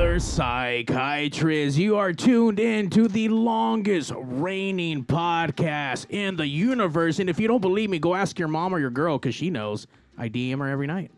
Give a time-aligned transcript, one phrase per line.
[0.00, 7.18] Other psychiatrists, you are tuned in to the longest reigning podcast in the universe.
[7.18, 9.50] And if you don't believe me, go ask your mom or your girl because she
[9.50, 9.86] knows.
[10.16, 11.10] I DM her every night.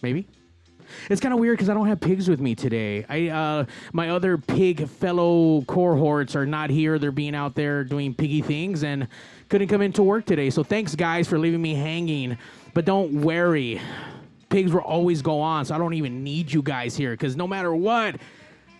[0.00, 0.26] Maybe.
[1.10, 3.04] It's kind of weird because I don't have pigs with me today.
[3.10, 6.98] I uh, my other pig fellow cohorts are not here.
[6.98, 9.06] They're being out there doing piggy things and
[9.50, 10.48] couldn't come into work today.
[10.48, 12.38] So thanks guys for leaving me hanging.
[12.72, 13.82] But don't worry,
[14.50, 15.64] pigs will always go on.
[15.64, 18.16] So I don't even need you guys here because no matter what.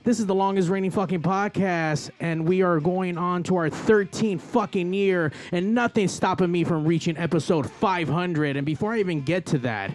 [0.03, 4.41] This is the longest reigning fucking podcast, and we are going on to our 13th
[4.41, 8.57] fucking year, and nothing's stopping me from reaching episode 500.
[8.57, 9.91] And before I even get to that,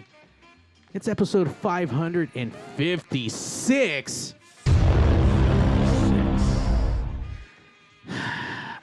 [0.94, 4.34] it's episode 556.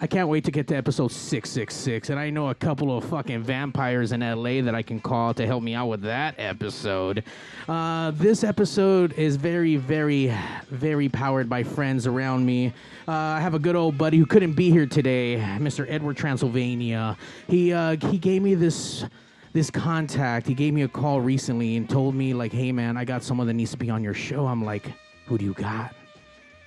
[0.04, 2.10] I can't wait to get to episode 666.
[2.10, 5.48] And I know a couple of fucking vampires in LA that I can call to
[5.48, 7.24] help me out with that episode.
[7.70, 10.36] Uh, this episode is very, very,
[10.70, 12.74] very powered by friends around me.
[13.08, 15.86] Uh, I have a good old buddy who couldn't be here today, Mr.
[15.88, 17.16] Edward Transylvania.
[17.48, 19.06] He, uh, he gave me this
[19.54, 20.48] this contact.
[20.48, 23.48] He gave me a call recently and told me like, "Hey man, I got someone
[23.48, 24.92] that needs to be on your show." I'm like,
[25.28, 25.96] "Who do you got?"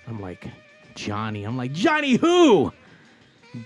[0.07, 0.47] I'm like,
[0.95, 2.73] "Johnny." I'm like, "Johnny who?"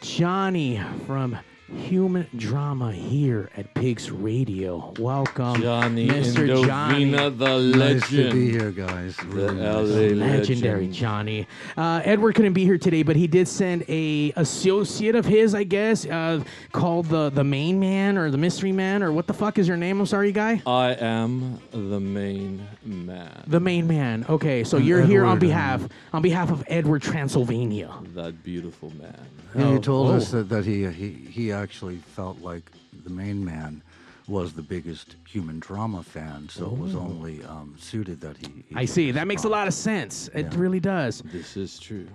[0.01, 1.37] Johnny from
[1.73, 4.93] Human Drama here at Pigs Radio.
[4.99, 6.67] Welcome, Johnny Mr.
[6.67, 7.05] Johnny.
[7.13, 9.17] Indovina, the Nice to be here, guys.
[9.17, 10.39] The Really nice.
[10.39, 10.95] Legendary legend.
[10.95, 11.47] Johnny.
[11.77, 15.63] Uh, Edward couldn't be here today, but he did send a associate of his, I
[15.63, 16.43] guess, uh,
[16.73, 19.77] called the the main man or the mystery man or what the fuck is your
[19.77, 20.01] name?
[20.01, 20.61] I'm sorry, guy.
[20.67, 23.45] I am the main man.
[23.47, 24.27] The main man.
[24.29, 27.93] Okay, so And you're here on behalf on behalf of Edward Transylvania.
[28.17, 29.15] that beautiful man.
[29.55, 30.17] Yeah, Oh, he told whoa.
[30.17, 32.71] us that, that he, he he actually felt like
[33.05, 33.83] the main man
[34.29, 38.47] was the biggest human drama fan, so it was only um, suited that he.
[38.69, 38.79] he Oh.
[38.79, 39.11] I see.
[39.11, 40.29] That makes a lot of sense.
[40.35, 40.59] It Yeah.
[40.61, 41.23] really does.
[41.33, 42.07] This is true.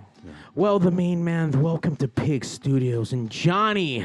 [0.54, 3.12] Well, the main man, welcome to Pig Studios.
[3.12, 4.04] And Johnny,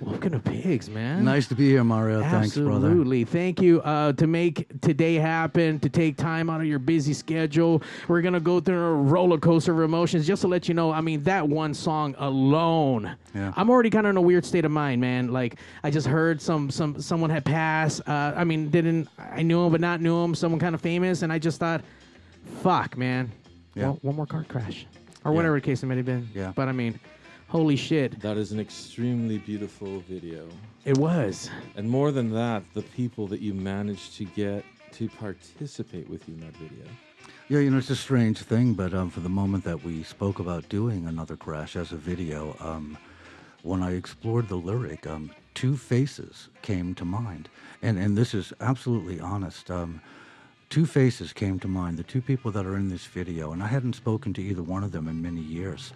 [0.00, 1.24] welcome to Pigs, man.
[1.24, 2.20] Nice to be here, Mario.
[2.22, 2.86] Thanks, brother.
[2.88, 3.24] Absolutely.
[3.24, 3.80] Thank you.
[3.82, 8.34] Uh, to make today happen, to take time out of your busy schedule, we're going
[8.34, 10.26] to go through a roller coaster of emotions.
[10.26, 13.52] Just to let you know, I mean, that one song alone, Yeah.
[13.56, 15.32] I'm already kind of in a weird state of mind, man.
[15.32, 18.00] Like, I just heard some, some someone had passed.
[18.08, 21.22] Uh, I mean, didn't, I knew him, but not knew him, someone kind of famous.
[21.22, 21.82] And I just thought,
[22.62, 23.32] fuck, man.
[23.74, 23.88] Yeah.
[23.88, 24.86] One, one more car crash.
[25.24, 25.36] Or Yeah.
[25.36, 26.28] whatever the case it may have been.
[26.34, 26.52] Yeah.
[26.54, 26.98] But I mean,
[27.48, 28.20] holy shit.
[28.20, 30.46] That is an extremely beautiful video.
[30.84, 31.50] It was.
[31.76, 36.34] And more than that, the people that you managed to get to participate with you
[36.34, 36.84] in that video.
[37.48, 40.38] Yeah, you know, it's a strange thing, but um, for the moment that we spoke
[40.38, 42.98] about doing another crash as a video, um,
[43.62, 47.48] when I explored the lyric, um, two faces came to mind,
[47.82, 49.70] and and this is absolutely honest.
[49.70, 50.00] Um,
[50.68, 51.96] two faces came to mind.
[51.96, 54.84] The two people that are in this video, and I hadn't spoken to either one
[54.84, 55.92] of them in many years.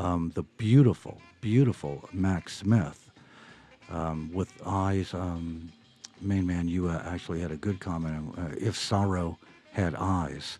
[0.00, 3.10] Um, the beautiful, beautiful Max Smith,
[3.90, 5.12] um, with eyes.
[5.14, 5.70] Um,
[6.22, 8.34] main man, you uh, actually had a good comment.
[8.38, 9.38] Uh, if sorrow
[9.72, 10.58] had eyes,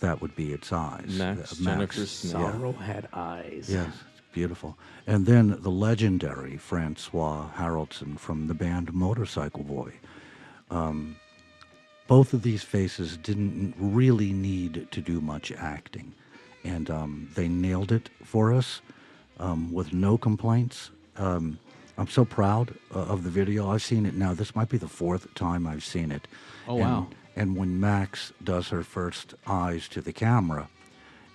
[0.00, 1.06] that would be its eyes.
[1.18, 2.34] Max, Uh, Jennifer Smith.
[2.34, 2.52] yeah.
[2.52, 3.68] Sorrow had eyes.
[3.70, 3.92] Yes,
[4.32, 4.76] beautiful.
[5.06, 9.92] And then the legendary Francois Haraldson from the band Motorcycle Boy.
[10.70, 11.16] Um,
[12.06, 16.12] both of these faces didn't really need to do much acting,
[16.64, 18.80] and um, they nailed it for us
[19.38, 20.90] um, with no complaints.
[21.16, 21.58] Um,
[21.96, 23.70] I'm so proud uh, of the video.
[23.70, 24.34] I've seen it now.
[24.34, 26.26] This might be the fourth time I've seen it.
[26.66, 27.06] Oh, And- wow.
[27.36, 30.68] And when Max does her first eyes to the camera,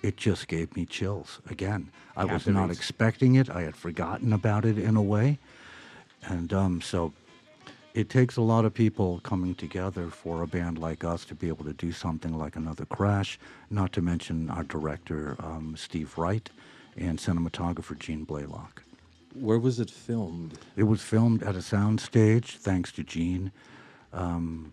[0.02, 1.90] it just gave me chills again.
[2.16, 3.50] I was not expecting it.
[3.50, 5.38] I had forgotten about it in a way.
[6.22, 7.12] And um, so
[8.00, 11.48] it takes a lot of people coming together for a band like us to be
[11.48, 13.38] able to do something like another Crash,
[13.68, 16.48] not to mention our director, um, Steve Wright,
[16.96, 18.82] and cinematographer, Gene Blaylock.
[19.34, 20.58] Where was it filmed?
[20.76, 23.52] It was filmed at a sound stage, thanks to Gene,
[24.14, 24.72] um,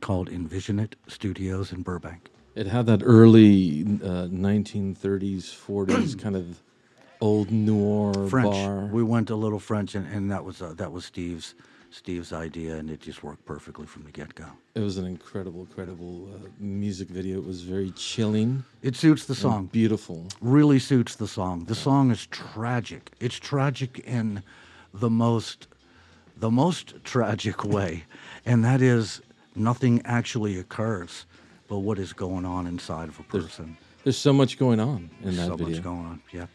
[0.00, 2.30] called Envision It Studios in Burbank.
[2.54, 6.62] It had that early uh, 1930s, 40s kind of
[7.20, 8.52] old noir French.
[8.52, 8.86] bar.
[8.86, 11.54] We went a little French, and, and that was uh, that was Steve's
[11.90, 14.46] Steve's idea, and it just worked perfectly from the get go.
[14.74, 17.38] It was an incredible, incredible uh, music video.
[17.38, 18.64] It was very chilling.
[18.82, 19.66] It suits the song.
[19.66, 20.26] Beautiful.
[20.40, 21.64] Really suits the song.
[21.64, 23.12] The song is tragic.
[23.20, 24.42] It's tragic in
[24.92, 25.68] the most
[26.36, 28.04] the most tragic way,
[28.46, 29.20] and that is
[29.56, 31.26] nothing actually occurs,
[31.66, 33.76] but what is going on inside of a person.
[34.04, 35.74] There's so much going on in that so video.
[35.74, 36.22] much going on.
[36.32, 36.46] Yeah.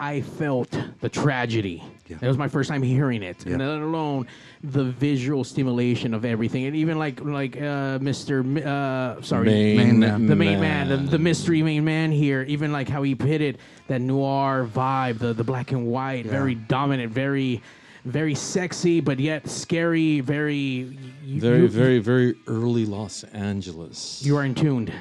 [0.00, 1.82] I felt the tragedy.
[2.08, 2.18] Yeah.
[2.18, 3.66] That was my first time hearing it, and Yeah.
[3.68, 4.26] let alone
[4.62, 8.44] the visual stimulation of everything, and even like like uh, Mr.
[8.44, 10.26] Mi- Uh, sorry, Main, man.
[10.26, 14.00] the main man, the, the mystery main man here, even like how he pitted that
[14.00, 16.32] noir vibe, the the black and white, Yeah.
[16.32, 17.62] very dominant, very
[18.04, 24.20] very sexy, but yet scary, very you, Very, you, very, very early Los Angeles.
[24.22, 24.92] You are in tuned.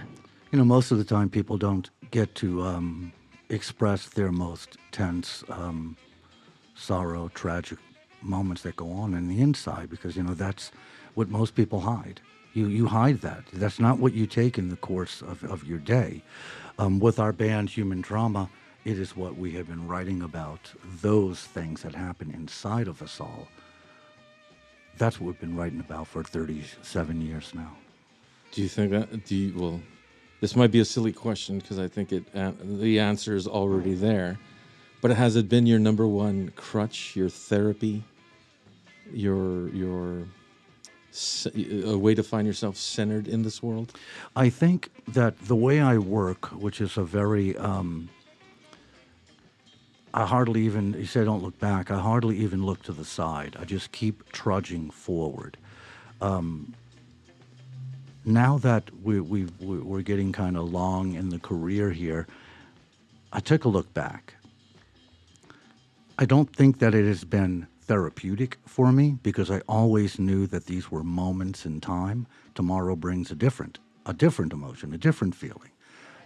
[0.51, 3.11] You know, most of the time people don't get to um,
[3.49, 5.97] express their most tense um,
[6.75, 7.79] sorrow, tragic
[8.21, 10.71] moments that go on in the inside because, you know, that's
[11.13, 12.21] what most people hide.
[12.53, 13.43] You, you hide that.
[13.51, 16.21] That's not what you take in the course of, of your day.
[16.77, 18.49] Um, with our band, Human Drama,
[18.85, 20.71] it is what we have been writing about,
[21.01, 23.47] those things that happen inside of us all.
[24.97, 27.75] That's what we've been writing about for 37 years now.
[28.51, 29.25] Do you think that?
[29.25, 29.53] Do you?
[29.59, 29.81] Well,
[30.43, 33.93] this might be a silly question because I think it uh, the answer is already
[33.93, 34.37] there.
[34.99, 38.03] But has it been your number one crutch, your therapy,
[39.13, 40.27] your your
[41.87, 43.97] a way to find yourself centered in this world?
[44.35, 48.09] I think that the way I work, which is a very, um,
[50.13, 53.55] I hardly even, you say don't look back, I hardly even look to the side.
[53.57, 55.55] I just keep trudging forward.
[56.19, 56.73] Um,
[58.25, 62.27] now that we, we, we- we're getting kind of long in the career here,
[63.31, 64.35] I took a look back.
[66.17, 70.67] I don't think that it has been therapeutic for me because I always knew that
[70.67, 72.27] these were moments in time.
[72.55, 75.71] Tomorrow brings a different, a different emotion, a different feeling.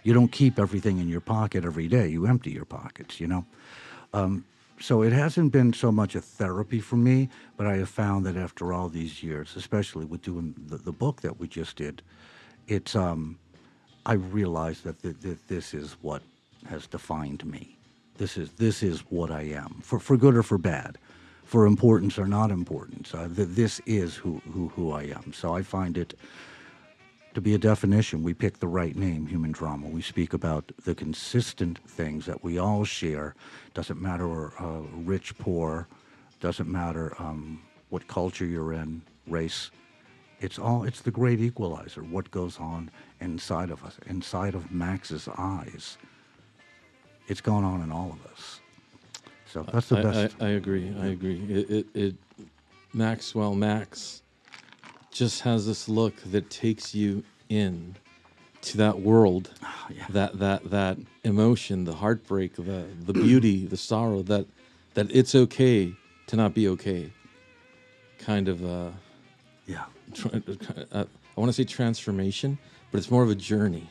[0.04, 2.08] You don't keep everything in your pocket every day.
[2.08, 3.44] You empty your pockets, you know.
[4.12, 4.44] Um,
[4.80, 8.36] so it hasn't been so much a therapy for me, but I have found that
[8.36, 12.02] after all these years, especially with doing the, the book that we just did,
[12.68, 13.38] it's um,
[14.06, 16.22] I realized that th- th- this is what
[16.68, 17.76] has defined me.
[18.16, 20.98] This is this is what I am, for for good or for bad,
[21.44, 23.14] for importance or not importance.
[23.14, 25.32] Uh, th- this is who, who who I am.
[25.32, 26.14] So I find it
[27.34, 28.22] to be a definition.
[28.22, 29.88] We pick the right name, human drama.
[29.88, 33.34] We speak about the consistent things that we all share.
[33.74, 35.88] Doesn't matter uh, rich, poor.
[36.40, 39.70] Doesn't matter um, what culture you're in, race.
[40.40, 40.84] It's all.
[40.84, 42.02] It's the great equalizer.
[42.02, 45.98] What goes on inside of us, inside of Max's eyes.
[47.26, 48.60] It's going on in all of us.
[49.46, 50.36] So that's the I, best.
[50.40, 50.94] I, I agree.
[51.00, 51.42] I agree.
[51.48, 52.14] It, it, it
[52.94, 54.22] Maxwell Max
[55.18, 57.96] just has this look that takes you in
[58.62, 59.50] to that world,
[60.10, 64.22] that that that emotion, the heartbreak, the the beauty, the sorrow.
[64.22, 64.46] That
[64.94, 65.92] that it's okay
[66.28, 67.12] to not be okay.
[68.18, 68.90] Kind of uh,
[69.66, 69.84] yeah.
[70.14, 70.42] Tra-
[70.92, 71.04] uh,
[71.36, 72.58] I want to say transformation,
[72.90, 73.88] but it's more of a journey.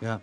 [0.00, 0.18] Yeah,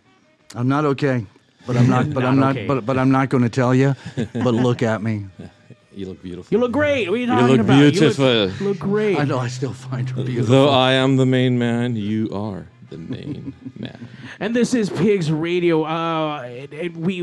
[0.55, 1.25] I'm not okay,
[1.65, 2.13] but I'm not.
[2.13, 2.57] But I'm Not not.
[2.57, 2.67] okay.
[2.67, 3.95] But but I'm not going to tell you.
[4.15, 5.27] But look at me.
[5.93, 6.47] You look beautiful.
[6.53, 7.09] You look great.
[7.09, 7.79] What are you You talking look about?
[7.83, 8.49] You beautiful.
[8.49, 9.17] you look great.
[9.19, 9.37] I know.
[9.39, 10.45] I still find her beautiful.
[10.55, 14.07] Though I am the main man, you are the main man.
[14.39, 15.83] And this is Pigs Radio.
[15.83, 17.21] Uh, it, it- we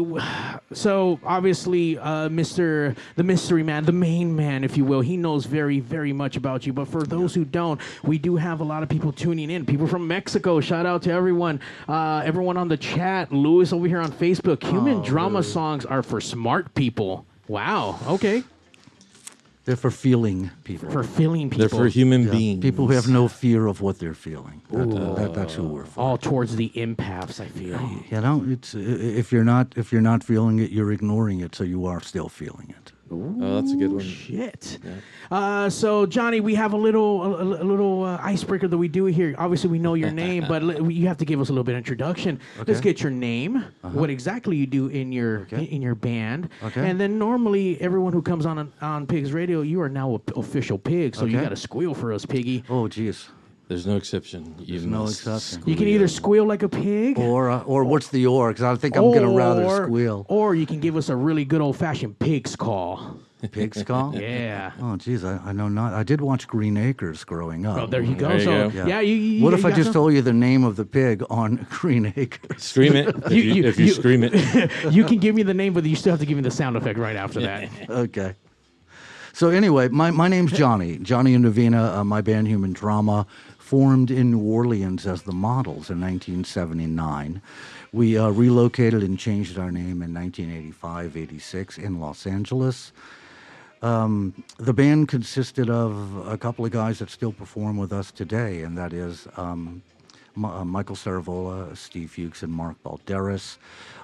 [0.73, 5.47] so obviously, uh, Mister the Mystery Man, the main man, if you will, he knows
[5.47, 6.73] very, very much about you.
[6.75, 9.65] But for those who don't, we do have a lot of people tuning in.
[9.67, 10.61] People from Mexico.
[10.61, 11.61] Shout out to everyone.
[11.89, 13.33] Uh, everyone on the chat.
[13.33, 14.63] Lewis over here on Facebook.
[14.63, 17.25] Human drama songs are for smart people.
[17.49, 17.99] Wow.
[18.07, 18.43] Okay.
[19.69, 20.91] They're for feeling people.
[20.91, 21.59] For feeling people.
[21.69, 22.63] They're for human Yeah, beings.
[22.63, 24.63] People who have no fear of what they're feeling.
[24.71, 26.01] That, that, that's who we're for.
[26.01, 27.39] all towards the empaths.
[27.39, 27.79] I feel.
[28.11, 28.83] You know, it's i- i-
[29.21, 32.31] if you're not if you're not feeling it, you're ignoring it, so you are still
[32.31, 32.93] feeling it.
[33.11, 34.05] Oh, that's a good one.
[34.05, 34.79] Shit.
[35.31, 39.05] Uh, so Johnny, we have a little a, a- little uh, icebreaker that we do
[39.07, 39.35] here.
[39.39, 41.73] Obviously, we know your name, but li- you have to give us a little bit
[41.75, 42.41] of introduction.
[42.67, 46.89] Let's get your name, what exactly you do in your in, in your band, Okay.
[46.89, 50.79] and then normally everyone who comes on on Pigs Radio, you are now a official
[50.79, 52.65] pig, so you got to squeal for us, piggy.
[52.69, 53.29] Oh, geez.
[53.69, 54.55] There's no exception.
[54.59, 55.69] You There's no must exception.
[55.69, 58.49] You can either squeal like a pig, Or uh, or what's the or?
[58.49, 60.25] Because I think I'm gonna rather squeal.
[60.29, 63.19] or you can give us a really good old fashioned pig's call.
[63.53, 64.15] Pig's call.
[64.19, 64.73] Yeah.
[64.83, 65.93] Oh, geez, I, I know not.
[65.93, 67.79] I did watch Green Acres growing up.
[67.79, 68.29] Oh, there you go.
[68.29, 68.87] There you so go.
[68.87, 69.45] yeah, you, you.
[69.45, 69.93] What you if I just some?
[69.93, 72.63] told you the name of the pig on Green Acres?
[72.65, 73.15] Scream it.
[73.27, 74.33] If You- you, you- if you, you- scream it.
[74.93, 76.77] you can give me the name, but you still have to give me the sound
[76.77, 77.69] effect right after that.
[77.89, 78.35] Okay.
[79.35, 81.99] So anyway, my, my name's Johnny, Johnny Indovina.
[81.99, 83.25] Uh, my band Human Drama
[83.69, 87.43] formed in New Orleans as the Models in 1979.
[87.93, 92.93] We uh, relocated and changed our name in 1985, 86 in Los Angeles.
[93.83, 98.63] Um, the band consisted of a couple of guys that still perform with us today,
[98.63, 99.83] and that is um,
[100.35, 103.59] M- uh, Michael Ciravolo, Steve Fuchs, and Mark Balderas.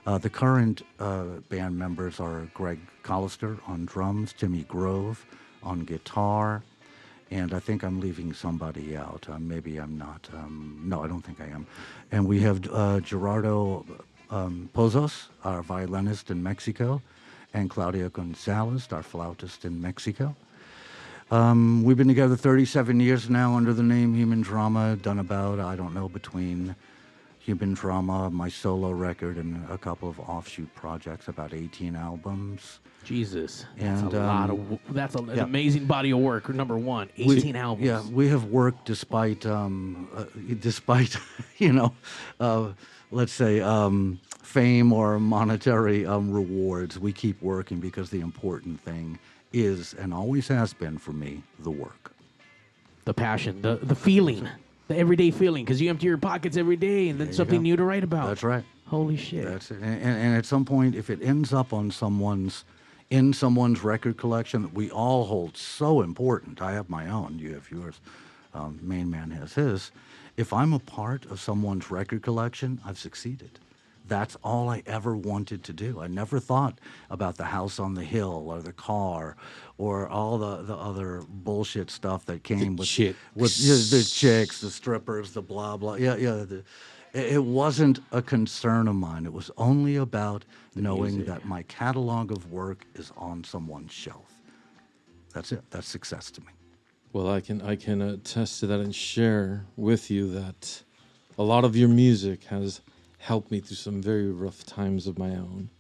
[0.06, 5.24] Uh, the current uh, band members are Greg Collister on drums, Timmy Grove
[5.62, 6.62] on guitar,
[7.30, 9.26] and I think I'm leaving somebody out.
[9.28, 10.28] Uh, maybe I'm not.
[10.32, 11.66] Um, no, I don't think I am.
[12.12, 13.84] And we have uh, Gerardo
[14.30, 17.02] um, Pozos, our violinist in Mexico,
[17.52, 20.34] and Claudia Gonzalez, our flautist in Mexico.
[21.30, 25.74] Um, we've been together 37 years now under the name Human Drama, done about, I
[25.74, 26.76] don't know, between
[27.40, 32.80] Human Drama, my solo record, and a couple of offshoot projects, about 18 albums.
[33.04, 34.94] Jesus, that's And, a lot um, of.
[34.94, 35.42] That's a, an yeah.
[35.44, 36.48] amazing body of work.
[36.48, 37.86] Number one, We- albums.
[37.86, 40.24] Yeah, we have worked despite, um, uh,
[40.60, 41.16] despite,
[41.58, 41.94] you know,
[42.40, 42.72] uh,
[43.10, 46.98] let's say um, fame or monetary um, rewards.
[46.98, 49.18] We keep working because the important thing
[49.52, 52.12] is and always has been for me the work.
[53.04, 54.48] the passion, the the feeling,
[54.88, 57.84] the everyday feeling, because you empty your pockets every day, and then something new to
[57.84, 58.26] write about.
[58.28, 58.64] That's right.
[58.86, 59.44] Holy shit!
[59.46, 59.76] That's it.
[59.80, 62.64] And, and, and at some point, if it ends up on someone's,
[63.14, 67.54] in someone's record collection that we all hold so important, I have my own, you
[67.54, 68.00] have yours,
[68.52, 69.92] um, Main Man has his.
[70.36, 73.60] If I'm a part of someone's record collection, I've succeeded.
[74.08, 76.00] That's all I ever wanted to do.
[76.00, 79.36] I never thought about the house on the hill or the car
[79.78, 83.18] or all the, the other bullshit stuff that came with chicks.
[83.36, 85.94] with yeah, the chicks, the strippers, the blah blah.
[85.94, 86.44] Yeah, yeah.
[86.44, 86.64] The,
[87.14, 89.24] it wasn't a concern of mine.
[89.24, 94.32] It was only about knowing that my catalog of work is on someone's shelf.
[95.32, 95.62] That's it.
[95.70, 96.48] That's success to me.
[97.12, 100.82] Well, I can I can attest to that and share with you that
[101.38, 102.80] a lot of your music has
[103.18, 105.70] helped me through some very rough times of my own.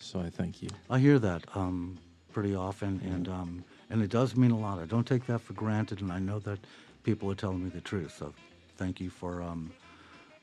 [0.00, 0.68] So I thank you.
[0.88, 1.98] I hear that um,
[2.32, 4.80] pretty often, and um, and it does mean a lot.
[4.80, 6.58] I don't take that for granted, and I know that
[7.04, 8.16] people are telling me the truth.
[8.18, 8.32] So,
[8.76, 9.72] thank you for um,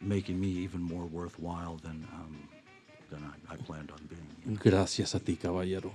[0.01, 2.47] making me even more worthwhile than um,
[3.09, 4.55] than I, I planned on being.
[4.57, 5.91] Gracias a ti, caballero.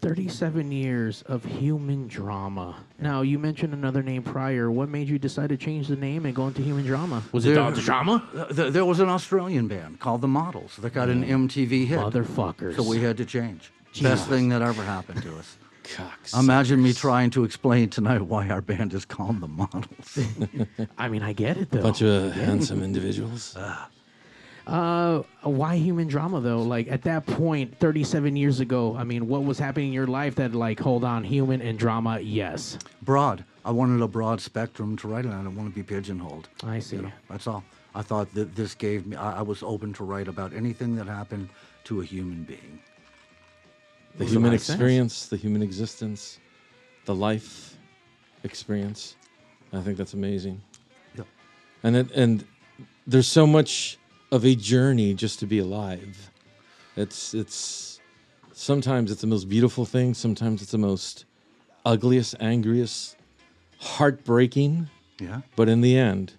[0.00, 2.76] 37 years of human drama.
[3.00, 4.70] Now, you mentioned another name prior.
[4.70, 7.22] What made you decide to change the name and go into human drama?
[7.32, 8.22] Was it There- Dog Drama?
[8.32, 11.98] Uh, th- there was an Australian band called the Models that got an MTV hit.
[11.98, 12.76] Motherfuckers.
[12.76, 13.72] So we had to change.
[13.92, 14.20] Jesus.
[14.20, 15.56] Best thing that ever happened to us.
[15.94, 16.34] Cocks.
[16.34, 20.18] Imagine me trying to explain tonight why our band is called the Models.
[20.98, 21.82] I mean, I get it, though.
[21.82, 23.56] bunch of handsome individuals.
[24.68, 26.60] Uh, why human drama though?
[26.60, 30.34] Like at that point, 37 years ago, I mean, what was happening in your life
[30.34, 32.20] that like, hold on, human and drama?
[32.20, 33.44] Yes, broad.
[33.64, 35.30] I wanted a broad spectrum to write it.
[35.30, 36.50] I didn't want to be pigeonholed.
[36.62, 37.00] I see.
[37.30, 37.64] That's all.
[37.94, 39.16] I thought that this gave me.
[39.16, 41.48] I, I was open to write about anything that happened
[41.84, 42.80] to a human being.
[44.16, 44.74] The human lot of sense.
[44.76, 46.38] experience, the human existence,
[47.04, 47.76] the life
[48.42, 49.16] experience.
[49.72, 50.60] I think that's amazing.
[51.16, 51.26] Yep.
[51.82, 52.44] And it, and
[53.06, 53.98] there's so much
[54.32, 56.30] of a journey just to be alive.
[56.96, 58.00] It's it's
[58.52, 61.24] sometimes it's the most beautiful thing, sometimes it's the most
[61.86, 63.16] ugliest, angriest,
[63.78, 64.88] heartbreaking,
[65.20, 65.40] Yeah.
[65.56, 66.32] but in the end,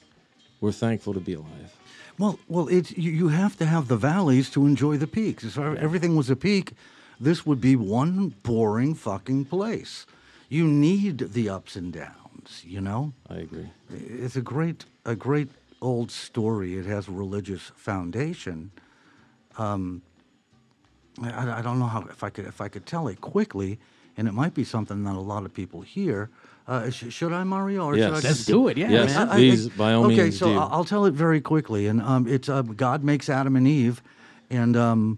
[0.62, 1.75] we're thankful to be alive.
[2.17, 5.43] Well, well, it's you, you have to have the valleys to enjoy the peaks.
[5.45, 6.73] If everything was a peak,
[7.19, 10.05] this would be one boring fucking place.
[10.49, 13.13] You need the ups and downs, you know?
[13.29, 13.69] I agree.
[13.89, 15.49] It's a great a great
[15.82, 16.77] old story.
[16.77, 18.71] It has a religious foundation.
[19.58, 20.01] Um,
[21.21, 23.79] I- I, I don't know how if I could if I could tell it quickly,
[24.17, 26.29] and it might be something that a lot of people hear.
[26.67, 27.86] Uh, sh- should I, Mario?
[27.86, 28.05] Or Yes.
[28.05, 28.77] should I Let's just- do it.
[28.77, 29.15] Yeah, Yes.
[29.15, 29.27] man.
[29.29, 30.58] Please, by all okay, means, so do.
[30.58, 31.88] I- I'll tell it very quickly.
[31.88, 34.01] And um, it's uh, God makes Adam and Eve,
[34.49, 35.17] and um,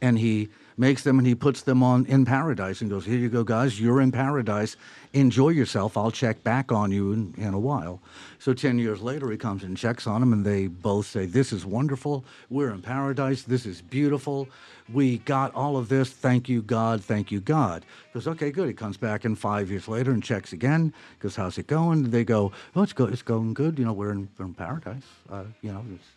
[0.00, 3.28] and he makes them and he puts them on in paradise and goes, "Here you
[3.28, 3.80] go, guys.
[3.80, 4.76] You're in paradise.
[5.12, 5.96] Enjoy yourself.
[5.96, 8.00] I'll check back on you in, in a while."
[8.38, 11.52] So ten years later, he comes and checks on them, and they both say, "This
[11.52, 12.24] is wonderful.
[12.50, 13.42] We're in paradise.
[13.42, 14.48] This is beautiful.
[14.92, 16.10] We got all of this.
[16.10, 17.02] Thank you, God.
[17.02, 20.22] Thank you, God." He goes, "Okay, good." He comes back in five years later and
[20.22, 20.92] checks again.
[21.20, 23.06] Goes, "How's it going?" They go, "Oh, it's go.
[23.06, 23.78] It's going good.
[23.78, 25.06] You know, we're in, we're in paradise.
[25.30, 26.08] Uh, you know, it's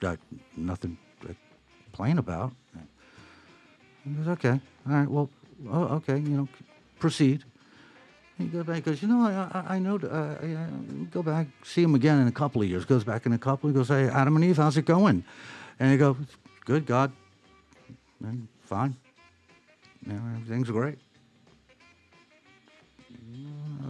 [0.00, 0.18] got
[0.56, 1.34] nothing to
[1.86, 2.52] complain about."
[4.06, 5.28] He goes, okay, all right, well,
[5.70, 6.48] oh, okay, you know,
[6.98, 7.42] proceed.
[8.38, 10.66] He goes back, goes, you know, I, I, I know, uh, I, uh,
[11.10, 12.84] go back, see him again in a couple of years.
[12.84, 15.24] Goes back in a couple, he goes, hey, Adam and Eve, how's it going?
[15.80, 16.16] And he goes,
[16.64, 17.12] good, God,
[18.22, 18.94] "Mm, fine,
[20.06, 20.98] know, everything's great.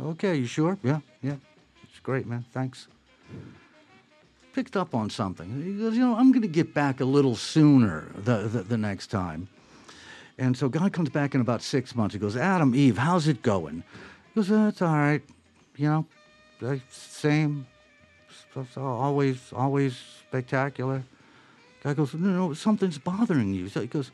[0.03, 0.79] okay, you sure?
[0.83, 1.37] Yeah, yeah.
[1.83, 2.45] It's great, man.
[2.53, 2.89] Thanks.
[4.53, 5.63] Picked up on something.
[5.63, 8.79] He goes, you know, I'm going to get back a little sooner the, the, the
[8.79, 9.49] next time.
[10.39, 12.15] And so God comes back in about six months.
[12.15, 13.83] He goes, Adam, Eve, how's it going?
[14.35, 15.23] He goes, uh, it's all right.
[15.77, 16.07] You
[16.61, 17.67] know, same.
[18.77, 21.03] Always, always spectacular.
[21.83, 23.69] God goes, no, no, something's bothering you.
[23.69, 24.11] So he goes,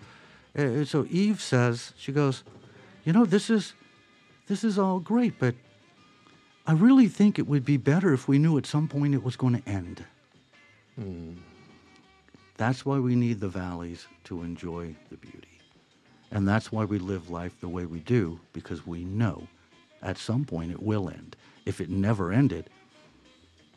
[0.58, 2.44] uh, so Eve says, she goes,
[3.04, 3.74] you know, this is,
[4.48, 5.54] this is all great, but
[6.66, 9.36] I really think it would be better if we knew at some point it was
[9.36, 10.04] going to end.
[12.56, 15.51] That's why we need the valleys to enjoy the beauty.
[16.32, 19.46] And that's why we live life the way we do, because we know
[20.02, 21.36] at some point it will end.
[21.66, 22.68] If it never ended,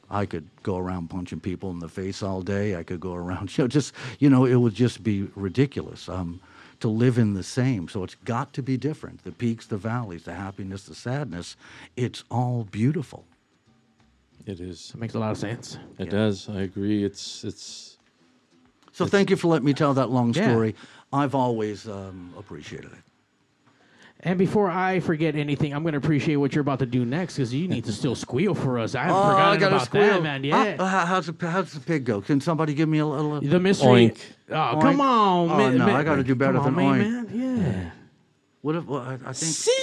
[0.10, 2.76] I could go around punching people in the face all day.
[2.76, 6.40] I could go around, you know, just, you know, it would just be ridiculous um,
[6.80, 7.88] to live in the same.
[7.88, 9.24] So it's got to be different.
[9.24, 11.58] The peaks, the valleys, the happiness, the sadness,
[11.96, 13.26] it's all beautiful.
[14.46, 14.92] It is.
[14.92, 15.80] That makes a lot of sense.
[15.98, 16.48] It does.
[16.50, 17.04] I agree.
[17.04, 17.98] It's it's
[18.92, 20.70] So thank you for letting me tell that long story.
[20.78, 20.95] Yeah.
[21.10, 21.24] Story.
[21.24, 23.00] I've always um, appreciated it.
[24.22, 27.36] And before I forget anything, I'm going to appreciate what you're about to do next
[27.36, 28.96] because you need to still squeal for us.
[28.96, 30.02] I haven't Oh, forgotten gotta about squeal.
[30.02, 30.44] that, man.
[30.44, 30.78] Yeah.
[30.78, 32.22] How- how- how's, the, how's the pig go?
[32.22, 33.40] Can somebody give me a little?
[33.40, 33.88] the mystery.
[34.10, 34.18] Oink.
[34.50, 34.82] Oh, Oink.
[34.82, 35.50] come on.
[35.52, 37.12] Oh, mi- no, mi- I gotta do better come on, than oink.
[37.12, 37.62] man, man.
[37.84, 37.90] Yeah.
[38.62, 38.86] What if?
[38.86, 39.76] Well, I, I think.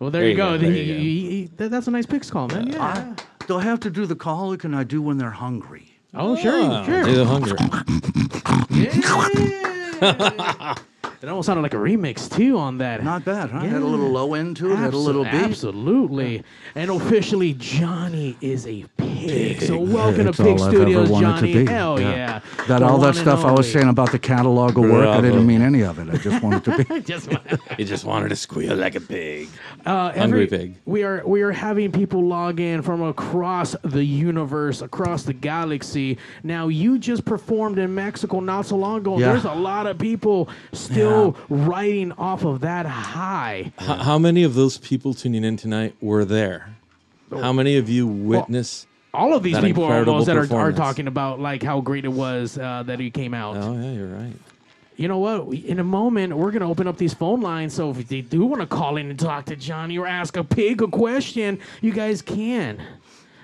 [0.00, 0.50] Well, there, There you you go.
[0.52, 1.00] go, there He- you go.
[1.00, 2.66] he- he- that- that's a nice picks call, man.
[2.68, 2.82] Yeah.
[2.82, 5.93] I, do I have to do the call, or can I do when they're hungry?
[6.16, 7.04] Oh, sure, Ah, sure.
[7.04, 7.56] do the hunger.
[8.70, 10.74] Yeah.
[11.24, 13.02] it almost sounded like a remix too on that.
[13.02, 13.60] Not bad, huh?
[13.60, 14.76] Had a little low end to it.
[14.76, 15.32] Had a little beat.
[15.34, 16.42] Absolutely.
[16.74, 19.62] And officially, Johnny is a pig.
[19.62, 21.52] So welcome It's to Pig all Studios, ever Johnny.
[21.54, 21.70] to be.
[21.70, 22.40] Hell yeah.
[22.68, 25.08] That The all that one and stuff I was saying about the catalog of work,
[25.08, 26.10] I didn't mean any of it.
[26.12, 27.00] I just wanted to be.
[27.14, 27.30] Just
[27.78, 29.48] He just wanted to squeal like a pig.
[29.86, 30.74] Uh, Hungry every- pig.
[30.84, 36.18] We are we are having people log in from across the universe, across the galaxy.
[36.42, 39.18] Now you just performed in Mexico not so long ago.
[39.18, 39.32] Yeah.
[39.32, 41.13] There's a lot of people still
[41.48, 43.72] riding off of that high.
[43.80, 46.74] H- how many of those people tuning in tonight were there?
[47.30, 48.86] How many of you witnessed?
[49.12, 52.04] All of these That people incredible almost that are, are talking about like how great
[52.04, 53.56] it was uh, that he came out.
[53.56, 54.34] oh yeah, you're right.
[54.96, 55.52] You know what?
[55.54, 57.74] In a moment, we're gonna open up these phone lines.
[57.74, 60.44] So if they do want to call in and talk to Johnny or ask a
[60.44, 62.80] pig a question, you guys can.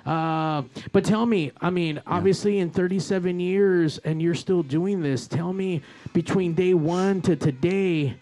[0.07, 5.27] Uh, but tell me, I mean, obviously in 37 years and you're still doing this.
[5.27, 5.83] Tell me,
[6.13, 8.17] between day one to today,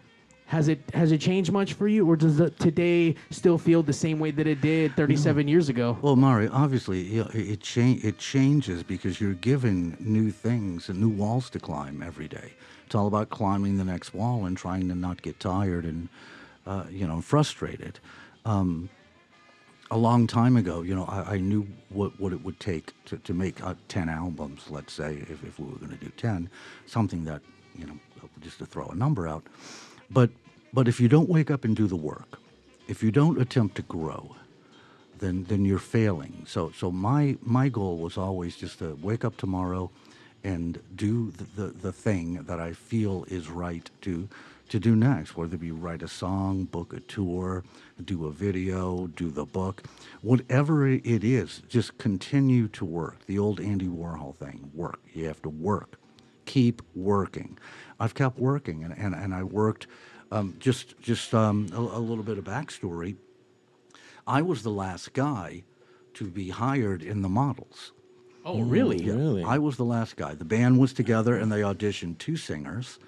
[0.49, 3.93] has it has it changed much for you, or does the, today still feel the
[3.93, 5.99] same way that it did 37 years ago?
[6.01, 10.99] Well, Mari, obviously, you know, it, cha- it changes because you're given new things and
[10.99, 12.55] new walls to climb every day.
[12.87, 16.09] It's all about climbing the next wall and trying to not get tired and,
[16.67, 18.01] uh, you know, frustrated.
[18.47, 18.89] Um,
[19.91, 23.17] a long time ago, you know, I, I knew what, what it would take to,
[23.19, 26.51] to make uh, 10 albums, let's say, if, if we were going to do 10,
[26.87, 27.41] something that,
[27.77, 27.99] you know,
[28.41, 29.45] just to throw a number out.
[30.11, 30.31] But,
[30.73, 32.39] but if you don't wake up and do the work,
[32.89, 34.35] if you don't attempt to grow,
[35.19, 36.45] then then you're failing.
[36.47, 39.91] So so my my goal was always just to wake up tomorrow
[40.45, 44.29] and do the, the, the thing that I feel is right to
[44.69, 47.65] to do next, whether it be write a song, book a tour,
[48.05, 49.85] do a video, do the book,
[50.23, 53.25] whatever it is, just continue to work.
[53.27, 55.01] The old Andy Warhol thing, work.
[55.13, 55.99] You have to work.
[56.45, 57.59] Keep working.
[58.01, 59.87] I've kept working and, and, and I worked
[60.31, 63.17] um, just just um, a, a little bit of backstory.
[64.27, 65.63] I was the last guy
[66.15, 67.93] to be hired in the models.
[68.45, 69.05] Oh, really?
[69.05, 69.43] Really?
[69.43, 70.35] I was the last guy.
[70.35, 72.99] The band was together and they auditioned two singers.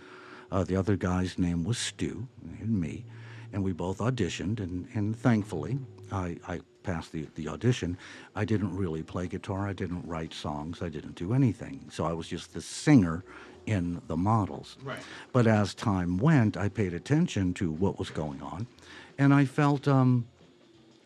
[0.51, 2.27] Uh, the other guy's name was Stu
[2.61, 3.05] and me.
[3.53, 5.79] And we both auditioned, and, and thankfully,
[6.13, 7.97] I, I passed the, the audition.
[8.35, 11.81] I didn't really play guitar, I didn't write songs, I didn't do anything.
[11.91, 13.25] So I was just the singer
[13.67, 14.77] in the models.
[14.83, 14.99] Right.
[15.33, 18.67] But as time went, I paid attention to what was going on,
[19.19, 20.27] and I felt um,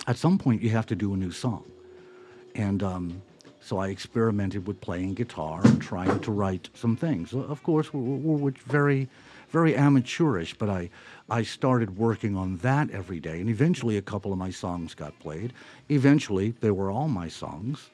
[0.06, 1.64] at some point you have to do a new song.
[2.54, 3.22] And um,
[3.60, 7.32] so I experimented with playing guitar and trying to write some things.
[7.34, 9.08] Of course, we're, we're, very,
[9.54, 10.90] very amateurish, but I,
[11.30, 13.40] I started working on that every day.
[13.40, 15.52] And eventually, a couple of my songs got played.
[15.88, 17.90] Eventually, they were all my songs.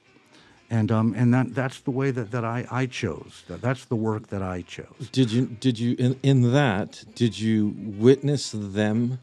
[0.70, 3.44] And, um, and that, that's the way that, that I, I chose.
[3.48, 5.10] That, that's the work that I chose.
[5.12, 7.74] Did you did you in, in that did you
[8.06, 9.18] witness them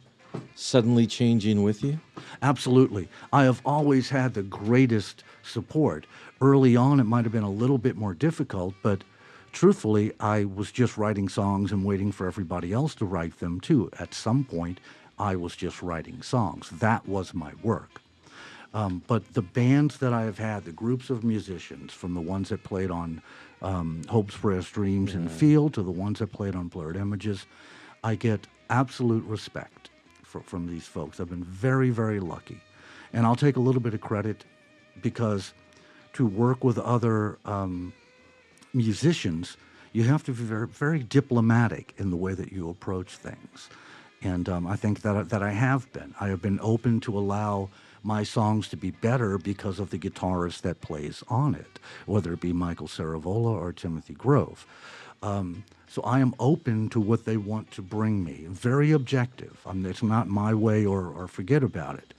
[0.56, 2.00] suddenly changing with you?
[2.42, 3.08] Absolutely.
[3.32, 6.06] I have always had the greatest support.
[6.42, 9.04] Early on, it might have been a little bit more difficult, but
[9.58, 13.90] truthfully, I was just writing songs and waiting for everybody else to write them too.
[13.98, 14.80] At some point,
[15.18, 16.70] I was just writing songs.
[16.70, 18.02] That was my work.
[18.76, 22.50] Um, but the bands that I have had, the groups of musicians, from the ones
[22.50, 23.20] that played on
[23.64, 27.48] um, Hope's Prayers, Dreams, and Field to the ones that played on Blurred Images,
[28.04, 29.90] I get absolute respect
[30.22, 31.20] for, from these folks.
[31.20, 32.62] I've been very, very lucky.
[33.12, 34.46] And I'll take a little bit of credit
[35.02, 35.56] because
[36.14, 37.92] to work with other um,
[38.78, 39.58] musicians,
[39.92, 43.70] you have to be very, very diplomatic in the way that you approach things.
[44.22, 46.14] And um, I think that, that I have been.
[46.20, 47.70] I have been open to allow
[48.04, 52.42] my songs to be better because of the guitarist that plays on it, whether it
[52.42, 54.66] be Michael Ciravolo or Timothy Grove.
[55.22, 58.46] Um, so I am open to what they want to bring me.
[58.50, 59.60] Very objective.
[59.66, 62.14] I mean, it's not my way or, or forget about it.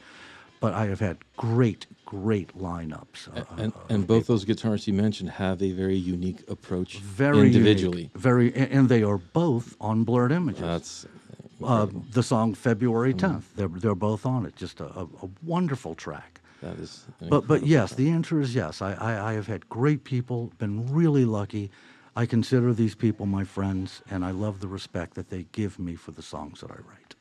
[0.61, 3.29] But I have had great, great lineups.
[3.37, 8.03] uh, and and both those guitarists you mentioned have a very unique approach very individually.
[8.03, 10.61] unique, very, and they are both on Blurred Images.
[10.61, 11.07] That's
[11.63, 13.37] uh, the song February Mm-hmm.
[13.37, 13.43] 10th.
[13.57, 14.57] They're they're both on it.
[14.57, 16.41] Just a, a, a wonderful track.
[16.63, 17.07] that is.
[17.29, 18.83] But but yes, the answer is yes.
[18.83, 20.53] I, I I have had great people.
[20.59, 21.71] Been really lucky.
[22.17, 25.95] I consider these people my friends, and I love the respect that they give me
[25.95, 27.15] for the songs that I write.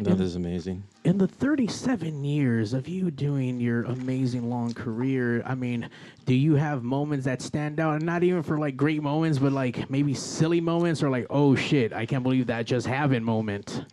[0.00, 0.82] That is amazing.
[1.04, 5.88] In the 37 years of you doing your amazing long career, I mean,
[6.24, 7.94] do you have moments that stand out?
[7.94, 11.54] And not even for like great moments, but like maybe silly moments or like, oh
[11.54, 13.84] shit, I can't believe that just happened moment.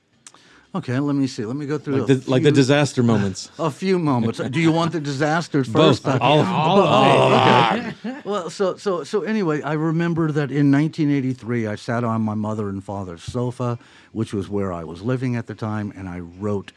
[0.75, 1.45] Okay, let me see.
[1.45, 3.51] Let me go through Like the, like the disaster moments.
[3.59, 4.39] A few moments.
[4.39, 6.03] Do you want the disasters first?
[6.03, 6.13] Both.
[6.13, 6.21] first?
[6.21, 7.93] All of them.
[8.15, 12.33] Oh, Well, so so so anyway, I remember that in 1983, I sat on my
[12.33, 13.77] mother and father's sofa,
[14.13, 16.71] which was where I was living at the time, and I wrote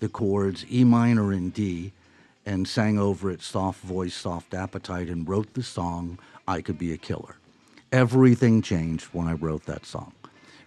[0.00, 1.92] the chords E minor and D,
[2.46, 6.92] and sang over it soft voice, soft appetite, and wrote the song "I Could Be
[6.92, 7.36] a Killer."
[7.90, 10.12] Everything changed when I wrote that song.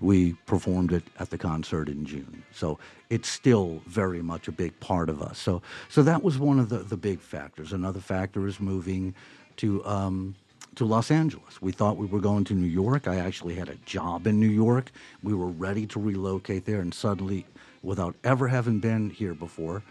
[0.05, 2.77] We performed it at the concert in June, so
[3.09, 5.39] it's still very much a big part of us.
[5.39, 7.73] So, so that was one of the, the big factors.
[7.73, 9.15] Another factor is moving
[9.57, 10.35] to um,
[10.75, 11.59] to Los Angeles.
[11.59, 13.07] We thought we were going to New York.
[13.07, 14.91] I actually had a job in New York.
[15.23, 17.47] We were ready to relocate there, and suddenly,
[17.81, 19.81] without ever having been here before,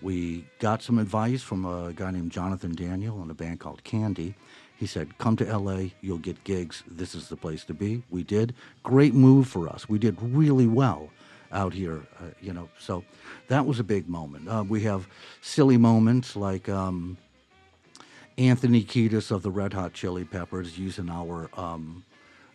[0.00, 4.34] we got some advice from a guy named Jonathan Daniel in a band called Candy.
[4.80, 6.82] He said, Come to LA, you'll get gigs.
[6.90, 8.02] This is the place to be.
[8.08, 8.54] We did.
[8.82, 9.90] Great move for us.
[9.90, 11.10] We did really well
[11.52, 12.70] out here, uh, you know.
[12.78, 13.04] So
[13.48, 14.48] that was a big moment.
[14.48, 15.06] Uh, we have
[15.42, 17.18] silly moments like um,
[18.38, 22.02] Anthony Kiedis of the Red Hot Chili Peppers using our um,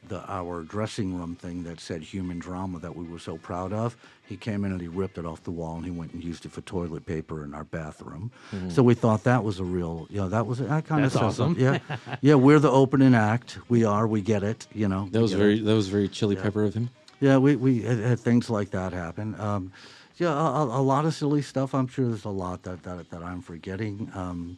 [0.07, 3.95] the our dressing room thing that said human drama that we were so proud of.
[4.25, 6.45] He came in and he ripped it off the wall and he went and used
[6.45, 8.31] it for toilet paper in our bathroom.
[8.69, 11.55] So we thought that was a real, you know, that was that kind of awesome.
[11.59, 11.79] Yeah,
[12.21, 13.59] yeah, we're the opening act.
[13.69, 14.07] We are.
[14.07, 14.67] We get it.
[14.73, 15.07] You know.
[15.11, 15.65] That was very it.
[15.65, 16.89] that was very chili pepper of him.
[17.19, 19.39] Yeah, we we had, had things like that happen.
[19.39, 19.71] Um,
[20.17, 21.73] yeah, a, a, a lot of silly stuff.
[21.75, 24.11] I'm sure there's a lot that that, that I'm forgetting.
[24.13, 24.57] Um,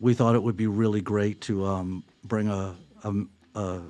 [0.00, 3.12] we thought it would be really great to um, bring a a,
[3.58, 3.80] a,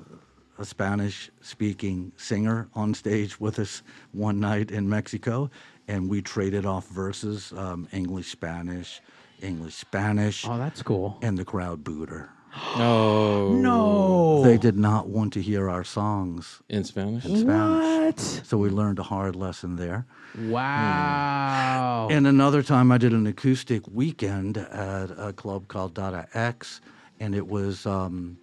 [0.59, 5.49] a Spanish speaking singer on stage with us one night in Mexico,
[5.87, 9.01] and we traded off verses, um, English Spanish,
[9.41, 11.17] English Spanish, Oh, that's cool.
[11.21, 12.29] and the crowd booed her.
[12.77, 13.51] No.
[13.53, 14.43] No.
[14.43, 17.25] They did not want to hear our songs in Spanish.
[17.25, 18.15] in Spanish.
[18.15, 18.19] What?
[18.45, 20.05] So we learned a hard lesson there.
[20.37, 22.07] Wow.
[22.11, 26.79] And another time I did an acoustic weekend at a club called Data X,
[27.19, 28.37] and it was um,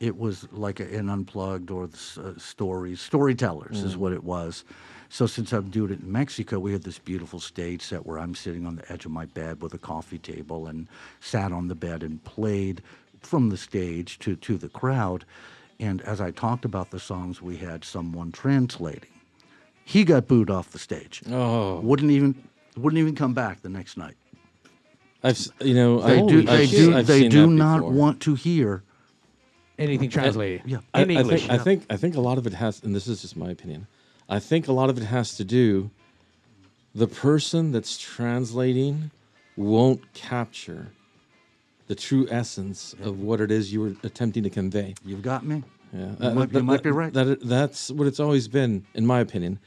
[0.00, 1.98] it was like a, an unplugged or the
[2.36, 4.64] uh, stories storytellers is what it was.
[5.10, 8.34] So since I'm doing it in Mexico, we had this beautiful stage set where I'm
[8.34, 10.86] sitting on the edge of my bed with a coffee table and
[11.20, 12.80] sat on the bed and played
[13.20, 15.24] from the stage to to the crowd.
[15.78, 19.10] And as I talked about the songs, we had someone translating.
[19.84, 21.22] He got booed off the stage.
[21.30, 22.34] Oh, Wouldn't even
[22.76, 24.14] wouldn't even come back the next night.
[25.22, 27.92] I've you know They I, do I've, they s- do I've they do not before.
[27.92, 28.82] want to hear
[29.80, 30.62] Anything translated.
[30.66, 30.78] yeah.
[30.94, 31.40] I, In I English.
[31.40, 33.50] think, I think I think a lot of it has, and this is just my
[33.50, 33.86] opinion.
[34.28, 35.90] I think a lot of it has to do.
[36.94, 39.10] The person that's translating
[39.56, 40.88] won't capture
[41.86, 44.94] the true essence of what it is you were attempting to convey.
[45.04, 45.62] You've got me.
[45.92, 47.12] Yeah, You might- you might be right.
[47.12, 49.58] That, that's what it's always been, in my opinion.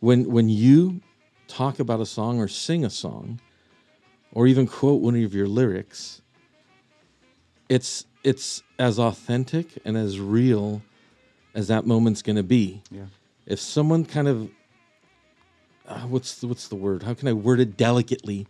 [0.00, 1.00] When when you
[1.46, 3.40] talk about a song or sing a song,
[4.32, 6.20] or even quote one of your lyrics,
[7.68, 10.82] it's it's as authentic and as real
[11.54, 12.82] as that moment's going to be.
[12.90, 13.06] Yeah.
[13.46, 14.50] If someone kind of
[15.88, 17.02] uh, what's the, what's the word?
[17.02, 18.46] How can I word it delicately?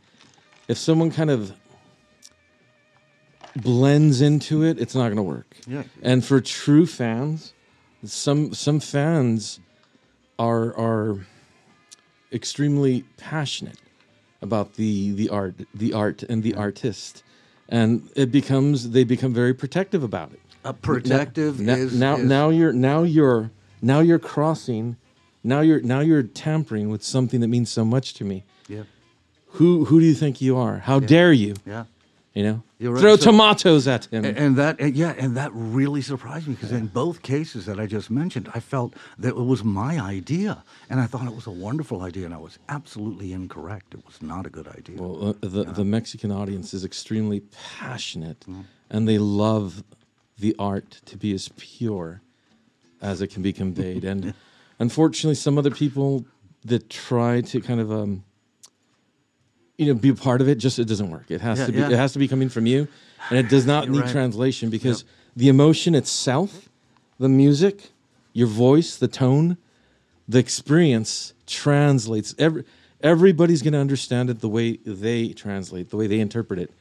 [0.67, 1.53] If someone kind of
[3.57, 5.57] blends into it, it's not going to work.
[5.67, 5.85] Yeah.
[6.03, 7.55] And for true fans,
[8.05, 9.61] some some fans
[10.39, 11.27] are are
[12.33, 13.79] extremely passionate
[14.43, 17.23] about the the art, the art, and the artist,
[17.69, 20.41] and it becomes they become very protective about it.
[20.65, 23.51] Uh, protective now, is now is- now you're now you're
[23.83, 24.97] now you're crossing
[25.45, 28.83] now you're now you're tampering with something that means so much to me Yeah.
[29.53, 31.85] who who do you think you are how dare you Yeah.
[32.39, 32.59] You know
[32.93, 33.01] right.
[33.03, 36.73] throw So- tomatoes at him And that, and yeah, and that really surprised me because
[36.83, 38.91] in both cases that I just mentioned, I felt
[39.23, 40.53] that it was my idea,
[40.91, 43.89] and I thought it was a wonderful idea, and I was absolutely incorrect.
[43.99, 44.97] It was not a good idea.
[45.03, 47.41] well, uh, the the Mexican audience is extremely
[47.81, 48.65] passionate, Mm.
[48.95, 49.69] and they love
[50.45, 52.09] the art to be as pure
[53.11, 54.05] as it can be conveyed.
[54.13, 54.21] And
[54.87, 56.11] unfortunately, some other people
[56.71, 58.13] that try to kind of um,
[59.79, 61.31] you know be a part of it just it doesn't work.
[61.31, 61.87] It has Yeah, to be yeah.
[61.91, 62.89] it has to be coming from you,
[63.31, 64.11] and it does not You're need right.
[64.11, 66.69] translation because the emotion itself,
[67.19, 67.91] the music,
[68.33, 69.57] your voice, the tone,
[70.29, 72.65] the experience translates every
[73.01, 76.73] everybody's going to understand it the way they translate the way they interpret it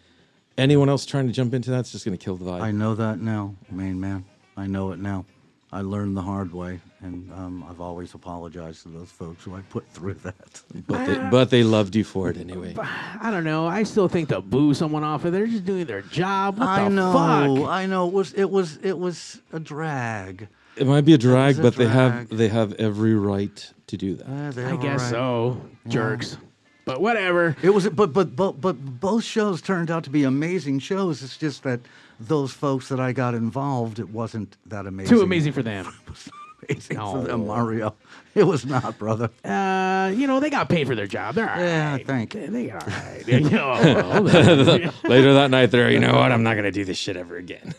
[0.57, 2.95] anyone else trying to jump into that's just going to kill the vibe I know
[2.95, 4.25] that now, main man.
[4.57, 5.25] I know it now.
[5.71, 9.61] I learned the hard way, and um, I've always apologized to those folks who I
[9.69, 10.61] put through that.
[10.87, 13.67] but they, but they loved you for it anyway I don't know.
[13.67, 16.57] I still think to boo someone off of, they're just doing their job.
[16.59, 17.69] What I the know, fuck?
[17.69, 18.07] I know.
[18.07, 20.47] It was, it was, it was a drag.
[20.77, 24.15] it might be a drag a but they have they have every right to do
[24.15, 25.11] that Uh, I guess right.
[25.11, 25.61] so.
[25.89, 26.37] Jerks.
[26.85, 27.57] But whatever.
[27.61, 31.21] It was, but but but but both shows turned out to be amazing shows.
[31.21, 31.81] It's just that
[32.19, 35.15] those folks that I got involved, it wasn't that amazing.
[35.15, 35.93] Too amazing for them.
[36.69, 37.95] amazing for them, Mario.
[38.35, 39.29] It was not, brother.
[39.43, 41.35] Uh, you know, they got paid for their job.
[41.35, 41.65] They're all right.
[41.65, 43.27] Yeah, thank They, they got all right.
[43.27, 44.21] You know, well,
[45.03, 47.35] later that night they're you know what i'm not going to do this shit ever
[47.35, 47.73] again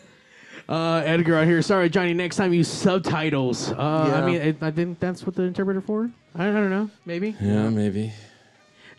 [0.69, 1.63] uh, Edgar out here.
[1.63, 2.13] Sorry, Johnny.
[2.13, 3.71] Next time use subtitles.
[3.71, 6.11] Uh, I mean, I, I think that's what the interpreter for.
[6.35, 6.91] I, I don't know.
[7.07, 7.35] Maybe.
[7.41, 8.13] yeah maybe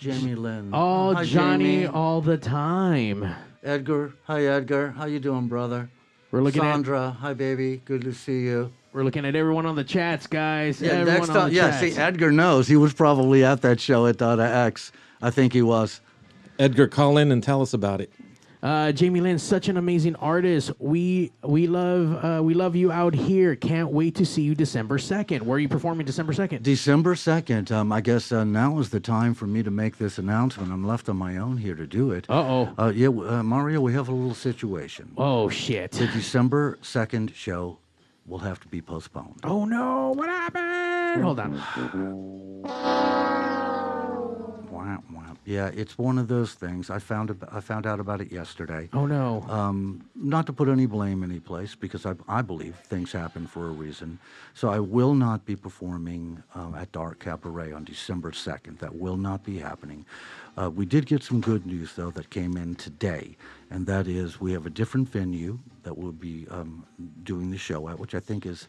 [0.01, 0.71] Jamie Lynn.
[0.73, 1.87] Oh, Hi, Johnny, Jamie.
[1.87, 3.35] all the time.
[3.63, 4.15] Edgar.
[4.25, 4.91] Hi, Edgar.
[4.93, 5.91] How you doing, brother?
[6.31, 7.11] We're looking at Sandra.
[7.21, 7.83] Hi, baby.
[7.85, 8.73] Good to see you.
[8.93, 10.81] we're looking at everyone on the chats, guys.
[10.81, 11.49] Yeah, everyone next on time.
[11.51, 11.95] the Yeah, chats.
[11.95, 12.69] see, Edgar knows.
[12.69, 14.93] He was probably at that show at Dada X.
[15.21, 16.01] I think he was.
[16.59, 18.11] edgar call in and tell us about it
[18.63, 20.71] Uh, Jamie Lynn, such an amazing artist.
[20.79, 23.57] We we love uh, we love you out here.
[23.57, 25.47] Can't wait to see you December second.
[25.47, 26.63] Where are you performing December second?
[26.63, 27.71] December 2nd.
[27.73, 30.71] Um, I guess uh, now is the time for me to make this announcement.
[30.73, 32.27] I'm left on my own here to do it.
[32.29, 32.75] Uh-oh.
[32.79, 35.13] Uh, yeah, uh, Mario, we have a little situation.
[35.17, 35.93] Oh shit!
[35.93, 37.79] The December 2nd show
[38.27, 39.41] will have to be postponed.
[39.43, 40.11] Oh no!
[40.15, 41.23] What happened?
[41.23, 41.57] Hold on.
[44.71, 45.30] Wah, wah.
[45.51, 46.91] Yeah, it's one of those things.
[46.91, 48.89] I found, ab- I found out about it yesterday.
[48.93, 49.45] Oh no!
[49.49, 53.67] Um, not to put any blame any place, because I, I believe things happen for
[53.67, 54.21] a reason.
[54.55, 58.79] So I will not be performing um, at Dark Cabaret on December 2nd.
[58.79, 60.07] That will not be happening.
[60.57, 63.37] Uh, we did get some good news, though, that came in today,
[63.71, 66.87] and that is we have a different venue that we'll be um,
[67.25, 68.69] doing the show at, which I think is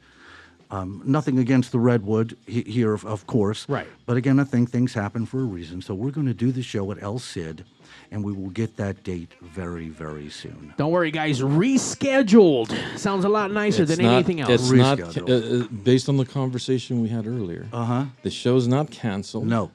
[0.72, 3.68] um, nothing against the Redwood he- here, of, of course.
[3.70, 3.88] Right.
[4.06, 5.82] But again, I think things happen for a reason.
[5.82, 7.66] So we're going to do the show at El Cid,
[8.10, 10.74] and we will get that date very, very soon.
[10.78, 11.42] Don't worry, guys.
[11.42, 12.72] Rescheduled.
[12.98, 14.50] Sounds a lot nicer It's than not- anything else.
[14.52, 15.62] It's not Rescheduled.
[15.62, 17.68] uh, uh, based on the conversation we had earlier.
[17.74, 18.06] Uh huh.
[18.24, 19.48] The show's not canceled.
[19.48, 19.72] No.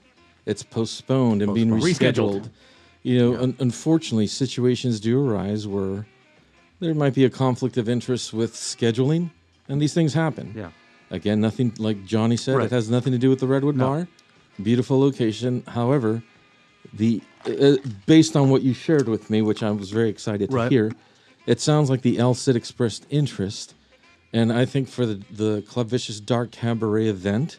[0.47, 2.43] It's postponed and being rescheduled.
[2.43, 2.51] Rescheduled.
[3.03, 6.07] You know, un- unfortunately, situations do arise where
[6.81, 9.31] there might be a conflict of interest with scheduling,
[9.69, 10.53] and these things happen.
[10.57, 10.71] Yeah.
[11.11, 12.57] Again, nothing like Johnny said.
[12.57, 12.67] Right.
[12.67, 13.87] It has nothing to do with the Redwood No.
[13.87, 14.09] Bar.
[14.63, 15.63] Beautiful location.
[15.69, 16.23] However,
[16.93, 17.77] the uh,
[18.07, 20.71] based on what you shared with me, which I was very excited to Right.
[20.73, 20.93] hear,
[21.47, 23.75] it sounds like the El Cid expressed interest,
[24.33, 27.59] and I think for the the Club Vicious Dark Cabaret event,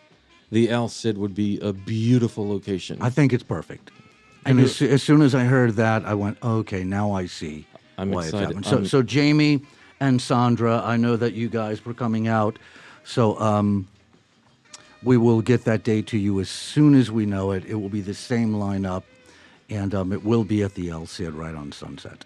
[0.52, 2.98] the El Cid would be a beautiful location.
[3.00, 3.92] I think it's perfect.
[4.46, 7.68] And as, as soon as I heard that, I went, okay, now I see
[7.98, 8.44] I'm why excited.
[8.44, 8.66] it's happened.
[8.66, 9.62] So, I'm- so Jamie
[10.00, 12.58] and Sandra, I know that you guys were coming out.
[13.08, 13.88] So um,
[15.02, 17.64] we will get that date to you as soon as we know it.
[17.64, 19.04] It will be the same lineup,
[19.70, 22.26] and um, it will be at the El Cid right on Sunset.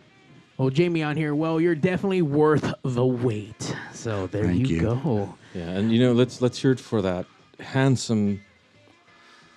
[0.58, 1.36] Well, Jamie on here.
[1.36, 3.76] Well, you're definitely worth the wait.
[3.94, 4.82] So there Thank you, you.
[4.82, 5.38] go.
[5.54, 7.28] Yeah, and you know, let's let's hear it for that
[7.60, 8.42] handsome,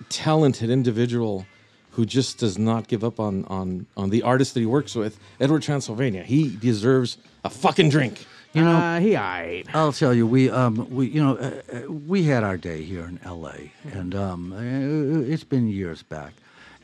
[0.09, 1.47] talented individual
[1.91, 5.19] who just does not give up on on on the artist that he works with,
[5.39, 6.21] Edward Transylvania.
[6.21, 8.27] He deserves a fucking drink.
[8.55, 9.67] You know, uh, he aight.
[9.73, 13.03] I'll tell you, we um, we you know, uh, uh, we had our day here
[13.03, 13.73] in L.A.
[13.91, 16.33] and um, uh, it's been years back,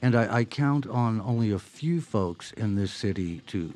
[0.02, 3.74] and I, I count on only a few folks in this city to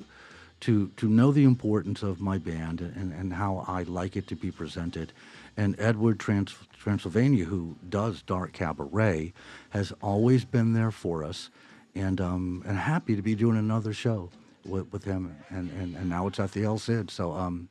[0.62, 4.36] to to know the importance of my band and, and how I like it to
[4.36, 5.14] be presented.
[5.56, 9.32] And Edward Trans- Transylvania, who does Dark Cabaret,
[9.70, 11.50] has always been there for us,
[11.96, 14.32] and um, and happy to be doing another show
[14.66, 15.34] with, with him.
[15.50, 17.70] And, and, and now it's at the El Cid, so um,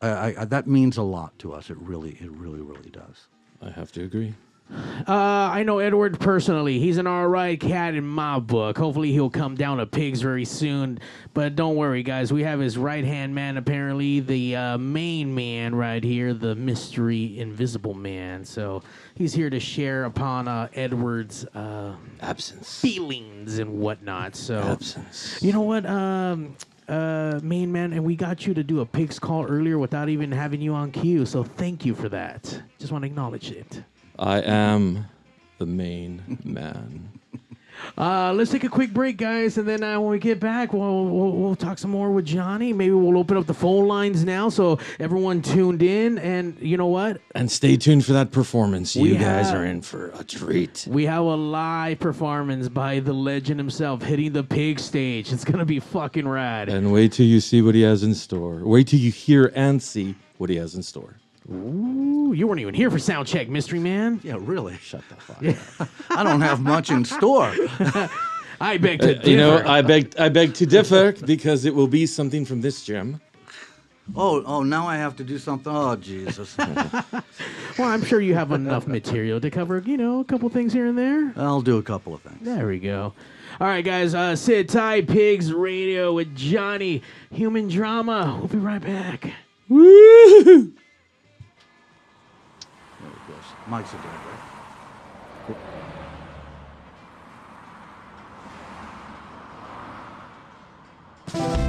[0.00, 1.70] I, I, that means a lot to us.
[1.70, 3.26] It really, it really, really does.
[3.60, 4.34] I have to agree.
[4.70, 6.78] Uh, I know Edward personally.
[6.78, 8.76] He's an alright cat in my book.
[8.76, 11.00] Hopefully, he'll come down to pigs very soon.
[11.32, 12.32] But don't worry, guys.
[12.34, 17.38] We have his right hand man, apparently, the uh, main man right here, the mystery
[17.38, 18.44] invisible man.
[18.44, 18.82] So
[19.14, 22.78] he's here to share upon uh, Edward's uh, Absence.
[22.78, 24.36] feelings and whatnot.
[24.36, 25.38] So Absence.
[25.42, 26.54] you know what, um,
[26.88, 30.32] uh, main man, and we got you to do a pig's call earlier without even
[30.32, 31.26] having you on cue.
[31.26, 32.62] So thank you for that.
[32.78, 33.82] Just want to acknowledge it.
[34.18, 35.06] I am
[35.58, 37.17] the main man.
[37.96, 41.06] Uh, let's take a quick break, guys, and then uh, when we get back, we'll,
[41.06, 42.72] we'll we'll talk some more with Johnny.
[42.72, 46.18] Maybe we'll open up the phone lines now, so everyone tuned in.
[46.18, 47.20] And you know what?
[47.34, 48.94] And stay tuned for that performance.
[48.94, 50.86] We You guys are in for a treat.
[50.88, 55.32] We have a live performance by the legend himself hitting the pig stage.
[55.32, 56.68] It's gonna be fucking rad.
[56.68, 58.62] And wait till you see what he has in store.
[58.64, 61.16] Wait till you hear and see what he has in store.
[61.50, 64.20] Ooh, you weren't even here for sound check, mystery man.
[64.22, 64.76] Yeah, really.
[64.78, 65.88] Shut the fuck up.
[66.10, 67.54] I don't have much in store.
[68.60, 69.30] I beg to differ.
[69.30, 72.84] You know, I beg, I beg to differ because it will be something from this
[72.84, 73.20] gym.
[74.16, 75.72] Oh, oh, now I have to do something.
[75.74, 76.56] Oh, Jesus.
[76.58, 77.22] well,
[77.78, 80.98] I'm sure you have enough material to cover, you know, a couple things here and
[80.98, 81.32] there.
[81.36, 82.38] I'll do a couple of things.
[82.40, 83.12] There we go.
[83.60, 84.14] All right, guys.
[84.14, 87.02] Uh, sit tight, Pigs Radio with Johnny.
[87.32, 88.36] Human drama.
[88.38, 89.32] We'll be right back.
[89.68, 90.72] Woo!
[93.70, 93.90] There it goes.
[93.90, 95.56] Mike's a dead, right?
[101.34, 101.67] I'll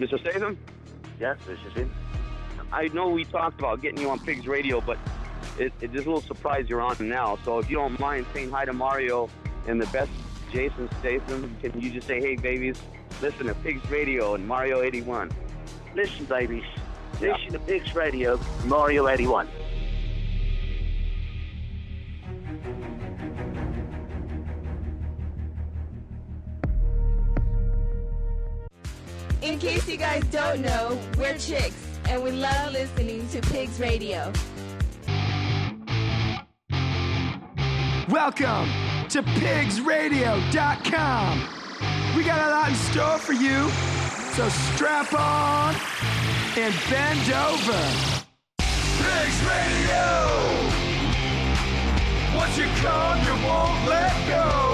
[0.00, 0.18] Mr.
[0.18, 0.58] Statham?
[1.20, 1.92] Yes, this is him.
[2.72, 4.96] I know we talked about getting you on Pigs Radio, but
[5.58, 7.38] it, it's just a little surprise you're on now.
[7.44, 9.28] So if you don't mind saying hi to Mario
[9.66, 10.10] and the best
[10.50, 12.80] Jason Statham, can you just say, hey, babies,
[13.20, 15.30] listen to Pigs Radio and Mario 81?
[15.94, 16.64] Listen, babies.
[17.20, 19.48] Listen to Pigs Radio, Mario 81.
[30.56, 31.76] Know, we're chicks,
[32.08, 34.32] and we love listening to Pigs Radio.
[38.08, 38.68] Welcome
[39.10, 41.48] to pigsradio.com.
[42.16, 43.70] We got a lot in store for you,
[44.34, 45.76] so strap on
[46.56, 47.78] and bend over.
[48.58, 50.28] Pigs Radio!
[52.36, 54.69] Once you come, you won't let go.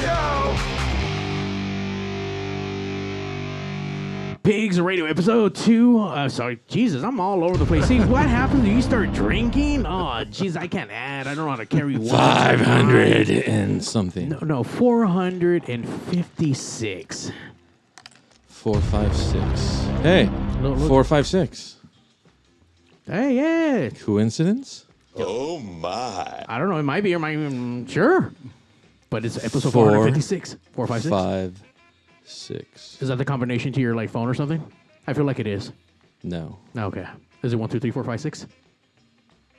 [0.00, 0.56] Show.
[4.42, 5.98] Pigs Radio episode two.
[6.00, 7.84] Uh, sorry, Jesus, I'm all over the place.
[7.86, 9.84] See, what happens when you start drinking?
[9.84, 11.26] Oh, jeez, I can't add.
[11.26, 12.08] I don't know how to carry one.
[12.08, 14.30] Five hundred and something.
[14.30, 17.32] No, no, 456.
[18.46, 19.82] Four, five, six.
[20.02, 20.30] Hey,
[20.62, 20.88] Look, look.
[20.88, 21.76] four, five, six.
[23.06, 23.90] Hey, yeah.
[23.90, 24.86] Coincidence?
[25.16, 26.44] Oh my.
[26.48, 26.78] I don't know.
[26.78, 27.86] It might be or might even.
[27.86, 28.32] Sure.
[29.10, 30.56] But it's episode Four, 456.
[30.72, 31.10] 456.
[31.10, 31.62] Five,
[32.24, 33.00] six.
[33.00, 34.62] Is that the combination to your like phone or something?
[35.06, 35.72] I feel like it is.
[36.22, 37.06] No, Okay.
[37.42, 38.46] Is it one, two, three, four, five, six?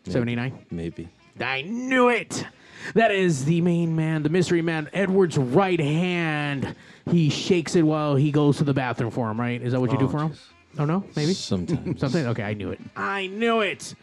[0.07, 0.65] 79?
[0.71, 1.07] maybe.
[1.39, 2.45] I knew it.
[2.93, 6.75] That is the main man, the mystery man, Edward's right hand.
[7.09, 9.61] He shakes it while he goes to the bathroom for him, right?
[9.61, 10.33] Is that what you do Oh, for him?
[10.77, 11.03] Oh, no?
[11.15, 11.33] Maybe?
[11.33, 11.99] Sometimes.
[12.01, 12.27] Something?
[12.27, 12.79] Okay, I knew it.
[12.95, 13.95] I knew it.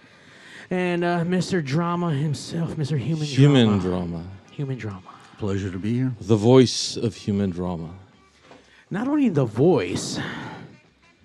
[0.70, 1.64] And uh, Mr.
[1.64, 2.98] Drama himself, Mr.
[2.98, 4.06] Human, Human Drama.
[4.08, 4.24] drama.
[4.52, 5.02] Human Drama.
[5.38, 6.14] Pleasure to be here.
[6.20, 7.90] The voice of human drama.
[8.90, 10.18] Not only the voice,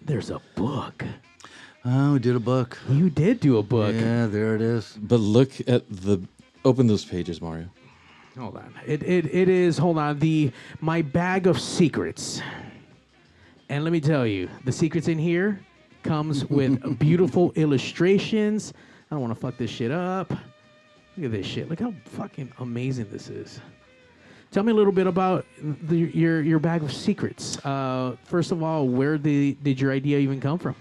[0.02, 1.06] there's a book.
[1.86, 2.78] Oh, we did a book.
[2.90, 3.96] You did do a book.
[3.96, 4.98] Yeah, there it is.
[5.02, 6.22] But look at the.
[6.66, 7.70] Open those pages, Mario.
[8.38, 8.74] Hold on.
[8.86, 12.42] It, it, it is, hold on, the My Bag of Secrets.
[13.70, 15.60] And let me tell you, the secrets in here
[16.04, 18.74] comes with beautiful illustrations.
[19.10, 20.30] I don't want to fuck this shit up.
[21.18, 21.70] Look at this shit.
[21.70, 23.60] Look how fucking amazing this is.
[24.52, 27.58] Tell me a little bit about the, your your bag of secrets.
[27.66, 30.76] Uh, first of all, where did, did your idea even come from?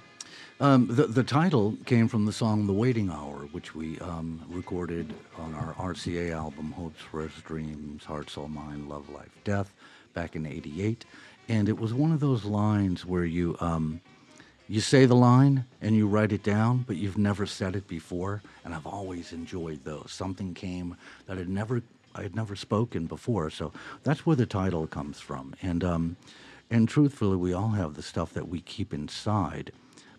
[0.59, 5.15] Um, the, the title came from the song The Waiting Hour, which we um, recorded
[5.39, 9.73] on our RCA album, Hopes, Prayers, Dreams, Heart, Soul, Mind, Love, Life, Death,
[10.15, 11.05] back in 88.
[11.49, 14.01] And it was one of those lines where you, um,
[14.69, 18.43] you say the line and you write it down, but you've never said it before.
[18.65, 20.11] And I've always enjoyed those.
[20.11, 20.97] Something came
[21.27, 21.83] that had never,
[22.15, 23.51] I had never spoken before.
[23.51, 25.55] So that's where the title comes from.
[25.63, 26.17] And, um,
[26.71, 29.73] and truthfully, we all have the stuff that we keep inside.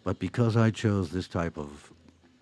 [0.04, 1.92] But because I chose this type of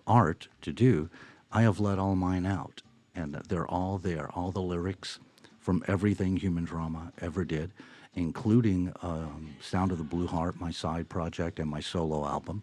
[0.06, 1.10] art to do,
[1.52, 2.82] I have let all mine out.
[3.14, 5.18] And they're all there, all the lyrics
[5.58, 7.72] from everything Human Drama ever did,
[8.14, 12.62] including um, Sound of the Blue Heart, my side project, and my solo album.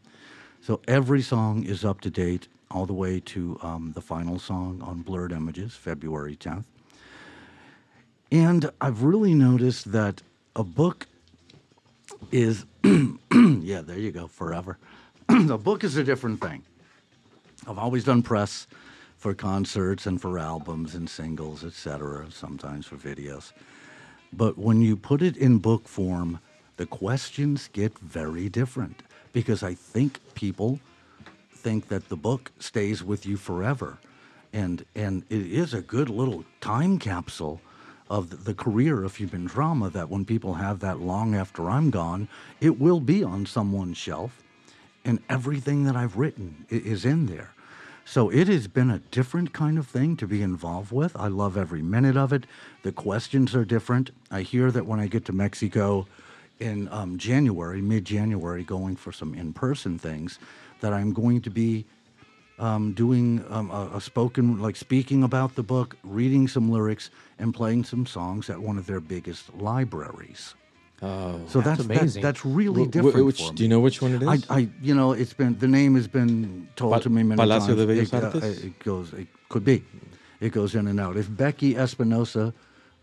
[0.62, 4.82] So every song is up to date, all the way to um, the final song
[4.82, 6.66] on Blurred Images, February 10th.
[8.32, 10.22] And I've really noticed that
[10.56, 11.08] a book
[12.32, 14.78] is, yeah, there you go, forever.
[15.30, 16.64] a book is a different thing.
[17.68, 18.68] I've always done press
[19.18, 23.52] for concerts and for albums and singles, etc., sometimes for videos.
[24.34, 26.40] But when you put it in book form,
[26.76, 29.04] the questions get very different
[29.34, 30.80] because I think people
[31.52, 33.98] think that the book stays with you forever.
[34.54, 37.62] And and it is a good little time capsule
[38.10, 42.28] of the- career of human drama that when people have that long after I'm gone,
[42.60, 44.44] it will be on someone's shelf
[45.06, 47.52] and everything that I've written is in there.
[48.04, 51.16] So it has been a different kind of thing to be involved with.
[51.16, 52.46] I love every minute of it.
[52.84, 54.12] The questions are different.
[54.32, 56.08] I hear that when I get to Mexico,
[56.60, 60.40] in um, January, mid January, going for some in person things
[60.80, 61.86] that I'm going to be
[62.60, 67.54] um, doing um, a, a spoken, like speaking about the book, reading some lyrics, and
[67.54, 70.56] playing some songs at one of their biggest libraries.
[71.02, 73.26] Oh, So that's That's that- that's really wh- different.
[73.28, 74.28] which- do you know which one it is?
[74.50, 77.38] I, I, you know, it's been the name has been told Pa- to me many
[77.38, 77.88] Palacio times.
[77.88, 79.84] de Bellas it, uh, it goes, it could be,
[80.40, 81.16] it goes in and out.
[81.16, 82.52] If Becky Espinosa,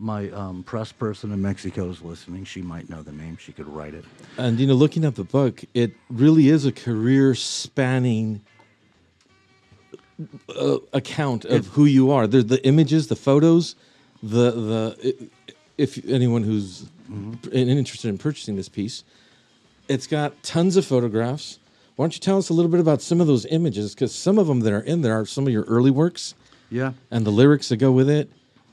[0.00, 3.36] my um, press person in Mexico, is listening, she might know the name.
[3.40, 4.05] She could write it.
[4.38, 8.40] And you know, looking at the book, it really is a career spanning
[10.48, 12.26] uh, account of who you are.
[12.26, 13.74] There's the images, the photos,
[14.22, 15.28] the the.
[15.76, 19.02] If anyone who's in- interested in purchasing this piece,
[19.88, 21.58] it's got tons of photographs.
[21.96, 23.94] Why don't you tell us a little bit about some of those images?
[23.94, 26.34] Because some of them that are in there are some of your early works.
[26.70, 26.92] Yeah.
[27.10, 28.30] And the lyrics that go with it,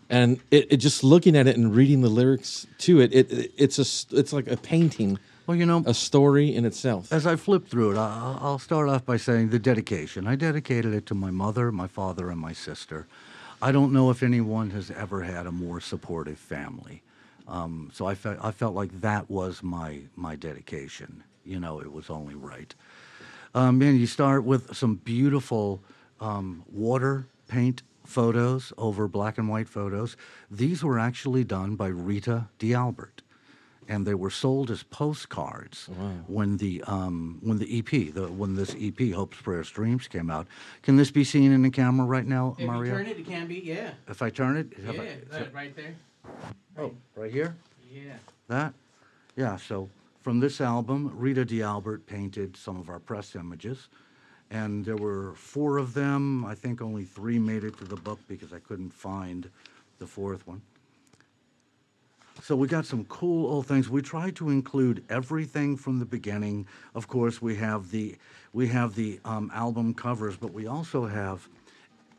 [0.09, 3.51] and it, it just looking at it and reading the lyrics to it, it, it
[3.57, 5.19] it's a it's like a painting.
[5.47, 7.11] Well, you know, a story in itself.
[7.11, 10.27] As I flip through it, I'll start off by saying the dedication.
[10.27, 13.07] I dedicated it to my mother, my father, and my sister.
[13.61, 17.03] I don't know if anyone has ever had a more supportive family.
[17.47, 21.23] Um, so I felt I felt like that was my my dedication.
[21.43, 22.73] You know, it was only right.
[23.53, 25.81] Um, and you start with some beautiful
[26.19, 30.15] um, water paint photos over black and white photos.
[30.49, 33.21] These were actually done by Rita D'Albert,
[33.91, 35.89] and they were sold as postcards
[36.27, 40.47] when the um, when the EP, the when this EP, Hopes, Prayers, Dreams, came out.
[40.81, 42.81] Can this be seen in the camera right now, Mario?
[42.81, 43.55] If you turn it, it can be.
[43.55, 43.91] Yeah.
[44.07, 45.93] If I turn it, if I- that right there.
[46.77, 47.53] oh, right here.
[47.91, 48.13] Yeah.
[48.47, 48.73] That?
[49.35, 49.89] Yeah, so
[50.21, 53.89] from this album, Rita D'Albert painted some of our press images.
[54.51, 56.43] And there were four of them.
[56.45, 59.49] I think only three made it to the book because I couldn't find
[59.99, 60.61] the fourth one.
[62.41, 63.89] So we got some cool old things.
[63.89, 66.67] We try to include everything from the beginning.
[66.95, 68.15] Of course, we have the
[68.53, 71.47] we have the um, album covers, but we also have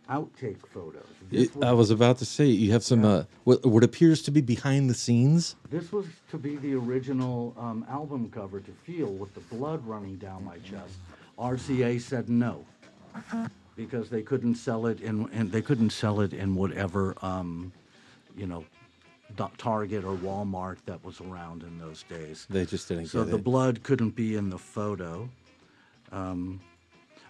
[0.09, 1.07] outtake photos.
[1.31, 4.31] It- I was- was about to say you have some uh, what, what appears to
[4.31, 5.57] be behind the scenes.
[5.71, 10.17] This was to be the original um, album cover to feel with the blood running
[10.17, 10.95] down my chest.
[11.39, 12.65] RCA said no
[13.77, 17.73] because they couldn't sell it in and they couldn't sell it in whatever um,
[18.37, 18.65] you know
[19.59, 22.47] Target or Walmart that was around in those days.
[22.51, 23.45] They just didn't So the it.
[23.45, 25.29] blood couldn't be in the photo.
[26.11, 26.61] Um,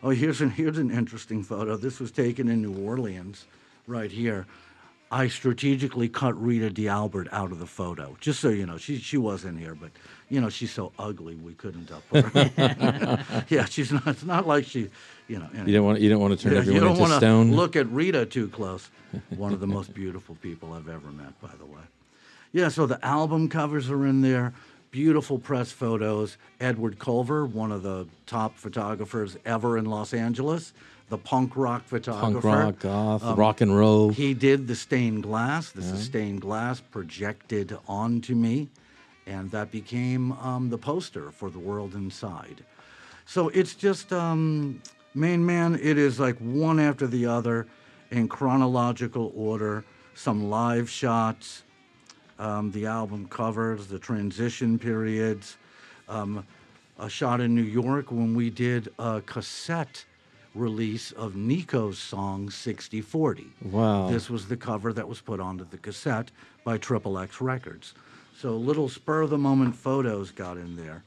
[0.03, 1.77] oh, here's an here's an interesting photo.
[1.77, 3.47] This was taken in New Orleans,
[3.87, 4.47] right here.
[5.11, 8.79] I strategically cut Rita D'Albert out of the photo, just so you know.
[8.79, 9.91] She she was in here, but
[10.31, 13.45] you know she's so ugly we couldn't up her.
[13.51, 14.07] yeah, she's not.
[14.07, 14.89] It's not like she,
[15.33, 15.49] you know.
[15.65, 17.53] You don't want you don't want to turn Yeah, everyone you don't into stone.
[17.53, 18.91] Look at Rita too close.
[19.37, 21.81] One of the most beautiful people I've ever met, by the way.
[22.53, 24.53] Yeah, so the album covers are in there.
[24.91, 26.37] Beautiful press photos.
[26.61, 30.75] Edward Colver, one of the top photographers ever in Los Angeles,
[31.09, 32.43] the punk rock photographer.
[32.43, 34.11] Punk rock, goth, rock and roll.
[34.11, 35.71] He did the stained glass.
[35.71, 35.95] This Yeah.
[35.95, 38.69] is stained glass projected onto me,
[39.27, 42.63] and that became um, the poster for the world inside.
[43.25, 44.83] So it's just, um,
[45.15, 47.67] main man, it is like one after the other
[48.11, 49.85] in chronological order,
[50.15, 51.63] some live shots,
[52.39, 55.57] um, the album covers, the transition periods,
[56.09, 56.45] um,
[56.99, 60.05] a shot in New York when we did a cassette
[60.55, 63.47] release of Nico's song 6040.
[63.63, 64.11] Wow.
[64.11, 66.31] This was the cover that was put onto the cassette
[66.65, 67.95] by Triple X Records.
[68.39, 71.03] So little spur of the moment photos got in there.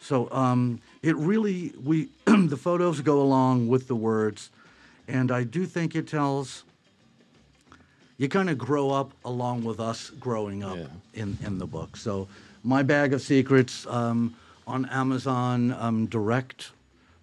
[0.00, 4.50] So um, it really we the photos go along with the words,
[5.06, 6.64] and I do think it tells.
[8.16, 10.78] You kind of grow up along with us growing up
[11.14, 11.96] in in the book.
[11.96, 12.28] So
[12.62, 14.34] my bag of secrets um,
[14.66, 16.72] on Amazon um, direct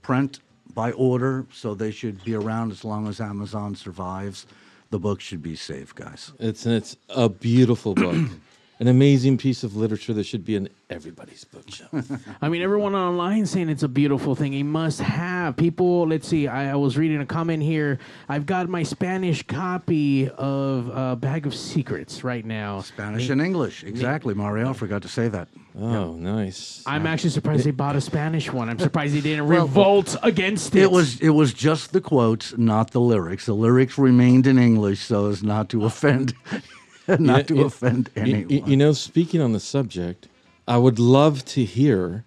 [0.01, 0.39] print
[0.73, 4.45] by order, so they should be around as long as Amazon survives.
[4.89, 6.31] The book should be safe, guys.
[6.39, 8.15] It's it's a beautiful book,
[8.79, 11.91] an amazing piece of literature that should be in everybody's bookshelf.
[12.41, 14.53] I mean, everyone online saying it's a beautiful thing.
[14.55, 15.57] A must have.
[15.57, 16.47] People, let's see.
[16.47, 17.99] I, I was reading a comment here.
[18.29, 22.81] I've got my Spanish copy of uh, Bag of Secrets right now.
[22.81, 24.69] Spanish and English, exactly, Mario.
[24.69, 25.47] I forgot to say that.
[25.79, 26.81] Oh, nice.
[26.87, 28.67] I'm actually surprised they bought a Spanish one.
[28.67, 30.83] I'm surprised they didn't Well, revolt against it.
[30.83, 33.45] It was it was just the quotes, not the lyrics.
[33.45, 36.33] The lyrics remained in English so as not to offend,
[37.19, 38.49] not to You- offend you- anyone.
[38.49, 40.27] You, you know, speaking on the subject,
[40.67, 42.23] I would love to hear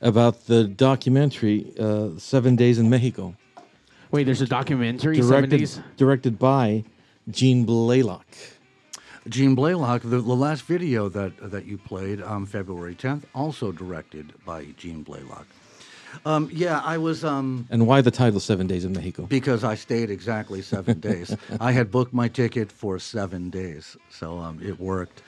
[0.00, 3.34] about the documentary uh, Seven Days in Mexico.
[4.10, 5.16] Wait, there's a documentary.
[5.16, 5.80] Seven directed days.
[5.96, 6.84] directed by
[7.30, 8.26] Gene Blaylock.
[9.28, 14.34] Gene Blaylock, the, the last video that that you played on February 10th, also directed
[14.44, 15.46] by Gene Blaylock.
[16.24, 19.26] Um, yeah, I was um, And why the title Seven Days in Mexico?
[19.26, 21.36] because I stayed exactly seven days.
[21.60, 25.22] I had booked my ticket for seven days, so um, it worked.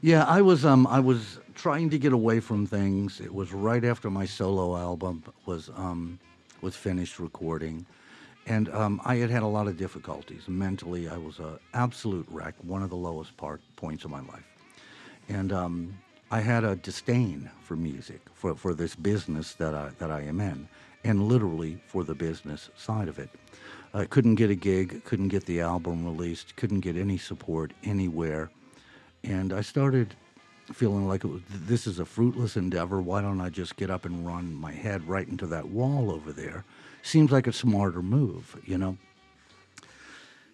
[0.00, 3.20] Yeah, I was um, I was trying to get away from things.
[3.20, 6.18] It was right after my solo album was um,
[6.62, 7.84] was finished recording,
[8.46, 11.08] and um, I had had a lot of difficulties mentally.
[11.08, 14.46] I was a absolute wreck, one of the lowest part points of my life,
[15.28, 15.98] and um,
[16.32, 20.40] I had a disdain for music, for, for this business that I that I am
[20.40, 20.66] in,
[21.04, 23.28] and literally for the business side of it.
[23.92, 28.50] I couldn't get a gig, couldn't get the album released, couldn't get any support anywhere,
[29.22, 30.14] and I started
[30.72, 33.02] feeling like was, this is a fruitless endeavor.
[33.02, 36.32] Why don't I just get up and run my head right into that wall over
[36.32, 36.64] there?
[37.02, 38.96] Seems like a smarter move, you know.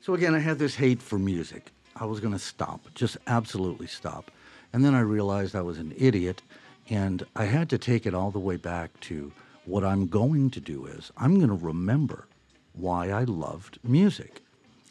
[0.01, 1.71] So again, I had this hate for music.
[1.95, 4.33] I was going to stop, just absolutely stop.
[4.73, 6.43] And then I realized I was an idiot,
[6.91, 9.33] and I had to take it all the way back to
[9.65, 12.27] what I'm going to do is I'm going to remember
[12.73, 14.41] why I loved music.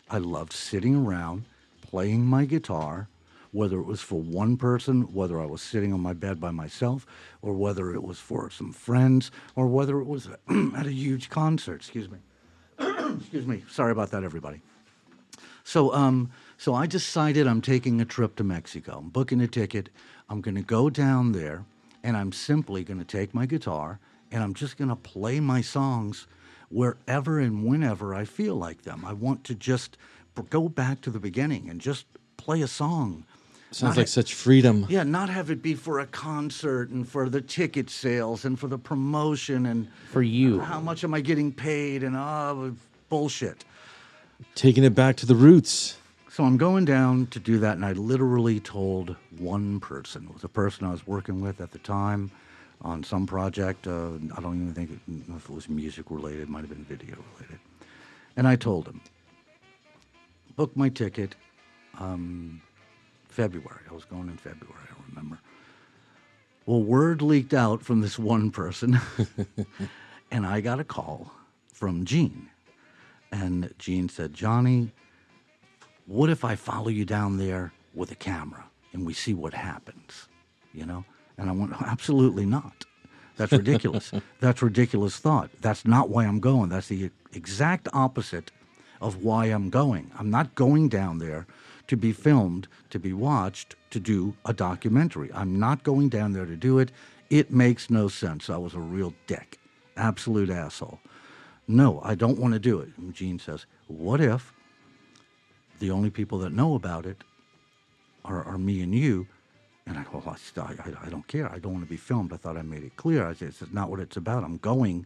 [0.10, 1.46] I loved sitting around
[1.82, 3.08] playing my guitar,
[3.52, 7.08] whether it was for one person, whether I was sitting on my bed by myself,
[7.42, 10.28] or whether it was for some friends, or whether it was
[10.76, 11.76] at a huge concert.
[11.76, 12.20] Excuse me.
[13.20, 13.64] Excuse me.
[13.70, 14.62] Sorry about that, everybody.
[15.64, 19.00] So, um, so I decided I'm taking a trip to Mexico.
[19.00, 19.90] I'm booking a ticket.
[20.30, 21.66] I'm going to go down there,
[22.04, 24.00] and I'm simply going to take my guitar
[24.32, 26.28] and I'm just going to play my songs
[26.70, 29.06] wherever and whenever I feel like them.
[29.06, 29.98] I want to just
[30.50, 32.06] go back to the beginning and just
[32.38, 33.26] play a song.
[33.72, 34.86] Sounds Not like ha- such freedom.
[34.88, 38.68] yeah, not have it be for a concert and for the ticket sales and for
[38.68, 40.60] the promotion and for you.
[40.60, 42.76] How much am I getting paid and oh
[43.10, 43.66] bullshit.
[44.56, 45.98] Taking it back to the roots.
[46.38, 50.28] So I'm going down to do that, and I literally told one person.
[50.30, 52.30] It was a person I was working with at the time
[52.82, 53.88] on some project.
[53.88, 55.00] Uh, I don't even think it,
[55.36, 56.42] if it was music related.
[56.42, 57.60] It might have been video related.
[58.36, 59.02] And I told him,
[60.56, 61.34] book my ticket.
[61.98, 62.62] Um,
[63.30, 63.82] February.
[63.90, 64.78] I was going in February.
[64.92, 65.40] I don't remember.
[66.68, 69.00] Well, word leaked out from this one person,
[70.32, 71.32] and I got a call
[71.74, 72.48] from Gene.
[73.32, 74.92] And Gene said, Johnny,
[76.08, 80.28] what if I follow you down there with a camera and we see what happens?
[80.74, 81.06] You know?
[81.38, 82.86] And I went, absolutely not.
[83.36, 84.12] That's ridiculous.
[84.40, 85.52] That's ridiculous thought.
[85.62, 86.70] That's not why I'm going.
[86.70, 88.52] That's the exact opposite
[89.00, 90.10] of why I'm going.
[90.18, 91.46] I'm not going down there
[91.88, 95.30] to be filmed, to be watched, to do a documentary.
[95.34, 96.92] I'm not going down there to do it.
[97.30, 98.50] It makes no sense.
[98.50, 99.60] I was a real dick,
[99.96, 101.00] absolute asshole.
[101.68, 102.90] No, I don't want to do it.
[102.98, 104.54] And Gene says, What if
[105.80, 107.24] the only people that know about it
[108.26, 109.28] are, are me and you?
[109.86, 111.50] And I go, well, I, I, I don't care.
[111.52, 112.34] I don't want to be filmed.
[112.34, 113.26] I thought I made it clear.
[113.26, 114.44] I said, It's not what it's about.
[114.44, 115.06] I'm going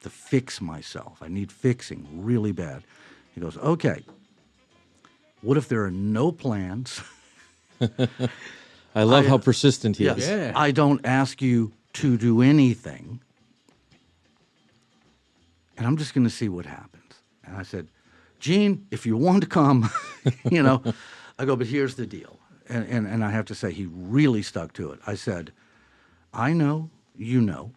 [0.00, 1.18] to fix myself.
[1.20, 2.82] I need fixing really bad.
[3.34, 4.04] He goes, Okay.
[5.40, 7.00] What if there are no plans?
[8.94, 10.18] I love how persistent he Yes.
[10.18, 10.52] is.
[10.54, 13.20] I don't ask you to do anything.
[15.76, 17.14] And I'm just going to see what happens.
[17.44, 17.86] And I said,
[18.38, 19.90] Gene, if you want to come,
[20.50, 20.82] you know,
[21.38, 22.38] I go, but here's the deal.
[22.68, 25.00] And, and, and I have to say, he really stuck to it.
[25.06, 25.52] I said,
[26.32, 27.72] I know, you know.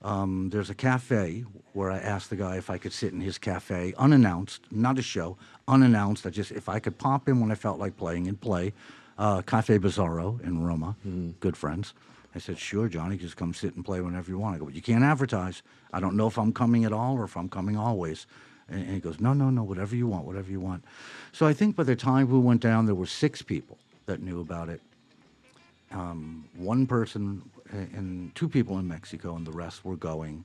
[0.00, 3.36] Um, there's a cafe where I asked the guy if I could sit in his
[3.38, 6.24] cafe, unannounced, not a show, unannounced.
[6.26, 8.72] I just, if I could pop in when I felt like playing and play.
[9.18, 10.94] Uh, cafe Bizarro in Roma,
[11.40, 11.92] good friends.
[12.36, 14.54] I said, sure, Johnny, just come sit and play whenever you want.
[14.54, 15.62] I go, but you can't advertise.
[15.92, 18.28] I don't know if I'm coming at all or if I'm coming always.
[18.68, 20.84] And, and he goes, no, no, no, whatever you want, whatever you want.
[21.32, 24.40] So I think by the time we went down, there were six people that knew
[24.40, 24.80] about it.
[25.90, 27.42] Um, one person
[27.72, 30.44] and two people in Mexico, and the rest were going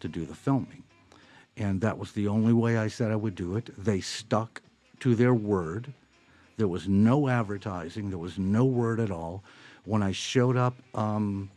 [0.00, 0.82] to do the filming.
[1.56, 3.70] And that was the only way I said I would do it.
[3.76, 4.62] They stuck
[5.00, 5.92] to their word.
[6.56, 9.42] There was no advertising, there was no word at all.
[9.84, 11.50] When I showed up um,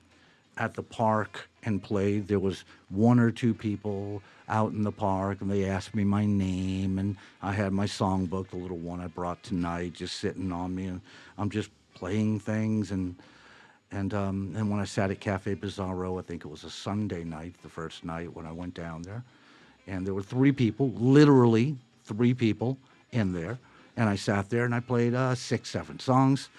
[0.58, 5.42] at the park and played, there was one or two people out in the park,
[5.42, 9.08] and they asked me my name, and I had my songbook, the little one I
[9.08, 11.02] brought tonight, just sitting on me, and
[11.38, 13.16] I'm just playing things and.
[13.96, 17.24] And um, and when I sat at Cafe Bizarro, I think it was a Sunday
[17.24, 19.24] night, the first night when I went down there,
[19.86, 22.80] and there were three people, literally three people
[23.12, 23.60] in there,
[23.96, 26.50] and I sat there and I played uh, six, seven songs.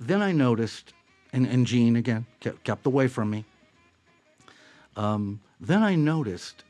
[0.00, 0.94] Then I noticed,
[1.32, 3.44] and, and Gene again kept, kept away from me.
[4.96, 6.64] Um, then I noticed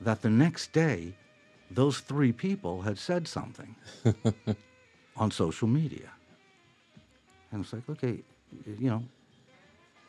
[0.00, 1.14] that the next day
[1.70, 3.74] those three people had said something
[5.16, 6.10] on social media.
[7.52, 8.18] And it's like, okay,
[8.66, 9.04] you know,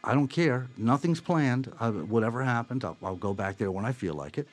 [0.04, 0.68] I don't care.
[0.78, 1.72] Nothing's planned.
[1.80, 4.48] Uh, whatever happens, I'll, I'll go back there when I feel like it.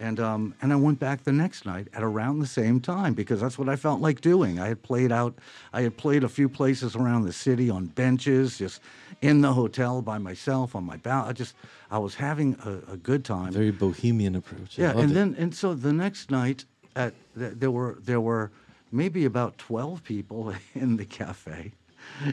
[0.00, 3.40] And um, and I went back the next night at around the same time because
[3.40, 4.58] that's what I felt like doing.
[4.58, 5.34] I had played out.
[5.72, 8.80] I had played a few places around the city on benches, just
[9.20, 11.30] in the hotel by myself on my balcony.
[11.30, 11.54] I just
[11.90, 13.52] I was having a, a good time.
[13.52, 14.78] Very bohemian approach.
[14.78, 15.14] I Yeah, and it.
[15.14, 16.64] then and so the next night
[16.96, 18.50] at th- there were there were
[18.90, 21.72] maybe about twelve people in the cafe,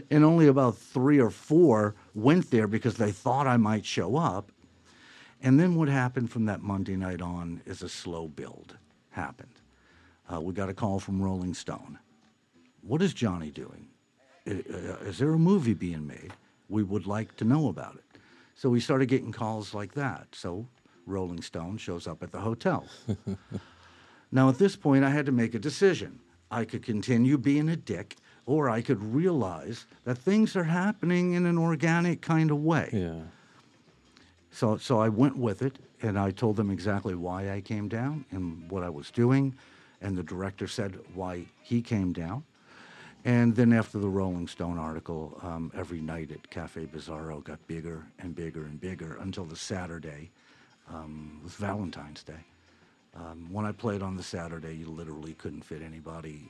[0.10, 4.51] and only about three or four went there because they thought I might show up.
[5.42, 8.78] And then what happened from that Monday night on is a slow build
[9.12, 9.54] happened.
[10.32, 11.98] Uh, we got a call from Rolling Stone.
[12.82, 13.88] What is Johnny doing?
[14.48, 14.54] Uh,
[15.06, 16.34] Is there a movie being made?
[16.68, 18.20] We would like to know about it.
[18.56, 20.28] So we started getting calls like that.
[20.34, 20.68] So
[21.06, 22.86] Rolling Stone shows up at the hotel.
[24.32, 26.20] now, at this point, I had to make a decision.
[26.52, 31.46] I could continue being a dick, or I could realize that things are happening in
[31.46, 32.90] an organic kind of way.
[32.92, 33.22] Yeah.
[34.52, 38.26] So, so I went with it, and I told them exactly why I came down
[38.32, 39.56] and what I was doing,
[40.02, 42.43] and the director said why he came down.
[43.26, 48.06] And then after the Rolling Stone article, um, every night at Cafe Bizarro got bigger
[48.20, 50.32] and bigger and bigger until the Saturday
[50.89, 52.45] um, was Valentine's Day.
[53.16, 56.50] Um, when I played on the Saturday, you literally couldn't fit anybody,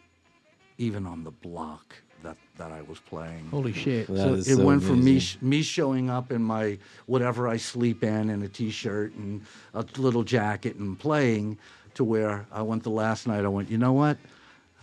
[0.79, 3.47] even on the block that, that I was playing.
[3.51, 4.07] Holy shit.
[4.07, 7.47] That so is it so went from me sh- me showing up in my whatever
[7.47, 9.41] I sleep in and a t-shirt and
[9.73, 11.57] a little jacket and playing
[11.93, 13.45] to where I went the last night.
[13.45, 14.17] I went, you know what?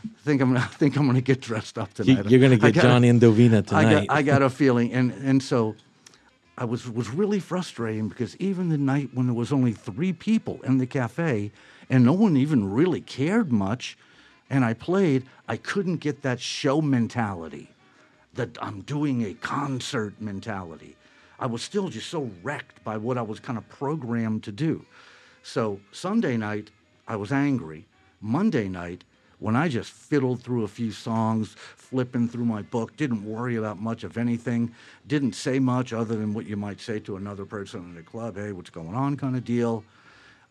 [0.05, 2.31] I think I'm gonna I think I'm gonna get dressed up You- tonight.
[2.31, 4.07] you're gonna get got- Johnny Indovina I tonight.
[4.09, 5.75] got I got a feeling, and and so
[6.59, 10.61] I was was really frustrating because even the night when there was only three people
[10.65, 11.53] in the cafe
[11.91, 13.97] and no one even really cared much,
[14.51, 17.71] and I played, I couldn't get that show mentality,
[18.35, 20.97] that I'm doing a concert mentality.
[21.39, 24.85] I was still just so wrecked by what I was kind of programmed to do.
[25.43, 26.71] So Sunday night,
[27.07, 27.87] I was angry.
[28.21, 29.05] Monday night,
[29.39, 33.79] when I just fiddled through a few songs, flipping through my book, didn't worry about
[33.79, 34.75] much of anything,
[35.07, 38.37] didn't say much other than what you might say to another person in the club,
[38.37, 39.85] hey, what's going on kind of deal.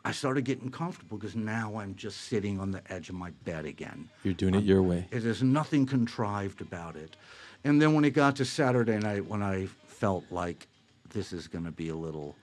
[0.05, 3.65] I started getting comfortable because now I'm just sitting on the edge of my bed
[3.65, 4.07] again.
[4.23, 5.07] You're doing it your way.
[5.09, 7.15] There's nothing contrived about it.
[7.63, 10.67] And then when it got to Saturday night, when I felt like
[11.09, 12.35] this is going to be a little,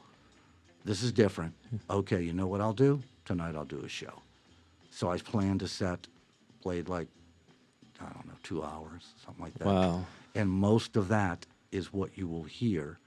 [0.85, 1.55] this is different.
[1.89, 3.01] Okay, you know what I'll do?
[3.25, 4.21] Tonight I'll do a show.
[4.91, 6.09] So I planned a set,
[6.63, 7.07] played like,
[8.01, 9.69] I don't know, two hours, something like that.
[9.69, 10.05] Wow.
[10.35, 12.99] And most of that is what you will hear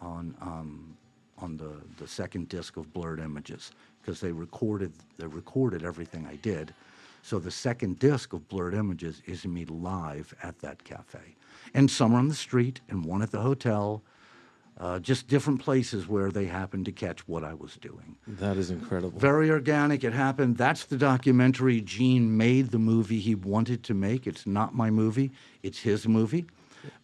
[0.00, 0.96] on um,
[1.38, 3.72] on the, the second disc of Blurred Images
[4.04, 6.74] because they recorded they recorded everything I did.
[7.22, 11.36] So the second disc of Blurred Images is me live at that cafe,
[11.72, 14.02] and some are on the street and one at the hotel,
[14.78, 18.16] uh, just different places where they happened to catch what I was doing.
[18.26, 19.18] That is incredible.
[19.18, 20.04] Very organic.
[20.04, 20.58] It happened.
[20.58, 21.80] That's the documentary.
[21.80, 24.26] Gene made the movie he wanted to make.
[24.26, 25.32] It's not my movie,
[25.62, 26.44] it's his movie.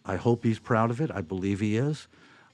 [0.05, 1.09] I hope he's proud of it.
[1.11, 2.07] I believe he is.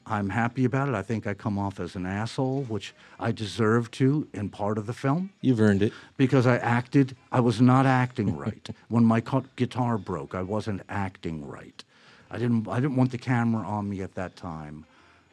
[0.09, 0.95] I'm happy about it.
[0.95, 4.85] I think I come off as an asshole, which I deserve to in part of
[4.85, 5.93] the film You've earned it.
[6.15, 8.69] because I acted, I was not acting right.
[8.87, 9.21] when my
[9.57, 11.83] guitar broke, I wasn't acting right.
[12.31, 14.85] I didn't, I didn't want the camera on me at that time.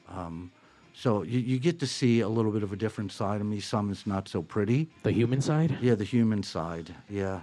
[0.08, 0.50] Um,
[0.92, 3.60] so you, you get to see a little bit of a different side of me.
[3.60, 4.88] Some is not so pretty.
[5.02, 5.76] The human side?
[5.80, 6.94] Yeah, the human side.
[7.08, 7.40] Yeah,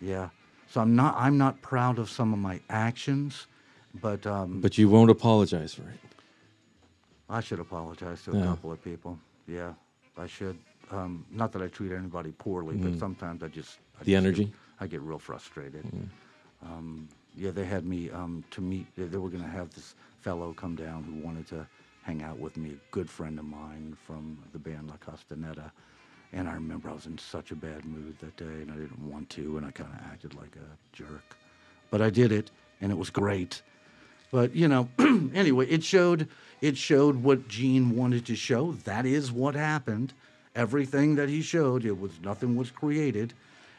[0.00, 0.28] yeah.
[0.68, 3.46] So I'm not, I'm not proud of some of my actions,
[4.00, 5.98] but um, But you won't apologize for it.
[7.30, 8.44] I should apologize to a Yeah.
[8.44, 9.18] couple of people.
[9.46, 9.74] Yeah,
[10.18, 10.58] I should.
[10.90, 12.98] Um, not that I treat anybody poorly, but Mm.
[12.98, 14.44] sometimes I just I The just energy?
[14.46, 15.84] Get, I get real frustrated.
[16.62, 18.86] Um, yeah, they had me um, to meet.
[18.96, 21.66] They, they were going to have this fellow come down who wanted to
[22.02, 25.70] hang out with me, a good friend of mine from the band La Castañeda.
[26.32, 29.00] And I remember I was in such a bad mood that day, and I didn't
[29.10, 31.36] want to, and I kind of acted like a jerk.
[31.90, 32.50] But I did it,
[32.80, 33.62] and it was great.
[34.30, 34.88] But you know,
[35.34, 36.28] anyway, it showed
[36.60, 38.72] it showed what Gene wanted to show.
[38.84, 40.12] That is what happened.
[40.54, 43.32] Everything that he showed, it was nothing was created.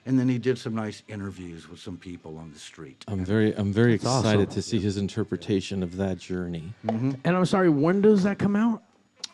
[0.06, 3.06] And then he did some nice interviews with some people on the street.
[3.08, 4.26] I'm very, I'm very That's awesome.
[4.32, 6.74] excited to see his interpretation of that journey.
[6.88, 7.12] Mm-hmm.
[7.24, 8.82] And I'm sorry, when does that come out?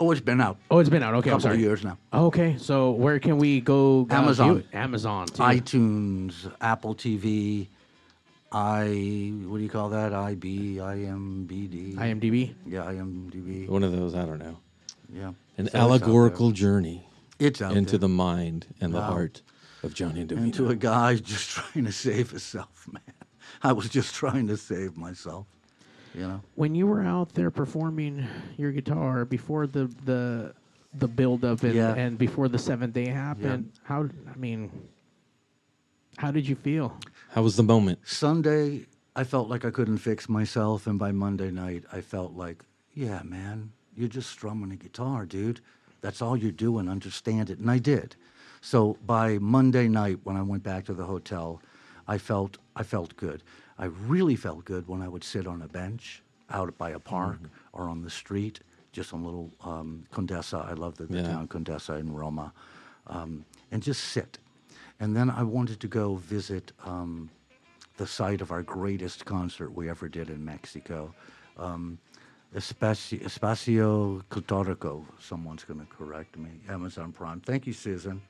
[0.01, 0.57] Oh, it's been out.
[0.69, 1.13] Oh, it's been out.
[1.15, 1.59] Okay, I'm Couple of sorry.
[1.59, 1.97] years now.
[2.13, 4.07] Okay, so where can we go?
[4.09, 4.57] Amazon.
[4.57, 4.65] it?
[4.75, 5.27] Amazon.
[5.27, 5.41] Too.
[5.41, 7.67] iTunes, Apple TV,
[8.51, 10.13] I what do you call that?
[10.13, 11.95] IB, IMBD.
[11.95, 12.55] IMDb.
[12.65, 13.67] Yeah, IMDb.
[13.67, 14.57] One of those, I don't know.
[15.13, 15.27] Yeah.
[15.27, 17.07] An So it's out allegorical journey
[17.39, 17.99] It's out into there.
[17.99, 19.11] the mind and the Wow.
[19.11, 19.41] heart.
[19.83, 20.69] of Johnny and to DeVito.
[20.71, 23.01] a guy just trying to save himself, man.
[23.61, 25.45] I was just trying to save myself,
[26.15, 26.41] you know.
[26.55, 28.25] When you were out there performing
[28.57, 30.53] your guitar before the the
[30.97, 31.93] the build up and, Yeah.
[31.93, 34.71] and before the seventh day happened, how I mean,
[36.17, 36.97] how did you feel?
[37.37, 37.99] How was the moment?
[38.03, 42.63] Sunday, I felt like I couldn't fix myself, and by Monday night, I felt like,
[42.95, 45.61] yeah, man, you're just strumming a guitar, dude.
[46.01, 46.89] That's all you're doing.
[46.89, 48.15] Understand it, and I did.
[48.61, 51.61] So by Monday night, when I went back to the hotel,
[52.07, 53.43] I felt I felt good.
[53.77, 57.37] I really felt good when I would sit on a bench out by a park
[57.71, 58.61] or on the street,
[58.93, 60.67] just on little um, Condesa.
[60.67, 61.27] I love the, the Yeah.
[61.33, 62.51] town Condesa in Roma,
[63.05, 64.39] um, and just sit.
[64.99, 67.29] And then I wanted to go visit um,
[67.97, 71.13] the site of our greatest concert we ever did in Mexico.
[71.57, 71.99] Um,
[72.55, 74.23] Espacio, Espacio.
[75.19, 76.49] Someone's going to correct me.
[76.69, 77.41] Amazon Prime.
[77.41, 78.21] Thank you, Susan.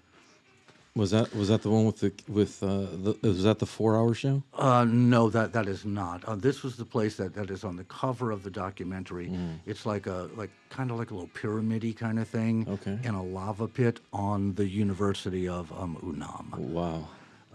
[0.98, 3.96] Was that was that the one with the with uh, the, was that the four
[3.96, 4.42] hour show?
[4.56, 6.24] Uh, no, that that is not.
[6.26, 9.28] Uh, this was the place that, that is on the cover of the documentary.
[9.28, 9.60] Mm.
[9.68, 12.66] It's like a like kind of like a little pyramidy kind of thing.
[12.68, 12.98] Okay.
[13.04, 16.58] In a lava pit on the University of um, Unam.
[16.58, 17.08] Wow.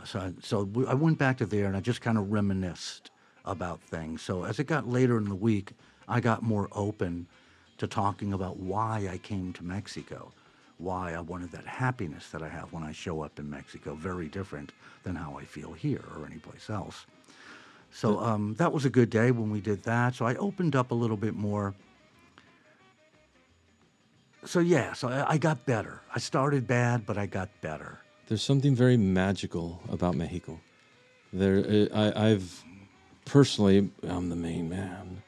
[0.05, 3.11] So, so I went back to there and I just kind of reminisced
[3.45, 4.23] about things.
[4.23, 5.73] So as it got later in the week,
[6.09, 7.27] I got more open
[7.79, 10.33] to talking about why I came to Mexico,
[10.83, 14.29] why I wanted that happiness that I have when I show up in Mexico, very
[14.29, 14.73] different
[15.05, 17.07] than how I feel here or anyplace else.
[17.93, 20.15] So um, that was a good day when we did that.
[20.15, 21.75] So I opened up a little bit more.
[24.45, 26.01] So yeah, so I, I got better.
[26.15, 28.01] I started bad, but I got better.
[28.27, 30.59] There's something very magical about Mexico.
[31.33, 32.65] There, uh, I, I've
[33.25, 35.23] personally, I'm the main man.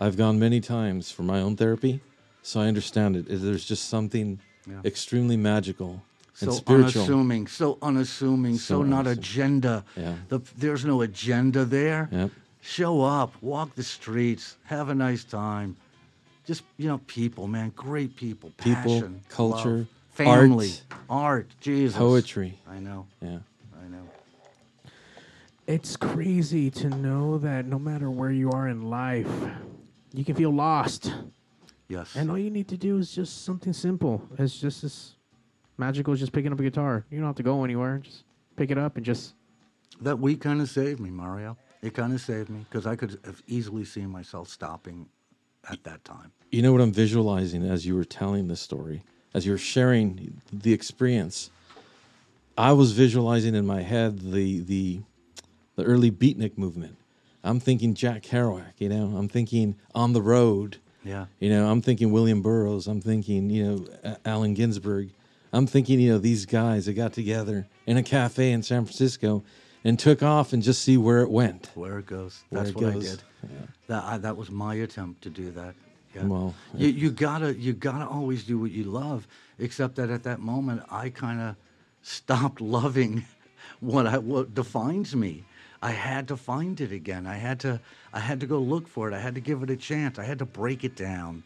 [0.00, 2.00] I've gone many times for my own therapy,
[2.42, 3.26] so I understand it.
[3.28, 4.80] There's just something Yeah.
[4.84, 6.02] extremely magical
[6.40, 7.02] and so spiritual.
[7.02, 9.18] unassuming, so unassuming, so, So not unassuming.
[9.18, 9.84] agenda.
[9.96, 10.14] Yeah.
[10.28, 12.08] The, there's no agenda there.
[12.12, 12.30] Yep.
[12.62, 15.76] Show up, walk the streets, have a nice time.
[16.46, 20.70] Just you know, people, man, great people, People, passion, culture, love, family,
[21.08, 22.58] art, art, Jesus, poetry.
[22.68, 23.38] I know, Yeah.
[23.82, 24.08] I know.
[25.66, 29.28] It's crazy to know that no matter where you are in life,
[30.12, 31.12] you can feel lost.
[31.90, 32.14] Yes.
[32.14, 34.22] And all you need to do is just something simple.
[34.38, 35.16] It's just as
[35.76, 37.04] magical as just picking up a guitar.
[37.10, 37.98] You don't have to go anywhere.
[37.98, 38.22] Just
[38.54, 39.34] pick it up and just.
[40.00, 41.56] That week kind of saved me, Mario.
[41.82, 45.06] It kind of saved me because I could have easily seen myself stopping
[45.68, 46.30] at that time.
[46.52, 49.02] You know what I'm visualizing as you were telling this story,
[49.34, 51.50] as you were sharing the experience.
[52.56, 55.00] I was visualizing in my head the the
[55.74, 56.96] the early beatnik movement.
[57.42, 59.16] I'm thinking Jack Kerouac, you know.
[59.16, 60.78] I'm thinking on the road.
[61.04, 61.26] Yeah.
[61.38, 62.86] You know, I'm thinking William Burroughs.
[62.86, 63.64] I'm thinking, you
[64.04, 65.10] know, Allen Ginsberg.
[65.52, 69.42] I'm thinking, you know, these guys that got together in a cafe in San Francisco
[69.84, 71.70] and took off and just see where it went.
[71.74, 72.44] Where it goes.
[72.52, 73.06] That's it what goes.
[73.06, 73.22] I did.
[73.88, 75.74] That I, that was my attempt to do that.
[76.14, 76.24] Yeah.
[76.24, 79.26] Well, you, you gotta you gotta always do what you love.
[79.58, 81.56] Except that at that moment, I kind of
[82.02, 83.24] stopped loving
[83.80, 85.44] what I what defines me.
[85.82, 87.26] I had to find it again.
[87.26, 87.80] I had to
[88.12, 89.14] I had to go look for it.
[89.14, 90.18] I had to give it a chance.
[90.18, 91.42] I had to break it down.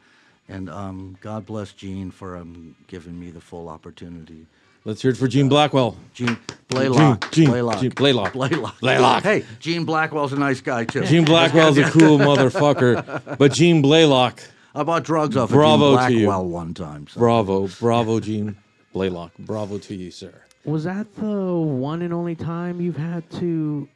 [0.49, 4.47] And um, God bless Gene for um, giving me the full opportunity.
[4.87, 5.97] Let's hear it for Gene Blackwell.
[6.13, 6.37] Gene
[6.69, 7.31] Blaylock.
[7.33, 7.81] Gene, Gene, Blaylock.
[7.81, 8.33] Gene Blaylock.
[8.35, 8.81] Blaylock.
[8.81, 9.23] Blaylock.
[9.23, 11.05] Hey, Gene Blackwell's a nice guy too.
[11.07, 14.43] Gene Blackwell's a cool motherfucker, but Gene Blaylock.
[14.75, 16.27] I bought drugs off Bravo of to Gene you.
[16.27, 17.07] Blackwell one time.
[17.09, 18.57] so- Bravo, bravo, Gene
[18.93, 19.33] Blaylock.
[19.39, 20.35] Bravo to you, sir.
[20.67, 23.94] Was that the one and only time you've had to f-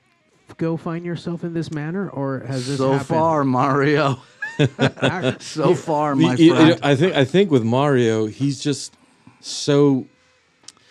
[0.57, 3.07] go find yourself in this manner, or has this so happened?
[3.09, 4.19] far, Mario.
[5.41, 6.81] so far, my You- you- friend.
[6.83, 8.95] I think I think with Mario, he's just
[9.41, 10.07] so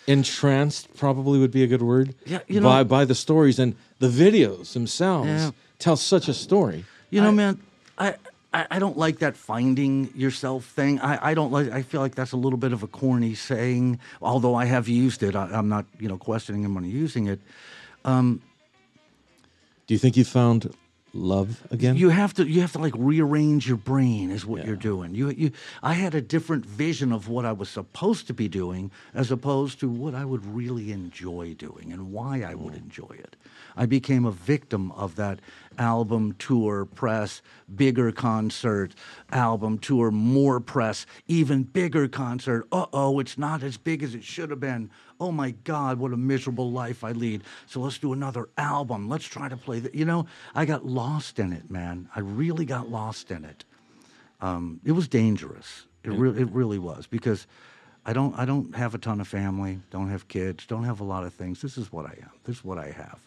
[0.06, 0.94] entranced.
[0.96, 2.14] Probably would be a good word.
[2.24, 5.50] Yeah, you by know- by by the stories and the videos themselves Yeah.
[5.78, 6.84] tell such a story.
[7.10, 7.58] You know, man,
[7.98, 8.14] I,
[8.52, 11.00] I I don't like that finding yourself thing.
[11.00, 11.70] I, I don't like.
[11.70, 13.98] I feel like that's a little bit of a corny saying.
[14.22, 17.40] Although I have used it, I, I'm not you know questioning him on using it.
[18.04, 18.40] Um,
[19.88, 20.74] Do you think you found
[21.14, 21.96] love again?
[21.96, 25.14] You have to you have to like rearrange your brain is what you're doing.
[25.14, 25.50] You you
[25.82, 29.80] I had a different vision of what I was supposed to be doing as opposed
[29.80, 32.82] to what I would really enjoy doing and why I would mm.
[32.82, 33.36] enjoy it.
[33.76, 35.40] I became a victim of that
[35.78, 37.40] album tour press,
[37.74, 38.94] bigger concert,
[39.32, 42.66] album tour, more press, even bigger concert.
[42.72, 44.90] Uh-oh, it's not as big as it should have been.
[45.20, 47.42] Oh my God, what a miserable life I lead.
[47.66, 49.08] So let's do another album.
[49.08, 49.94] Let's try to play that.
[49.94, 52.08] You know, I got lost in it, man.
[52.14, 53.64] I really got lost in it.
[54.40, 55.86] Um, it was dangerous.
[56.04, 57.46] It, re- it really was because
[58.06, 61.04] I don't I don't have a ton of family, don't have kids, don't have a
[61.04, 61.60] lot of things.
[61.60, 62.30] This is what I am.
[62.44, 63.18] This is what I have,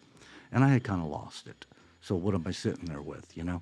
[0.51, 1.65] and I had kind of lost it.
[2.01, 3.25] So what am I sitting there with?
[3.35, 3.61] You know,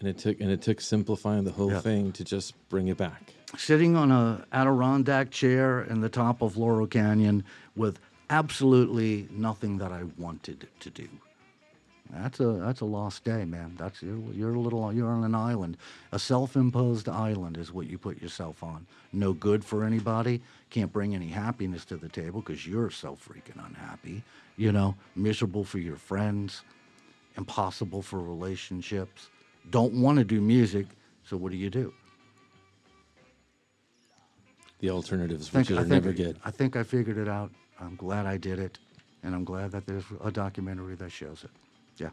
[0.00, 1.80] And it took and it took simplifying the whole Yeah.
[1.80, 3.32] thing to just bring it back.
[3.56, 7.44] sitting on a Adirondack chair in the top of Laurel Canyon
[7.76, 11.08] with absolutely nothing that I wanted to do.
[12.10, 13.74] That's a that's a lost day, man.
[13.78, 15.76] That's you're, you're a little you're on an island.
[16.12, 18.86] A self-imposed island is what you put yourself on.
[19.12, 20.40] No good for anybody.
[20.70, 24.22] Can't bring any happiness to the table because you're so freaking unhappy.
[24.56, 26.62] You know, miserable for your friends,
[27.36, 29.28] impossible for relationships.
[29.70, 30.86] Don't want to do music,
[31.24, 31.92] so what do you do?
[34.80, 36.36] The alternatives, think- which you'll I think- never get.
[36.44, 37.50] I think I figured it out.
[37.80, 38.78] I'm glad I did it,
[39.22, 41.50] and I'm glad that there's a documentary that shows it.
[41.98, 42.10] Yeah.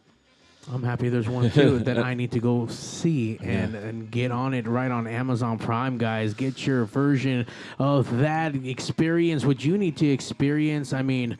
[0.71, 4.53] I'm happy there's one too that I need to go see and, and get on
[4.53, 6.33] it right on Amazon Prime, guys.
[6.33, 7.45] Get your version
[7.79, 10.93] of that experience, what you need to experience.
[10.93, 11.37] I mean,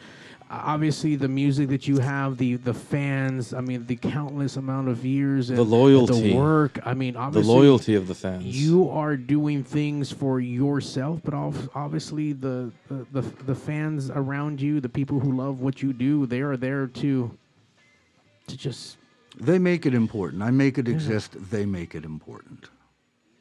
[0.66, 5.06] obviously the music that you have, the the fans, I mean, the countless amount of
[5.06, 6.32] years, and The loyalty.
[6.32, 6.80] the work.
[6.86, 8.46] I mean, obviously The loyalty of the fans.
[8.46, 14.80] You are doing things for yourself, but obviously the, the the the fans around you,
[14.80, 17.32] the people who love what you do, they are there to
[18.48, 18.98] to just
[19.40, 20.44] They make it important.
[20.44, 21.36] I make it exist.
[21.50, 22.70] They make it important.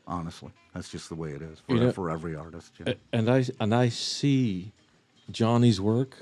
[0.07, 2.73] Honestly, that's just the way it is for, You know- for every artist.
[2.79, 2.93] You know?
[2.93, 4.73] A- And I and I see
[5.31, 6.17] Johnny's work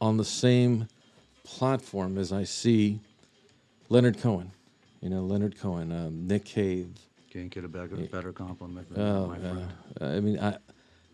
[0.00, 0.88] on the same
[1.44, 3.00] platform as I see
[3.88, 4.52] Leonard Cohen.
[5.00, 6.88] You know, Leonard Cohen, um, Nick Cave.
[7.30, 9.72] Can't get a better, better compliment than Oh, my friend.
[10.00, 10.56] uh, I mean, I,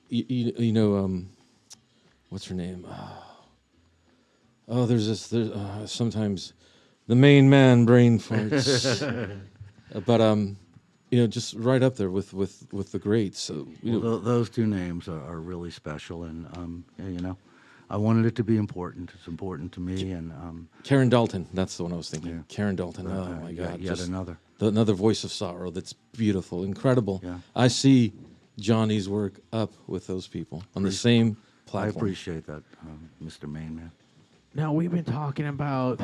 [0.09, 1.31] you, you, know, um,
[2.29, 2.87] what's her name?
[2.89, 3.25] Oh,
[4.69, 5.29] oh there's this.
[5.29, 6.53] There's, uh, sometimes
[7.09, 9.39] the main man brain farts.
[10.07, 10.57] But um,
[11.11, 13.41] you know, just right up there with with with the greats.
[13.41, 17.37] So Well, those two names are, are really special, and um, yeah, you know,
[17.91, 19.11] I wanted it to be important.
[19.15, 21.47] It's important to me, and um, Karen Dalton.
[21.53, 22.45] That's the one I was thinking.
[22.49, 23.07] Karen Dalton.
[23.07, 23.81] Uh, oh my yet- God!
[23.81, 24.39] yet another.
[24.59, 25.71] the- another voice of sorrow.
[25.71, 27.21] That's beautiful, incredible.
[27.23, 27.39] Yeah.
[27.55, 28.13] I see
[28.59, 31.37] Johnny's work up with those people on the same
[31.67, 31.95] platform.
[31.95, 33.51] I appreciate that, um, Mr.
[33.51, 33.91] Main Man.
[34.55, 35.99] Now we've been talking about,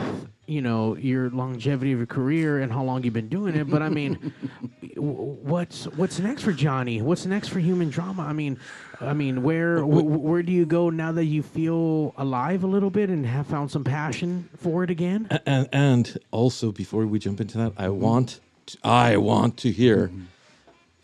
[0.47, 3.69] you know, your longevity of your career and how long you've been doing it.
[3.71, 4.33] But I mean,
[4.97, 7.03] what's what's next for Johnny?
[7.03, 8.23] What's next for Human Drama?
[8.23, 8.59] I mean,
[9.01, 12.67] I mean, where wh- wh- where do you go now that you feel alive a
[12.67, 15.29] little bit and have found some passion for it again?
[15.45, 17.83] And and also before we jump into that, Mm-hmm.
[17.83, 20.11] I want to, I want to hear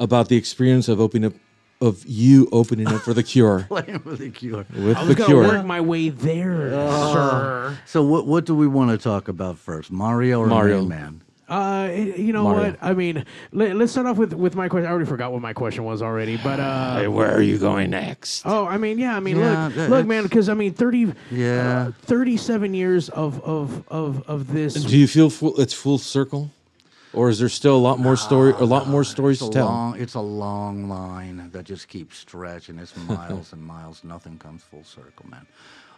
[0.00, 1.34] about the experience of opening up
[1.80, 4.64] of you opening up for the Cure Playing with the Cure.
[4.74, 5.42] with I was gonna Cure.
[5.42, 7.78] work my way there, sir.
[7.86, 10.78] So what what do we want to talk about first, Mario or Mario.
[10.80, 11.20] Main Man?
[11.46, 12.70] Uh, you know Mario.
[12.70, 12.78] what?
[12.80, 14.86] I mean, let, us start off with with my question.
[14.86, 17.90] I already forgot what my question was already, but uh, Hey, where are you going
[17.90, 18.46] next?
[18.46, 21.12] Oh, I mean, yeah, I mean, Yeah, look, that- look, man, because I mean, thirty,
[21.30, 21.88] Yeah.
[21.88, 24.72] uh, thirty-seven years of of of of this.
[24.72, 26.50] Do you feel full, it's full circle,
[27.14, 29.66] or is there still a lot more story, a lot more stories to tell?
[29.66, 32.78] long it's a long line that just keeps stretching.
[32.78, 34.02] It's miles and miles.
[34.04, 35.46] Nothing comes full circle, man.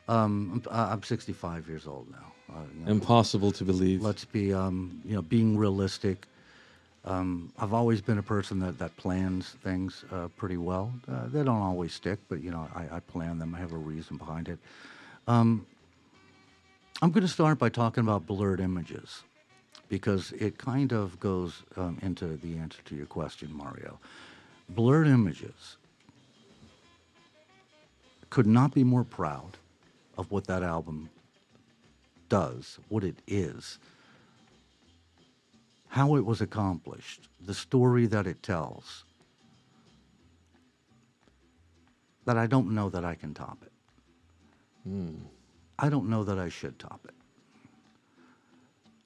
[0.09, 2.33] Um, I'm, I'm 65 years old now.
[2.49, 4.03] Uh, you know, Impossible to believe.
[4.03, 6.27] let's be um, you know being realistic
[7.05, 11.43] um, i've always been a person that, that plans things uh, pretty well uh, they
[11.43, 14.49] don't always stick but you know I, I plan them i have a reason behind
[14.49, 14.61] it
[15.27, 15.67] um,
[17.03, 19.25] i'm going to start by talking about blurred images
[19.89, 23.99] because it kind of goes um, into the answer to your question mario
[24.71, 25.77] blurred images
[28.31, 29.57] could not be more proud
[30.19, 31.09] of what that album
[32.29, 33.79] does, what it is,
[35.89, 39.05] how it was accomplished, the story that it tells,
[42.25, 43.73] that I don't know that I can top it.
[45.79, 47.15] I don't know that I should top it.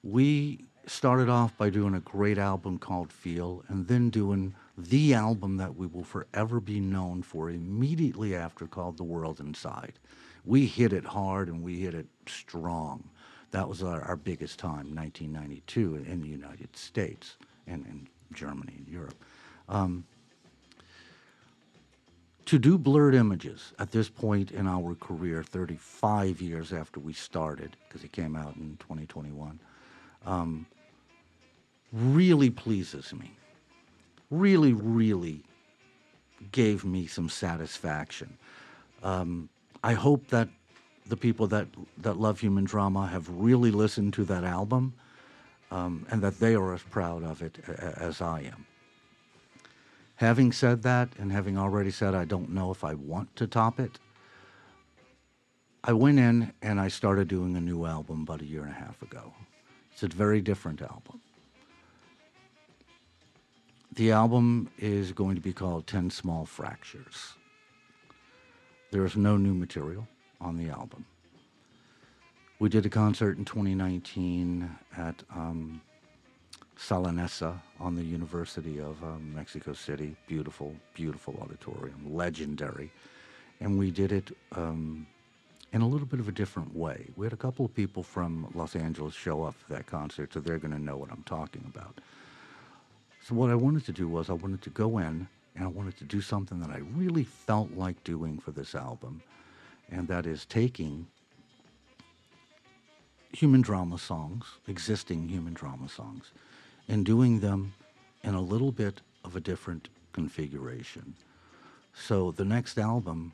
[0.03, 5.57] We started off by doing a great album called Feel, and then doing the album
[5.57, 9.93] that we will forever be known for immediately after called The World Inside.
[10.45, 13.09] We hit it hard and we hit it strong.
[13.51, 17.37] That was our, our biggest time, 1992, in the United States
[17.67, 19.23] and in Germany and Europe.
[19.69, 20.05] Um,
[22.45, 27.77] to do blurred images at this point in our career, 35 years after we started,
[27.87, 29.59] because it came out in 2021,
[30.25, 30.65] um,
[31.91, 33.31] really pleases me.
[34.29, 35.43] Really, really
[36.51, 38.37] gave me some satisfaction.
[39.03, 39.49] Um,
[39.83, 40.49] I hope that
[41.07, 41.67] the people that,
[41.97, 44.93] that love human drama have really listened to that album
[45.71, 48.65] um, and that they are as proud of it as I am.
[50.15, 53.79] Having said that, and having already said I don't know if I want to top
[53.79, 53.97] it,
[55.83, 58.75] I went in and I started doing a new album about a year and a
[58.75, 59.33] half ago.
[59.91, 61.21] It's a very different album.
[63.93, 67.33] The album is going to be called 10 Small Fractures.
[68.91, 70.07] There is no new material
[70.39, 71.05] on the album.
[72.59, 75.81] We did a concert in 2019 at um,
[77.79, 80.15] on the University of um, Mexico City.
[80.27, 82.91] Beautiful, beautiful auditorium, legendary.
[83.59, 85.05] And we did it um,
[85.73, 87.07] in a little bit of a different way.
[87.15, 90.39] We had a couple of people from Los Angeles show up for that concert, so
[90.39, 91.99] they're going to know what I'm talking about.
[93.23, 95.97] So what I wanted to do was I wanted to go in and I wanted
[95.97, 99.21] to do something that I really felt like doing for this album,
[99.89, 101.07] and that is taking
[103.33, 106.31] human drama songs, existing human drama songs,
[106.87, 107.73] and doing them
[108.23, 111.13] in a little bit of a different configuration.
[111.93, 113.31] So the next album,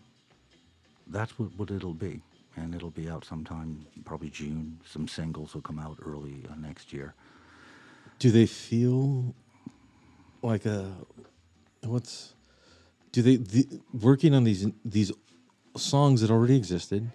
[1.07, 2.21] that's what, what it'll be.
[2.57, 4.79] And it'll be out sometime, probably June.
[4.85, 7.13] Some singles will come out early uh, next year.
[8.19, 9.35] Do they feel
[10.41, 10.91] like a
[11.83, 12.33] what's
[13.11, 15.11] do they the, working on these these
[15.75, 17.11] songs that already existed,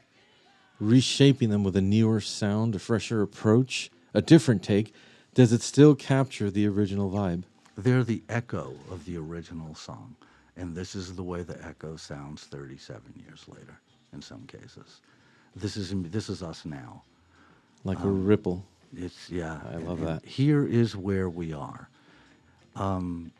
[0.79, 4.95] reshaping them with a newer sound, a fresher approach, a different take?
[5.35, 7.45] Does it still capture the original vibe?
[7.77, 10.15] They're the echo of the original song.
[10.57, 13.81] And this is the way the echo sounds 37 years later
[14.13, 15.01] in some cases.
[15.55, 17.03] This is this is us now.
[17.85, 18.65] Like a ripple.
[18.97, 19.61] It's yeah.
[19.73, 20.25] I love that.
[20.25, 21.89] Here is where we are.
[22.77, 23.33] Um,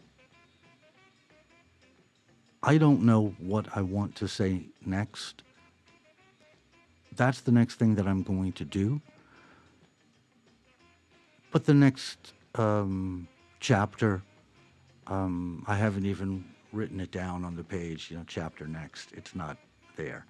[2.63, 5.43] I don't know what I want to say next.
[7.17, 9.01] That's the next thing that I'm going to do.
[11.51, 13.29] But the next um,
[13.61, 14.23] chapter,
[15.07, 19.13] um, I haven't even written it down on the page, you know, chapter next.
[19.13, 19.59] It's not
[19.97, 20.25] there.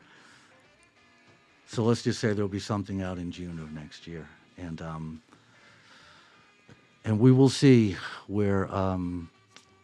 [1.66, 4.28] So let's just say there'll be something out in June of next year.
[4.59, 5.22] And um,
[7.05, 9.30] and we will see where um,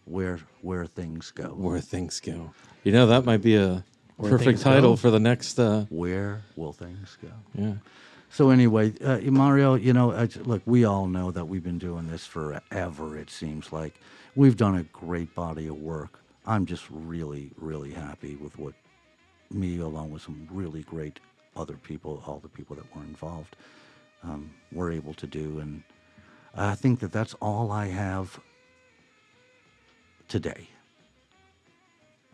[0.05, 1.49] where where things go.
[1.49, 2.53] Where things go.
[2.85, 3.85] You know, that might be a
[4.17, 4.97] Where perfect title go.
[4.97, 5.59] for the next.
[5.59, 7.31] Uh, Where will things go?
[7.55, 7.75] Yeah.
[8.31, 12.09] So anyway, uh, Mario, you know, I, look, we all know that we've been doing
[12.09, 13.17] this forever.
[13.17, 13.99] It seems like
[14.37, 16.21] we've done a great body of work.
[16.47, 18.75] I'm just really, really happy with what
[19.51, 21.21] me, along with some really great
[21.59, 23.57] other people, all the people that were involved,
[24.23, 25.59] um, were able to do.
[25.59, 25.83] And
[26.55, 28.39] I think that that's all I have
[30.29, 30.69] today.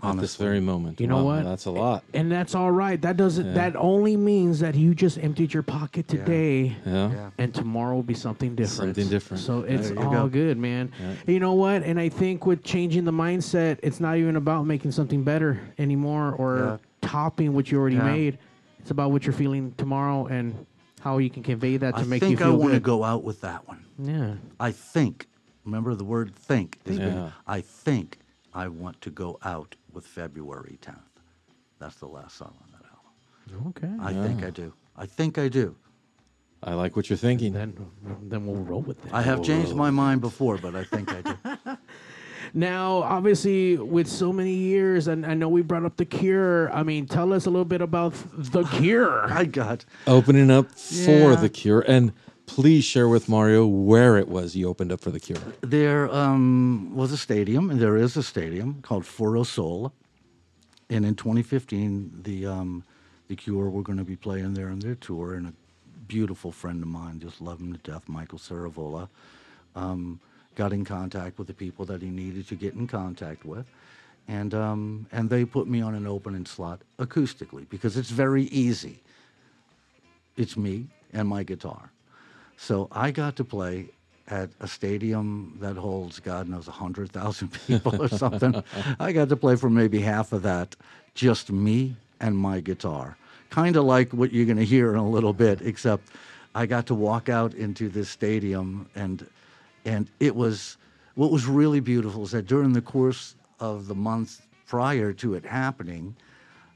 [0.03, 1.01] at this very moment.
[1.01, 1.45] You know Wow, what?
[1.45, 2.05] That's a lot.
[2.13, 3.01] And that's all right.
[3.01, 3.47] That doesn't.
[3.47, 3.53] Yeah.
[3.55, 7.11] That only means that you just emptied your pocket today, Yeah.
[7.11, 7.31] Yeah.
[7.39, 8.97] and tomorrow will be something different.
[8.97, 9.43] Something different.
[9.43, 10.29] So it's all go.
[10.29, 10.93] good, man.
[11.01, 11.33] Yeah.
[11.33, 11.85] You know what?
[11.85, 16.33] And I think with changing the mindset, it's not even about making something better anymore
[16.37, 18.05] or topping what you already Yeah.
[18.13, 18.39] made.
[18.85, 20.67] It's about what you're feeling tomorrow and
[21.01, 22.73] how you can convey that to I make you feel I think I feel want
[22.75, 22.83] to good.
[22.83, 23.83] go out with that one.
[23.99, 24.35] Yeah.
[24.61, 25.27] I think.
[25.65, 26.79] Remember the word think.
[26.85, 27.07] is big.
[27.15, 27.31] Yeah.
[27.47, 28.19] I think
[28.53, 30.99] I want to go out with February 10th.
[31.79, 33.69] That's the last song on that album.
[33.69, 34.21] Okay.
[34.21, 34.75] I think I do.
[34.99, 35.75] I think I do.
[36.63, 37.55] I like what you're thinking.
[37.55, 37.75] Then,
[38.25, 39.15] then we'll roll with it.
[39.15, 41.39] I have We'll changed my mind before, but I think I do.
[42.59, 46.73] Now, obviously, with so many years, and I know we brought up the Cure.
[46.73, 49.27] I mean, tell us a little bit about the Cure.
[49.33, 51.35] I got Opening up for Yeah.
[51.35, 52.13] the Cure, and
[52.47, 55.39] please share with Mario where it was you opened up for the Cure.
[55.63, 59.93] There um, was a stadium, and there is a stadium called Foro Sol.
[60.89, 62.85] And in 2015, the um,
[63.27, 65.53] the Cure were going to be playing there on their tour, and a
[66.07, 69.09] beautiful friend of mine, just love him to death, Michael Ciravolo,
[69.75, 70.21] um,
[70.55, 73.67] got in contact with the people that he needed to get in contact with,
[74.29, 79.01] and um, and they put me on an opening slot acoustically because it's very easy.
[80.37, 81.91] It's me and my guitar.
[82.57, 83.89] So I got to play
[84.29, 88.63] at a stadium that holds, God knows, 100,000 people or something.
[88.99, 90.77] I got to play for maybe half of that,
[91.15, 93.17] just me and my guitar.
[93.51, 96.09] Kind of like what you're going to hear in a little bit, except
[96.55, 99.27] I got to walk out into this stadium and
[99.85, 100.77] and it was
[101.15, 105.45] what was really beautiful is that during the course of the month prior to it
[105.45, 106.17] happening,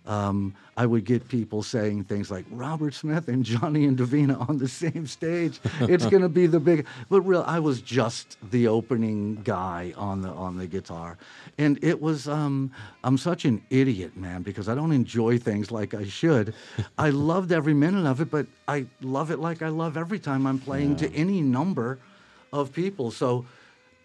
[0.06, 4.68] um, I would get people saying things like Robert Smith and Johnny Indovina on the
[4.68, 5.60] same stage.
[5.80, 6.86] It's going to be the big.
[7.10, 11.18] But real, I was just the opening guy on the on the guitar,
[11.58, 12.26] and it was.
[12.26, 12.70] Um,
[13.04, 16.54] I'm such an idiot, man, because I don't enjoy things like I should.
[16.98, 20.46] I loved every minute of it, but I love it like I love every time
[20.46, 21.98] I'm playing to any number
[22.52, 23.10] of people.
[23.10, 23.44] So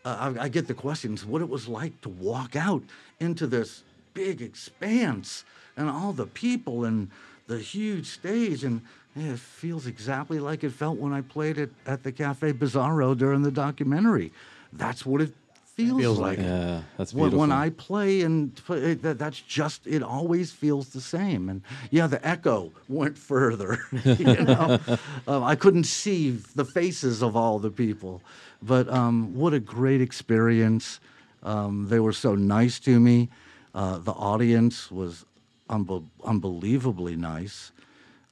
[0.06, 2.84] uh, I, I get the questions what it was like to walk out
[3.20, 3.84] into this
[4.14, 5.46] big expanse
[5.78, 7.10] and all the people and
[7.48, 8.82] the huge stage and
[9.16, 13.44] it feels exactly like it felt when I played it at the Cafe Bizarro during
[13.44, 14.32] the documentary.
[14.72, 15.34] That's what it
[15.76, 16.38] feels, feels like.
[16.38, 16.48] like.
[16.48, 17.52] Yeah, that's When, when.
[17.52, 20.04] I play and it, that, that's just it.
[20.04, 21.50] Always feels the same.
[21.50, 23.80] And yeah, the echo went further.
[24.06, 24.80] you know,
[25.28, 28.22] um, I couldn't see the faces of all the people,
[28.62, 31.00] but um, what a great experience.
[31.42, 33.30] Um, they were so nice to me.
[33.76, 35.26] Uh, the audience was
[35.70, 37.72] unbe- unbelievably nice.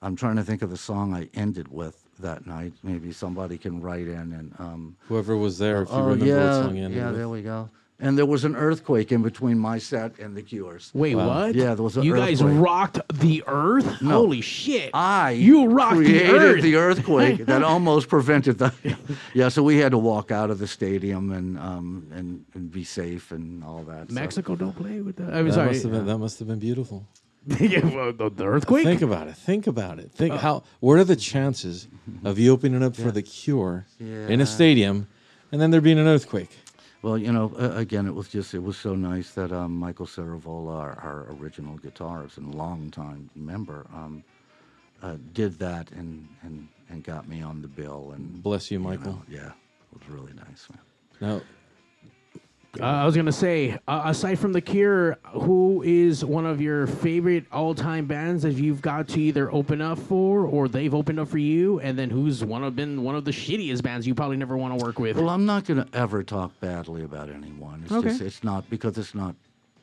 [0.01, 2.73] I'm trying to think of the song I ended with that night.
[2.83, 4.53] Maybe somebody can write in and.
[4.59, 7.69] Um, Whoever was there, if you oh remember yeah, what song yeah, there we go.
[8.03, 10.89] And there was an earthquake in between my set and the Cures.
[10.95, 11.53] Wait, what?
[11.53, 14.01] Yeah, there was an You guys rocked the Earth.
[14.01, 14.09] No.
[14.21, 14.89] Holy shit!
[14.95, 16.61] I you rocked the created Earth.
[16.63, 18.73] the earthquake that almost prevented the.
[19.35, 22.83] yeah, so we had to walk out of the stadium and um and, and be
[22.83, 24.09] safe and all that.
[24.09, 25.31] so- Mexico don't play with that.
[25.31, 25.67] I'm that sorry.
[25.67, 27.05] Must have been, that must have been beautiful.
[27.59, 28.85] yeah, well, the, the earthquake.
[28.85, 29.35] Think about it.
[29.35, 30.11] Think about it.
[30.11, 30.63] Think Uh, how.
[30.79, 31.87] What are the chances
[32.23, 35.07] of you opening up for the Cure in a stadium,
[35.51, 36.55] and then there being an earthquake?
[37.01, 40.05] Well, you know, uh, again, it was just it was so nice that um, Michael
[40.05, 44.23] Ciravolo, our, our original guitarist and longtime member, um,
[45.01, 48.11] uh, did that and, and and got me on the bill.
[48.13, 49.23] And Bless you, know, Michael.
[49.27, 50.67] yeah, it was really nice.
[50.69, 50.79] Man.
[51.19, 51.41] Now,
[52.79, 56.87] Uh, I was gonna say, uh, aside from the Cure, who is one of your
[56.87, 61.27] favorite all-time bands that you've got to either open up for, or they've opened up
[61.27, 64.37] for you, and then who's one of been one of the shittiest bands you probably
[64.37, 65.17] never want to work with?
[65.17, 67.81] Well, I'm not going to ever talk badly about anyone.
[67.83, 68.07] It's Okay.
[68.07, 69.35] just it's not because it's not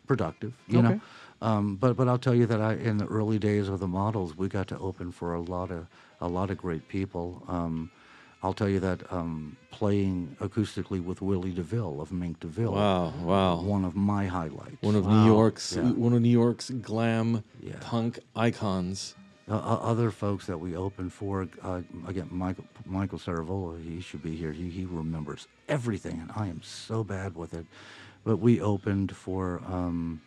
[0.06, 0.88] productive, you Okay.
[0.94, 1.00] know.
[1.42, 4.34] Um, but but I'll tell you that I in the early days of the models,
[4.34, 5.86] we got to open for a lot of
[6.22, 7.44] a lot of great people.
[7.48, 7.90] Um,
[8.42, 12.72] I'll tell you that um, playing acoustically with Willie DeVille of Mink DeVille.
[12.72, 13.60] Wow, wow.
[13.62, 14.76] One of my highlights.
[14.80, 15.90] one of New York's Yeah.
[15.90, 17.76] one of New York's glam Yeah.
[17.80, 19.14] punk icons.
[19.50, 24.22] Uh, uh, other folks that we opened for, uh, again, Michael Michael Ciravolo, he should
[24.22, 24.52] be here.
[24.52, 27.66] He, he remembers everything, and I am so bad with it.
[28.24, 30.20] But we opened for, um,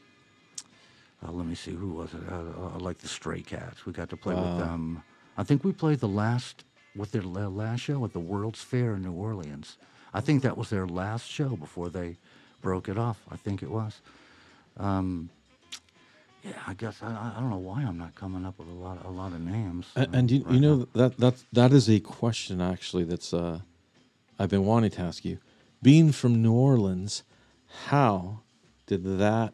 [1.26, 2.22] uh, let me see, who was it?
[2.30, 2.36] Uh,
[2.76, 3.86] uh, like the Stray Cats.
[3.86, 4.42] We got to play Wow.
[4.42, 5.04] with them.
[5.38, 6.64] I think we played the last,
[6.96, 9.78] with their last show at the World's Fair in New Orleans.
[10.14, 12.18] I think that was their last show before they
[12.62, 13.20] broke it off.
[13.32, 14.02] I think it was.
[14.78, 15.30] Um,
[16.44, 19.06] yeah, I guess I, I- don't know why I'm not coming up with a lot
[19.06, 19.88] a lot of names.
[19.96, 20.88] And, and you, right you know now.
[20.96, 23.60] that that that is a question actually that's uh,
[24.40, 25.38] I've been wanting to ask you.
[25.84, 27.24] Being from New Orleans,
[27.88, 28.42] how
[28.86, 29.54] did that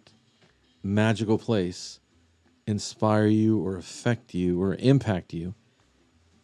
[0.84, 2.00] magical place
[2.66, 5.54] inspire you or affect you or impact you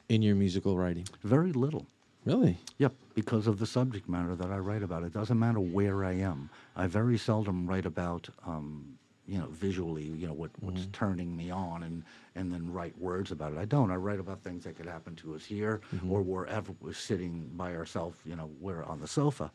[0.10, 1.08] in your musical writing?
[1.24, 1.86] very little.
[2.26, 2.58] Really?
[2.78, 5.04] Yep, because of the subject matter that I write about.
[5.04, 6.50] It doesn't matter where I am.
[6.76, 8.98] I very seldom write about, um,
[9.28, 12.02] you know, visually, you know, what, what's turning me on and,
[12.36, 13.58] and then write words about it.
[13.60, 13.92] I don't.
[13.92, 17.76] I write about things that could happen to us here or wherever we're sitting by
[17.76, 19.52] ourselves, you know, we're on the sofa.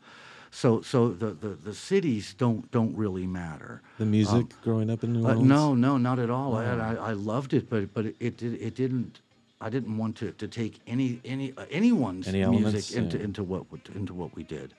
[0.51, 3.81] So, so the, the, the cities don't don't really matter.
[3.99, 5.47] The music growing up in New Uh, Orleans?
[5.47, 6.55] no, no, not at all.
[6.55, 9.21] I, I, I loved it, but but it, it did it didn't.
[9.61, 13.23] I didn't want to, to take any any uh, anyone's Any music into yeah.
[13.25, 14.73] into what we- into what we did.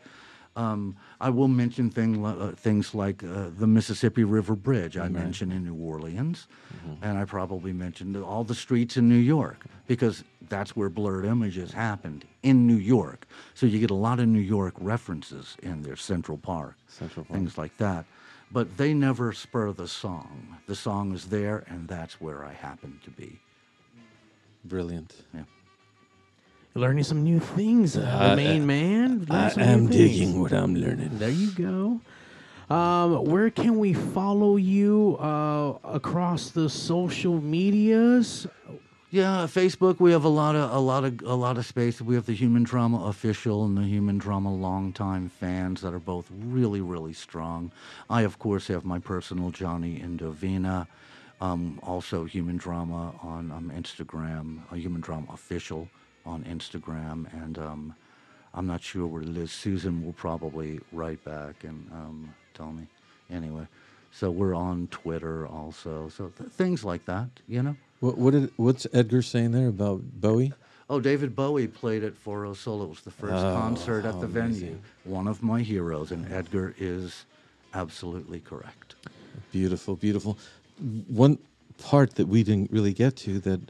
[0.56, 5.52] Um, I will mention thing, uh, things like uh, the Mississippi River Bridge I mentioned
[5.52, 7.04] in New Orleans, Mm-hmm.
[7.04, 11.72] and I probably mentioned all the streets in New York because that's where Blurred Images
[11.72, 13.26] happened in New York.
[13.54, 17.38] So you get a lot of New York references in there, Central Park, Central Park.
[17.38, 18.04] things like that.
[18.50, 20.56] But they never spur the song.
[20.66, 23.38] The song is there, and that's where I happen to be.
[24.64, 25.14] Brilliant.
[25.34, 25.42] Yeah.
[26.74, 29.26] Learning some new things, uh, the I- main man.
[29.28, 31.10] learning I am digging what I'm learning.
[31.18, 32.00] There you go.
[32.74, 38.46] Um, where can we follow you uh, across the social medias?
[39.10, 39.98] Yeah, Facebook.
[39.98, 42.00] We have a lot of a lot of a lot of space.
[42.00, 46.30] We have the Human Drama official and the Human Drama longtime fans that are both
[46.30, 47.72] really really strong.
[48.08, 50.86] I of course have my personal Johnny Indovina,
[51.40, 55.88] um, also Human Drama on um, Instagram, a Human Drama official
[56.26, 57.94] on Instagram, and um,
[58.54, 62.86] I'm not sure where Liz Susan will probably write back and um, tell me.
[63.30, 63.66] Anyway,
[64.10, 66.08] so we're on Twitter also.
[66.08, 67.76] So th- things like that, you know.
[68.00, 70.52] What what did what's Edgar saying there about Bowie?
[70.88, 72.84] Oh, David Bowie played at Foro Solo.
[72.86, 74.76] It was the first Oh, concert at the venue.
[75.04, 77.24] One of my heroes, and Edgar is
[77.74, 78.96] absolutely correct.
[79.52, 80.36] Beautiful, beautiful.
[81.08, 81.38] One
[81.78, 83.60] part that we didn't really get to that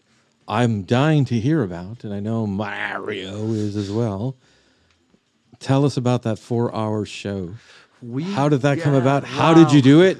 [0.48, 4.36] I'm dying to hear about, and I know Mario is as well.
[5.60, 7.54] Tell us about that four-hour show.
[8.02, 9.24] We, How did that come yeah, about?
[9.24, 10.18] How did you do it?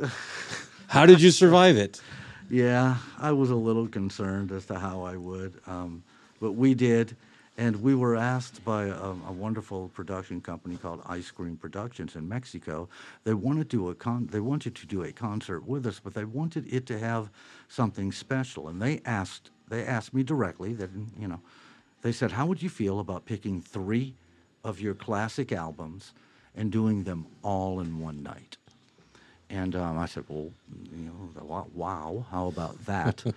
[0.86, 2.00] How did you survive it?
[2.52, 6.02] Yeah, I was a little concerned as to how I would, um,
[6.40, 7.16] but we did,
[7.60, 12.26] and we were asked by a, a wonderful production company called Ice Cream Productions in
[12.26, 12.88] Mexico.
[13.24, 16.14] They wanted to do a con- they wanted to do a concert with us, but
[16.14, 17.30] they wanted it to have
[17.68, 20.88] something special, and they asked they asked me directly that
[21.18, 21.40] you know,
[22.00, 24.14] they said, "How would you feel about picking three
[24.64, 26.14] of your classic albums
[26.56, 28.56] and doing them all in one night?"
[29.50, 30.52] And um, I said, well,
[30.96, 33.24] you know, wow, how about that?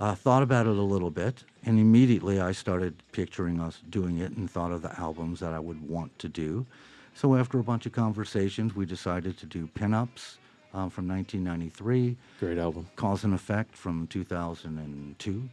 [0.00, 4.32] uh, thought about it a little bit, and immediately I started picturing us doing it
[4.32, 6.66] and thought of the albums that I would want to do.
[7.14, 10.38] So after a bunch of conversations, we decided to do Pinups
[10.72, 12.16] um, from 1993.
[12.38, 12.88] Great album.
[12.96, 15.48] Cause and Effect from 2002,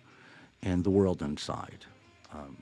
[0.64, 1.86] and The World Inside.
[2.34, 2.56] Um,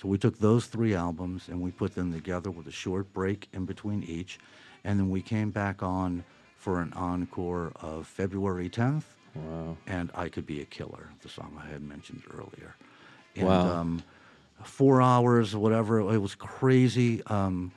[0.00, 3.48] so we took those three albums and we put them together with a short break
[3.52, 4.38] in between each,
[4.84, 6.22] and then we came back on
[6.56, 9.02] for an encore of February 10th.
[9.34, 9.76] Wow.
[9.86, 12.74] And I Could Be a Killer, the song I had mentioned earlier.
[13.36, 13.80] And, Wow.
[13.80, 14.02] Um,
[14.64, 17.22] four hours, whatever, it was crazy.
[17.26, 17.70] Um,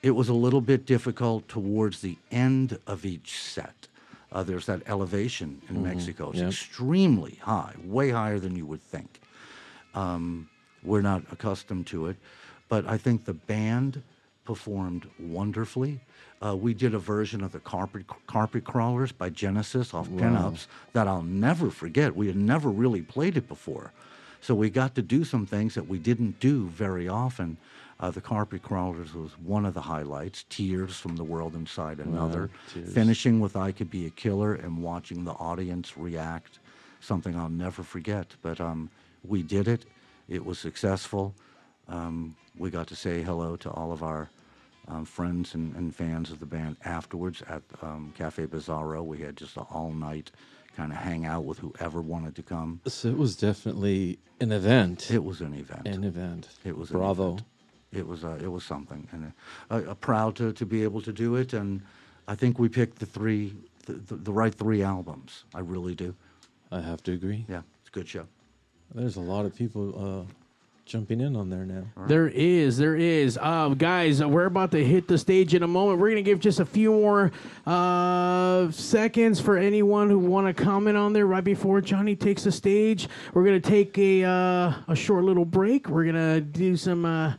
[0.00, 3.88] it was a little bit difficult towards the end of each set.
[4.32, 6.30] Uh, there's that elevation in Mhm, Mexico.
[6.30, 6.48] It's yep.
[6.48, 9.20] extremely high, way higher than you would think.
[9.94, 10.48] Um,
[10.82, 12.16] we're not accustomed to it,
[12.68, 14.02] but I think the band
[14.44, 16.00] performed wonderfully.
[16.44, 20.22] Uh, we did a version of the Carpet, Carpet Crawlers by Genesis off Wow.
[20.22, 22.16] Pinups that I'll never forget.
[22.16, 23.92] We had never really played it before.
[24.40, 27.58] So we got to do some things that we didn't do very often.
[28.00, 30.44] Uh, the Carpet Crawlers was one of the highlights.
[30.48, 32.50] Tears from the World Inside another.
[32.74, 32.92] Tears.
[32.92, 36.58] Finishing with I Could Be a Killer and watching the audience react.
[36.98, 38.34] Something I'll never forget.
[38.42, 38.90] But um,
[39.22, 39.84] we did it.
[40.28, 41.34] It was successful.
[41.86, 44.28] Um, we got to say hello to all of our
[44.88, 49.04] um, friends and, and fans of the band afterwards at um, Cafe Bizarro.
[49.04, 50.30] We had just an all night
[50.76, 52.80] kind of hangout with whoever wanted to come.
[52.86, 55.10] So it was definitely an event.
[55.10, 55.86] It was an event.
[55.86, 56.48] An event.
[56.64, 57.38] It was an Bravo.
[57.92, 59.32] It was uh, it was something, and
[59.70, 61.52] uh, uh, proud to, to be able to do it.
[61.52, 61.82] And
[62.26, 63.54] I think we picked the three
[63.84, 65.44] the, the, the right three albums.
[65.54, 66.14] I really do.
[66.70, 67.44] I have to agree.
[67.48, 68.26] Yeah, it's a good show.
[68.94, 70.32] There's a lot of people uh,
[70.84, 71.84] jumping in on there now.
[72.06, 73.38] There is, there is.
[73.40, 75.98] Uh, guys, uh, we're about to hit the stage in a moment.
[76.00, 77.32] We're going to give just a few more
[77.66, 82.52] uh, seconds for anyone who want to comment on there right before Johnny takes the
[82.52, 83.08] stage.
[83.34, 85.88] We're going to take a, uh, a short little break.
[85.88, 87.34] We're going to do some uh,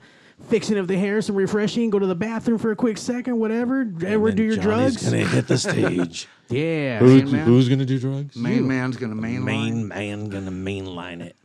[0.50, 3.92] fixing of the hair, some refreshing, go to the bathroom for a quick second, whatever.
[4.06, 5.04] Ever do your Johnny's drugs.
[5.04, 6.28] gonna hit the stage.
[6.50, 7.00] yeah.
[7.00, 7.46] Who, Main man.
[7.46, 8.36] who's gonna do drugs?
[8.36, 9.44] Main man's gonna mainline.
[9.44, 11.36] Main man gonna mainline it.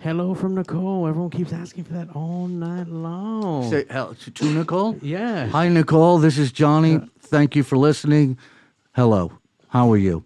[0.00, 1.06] Hello from Nicole.
[1.06, 3.68] Everyone keeps asking for that all night long.
[3.70, 4.96] Say hell to, to Nicole.
[5.02, 5.46] Yeah.
[5.48, 6.18] Hi, Nicole.
[6.18, 6.96] This is Johnny.
[6.96, 8.38] Uh, Thank you for listening.
[8.92, 9.32] Hello.
[9.68, 10.24] How are you?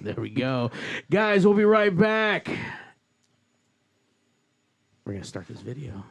[0.00, 0.70] There we go.
[1.10, 2.48] Guys, we'll be right back.
[5.04, 6.04] We're going to start this video.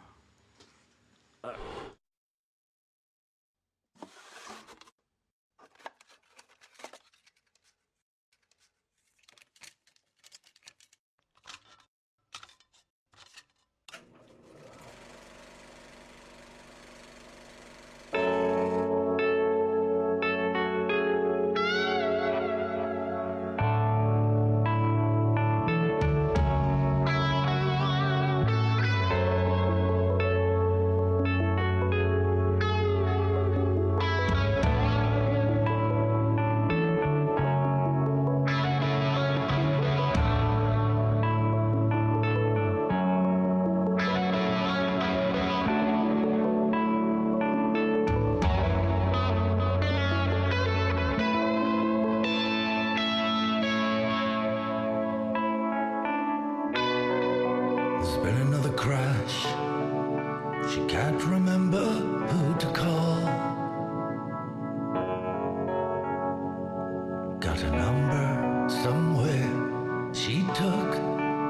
[70.67, 70.99] took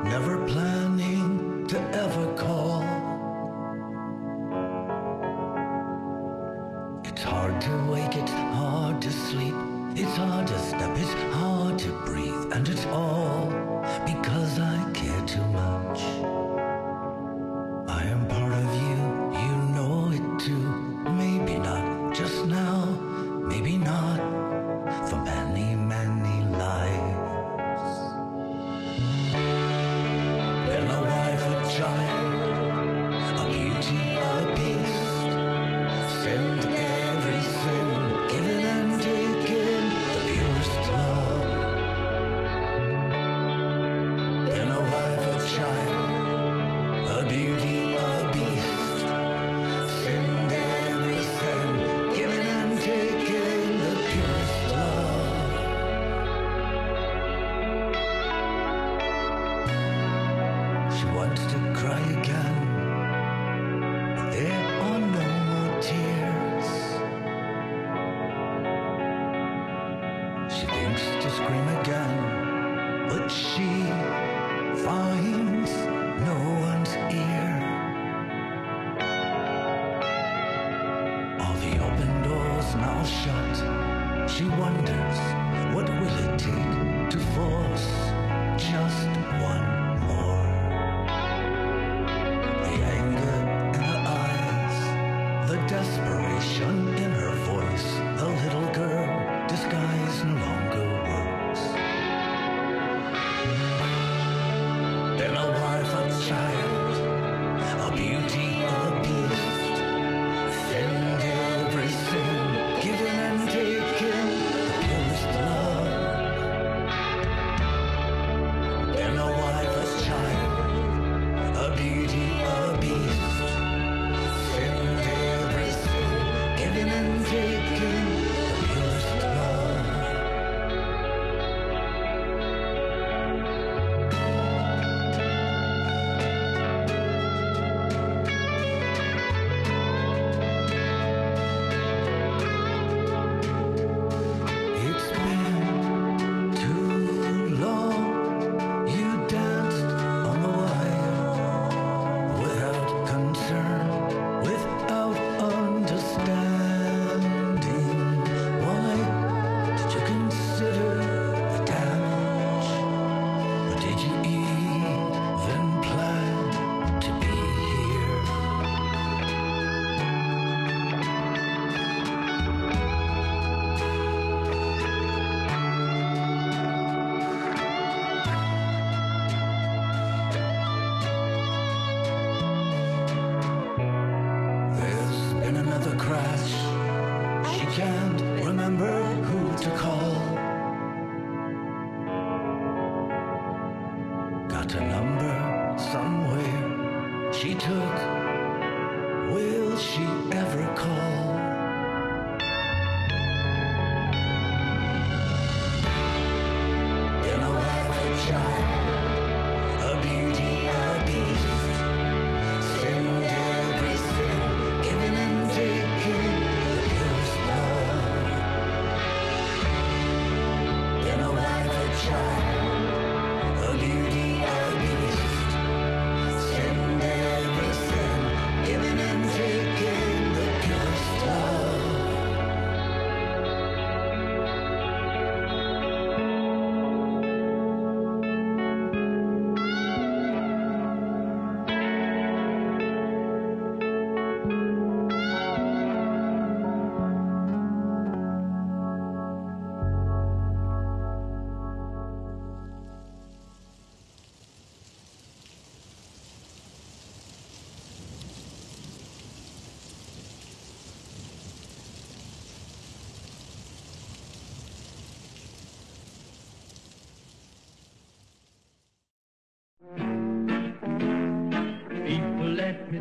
[0.03, 0.66] never planned.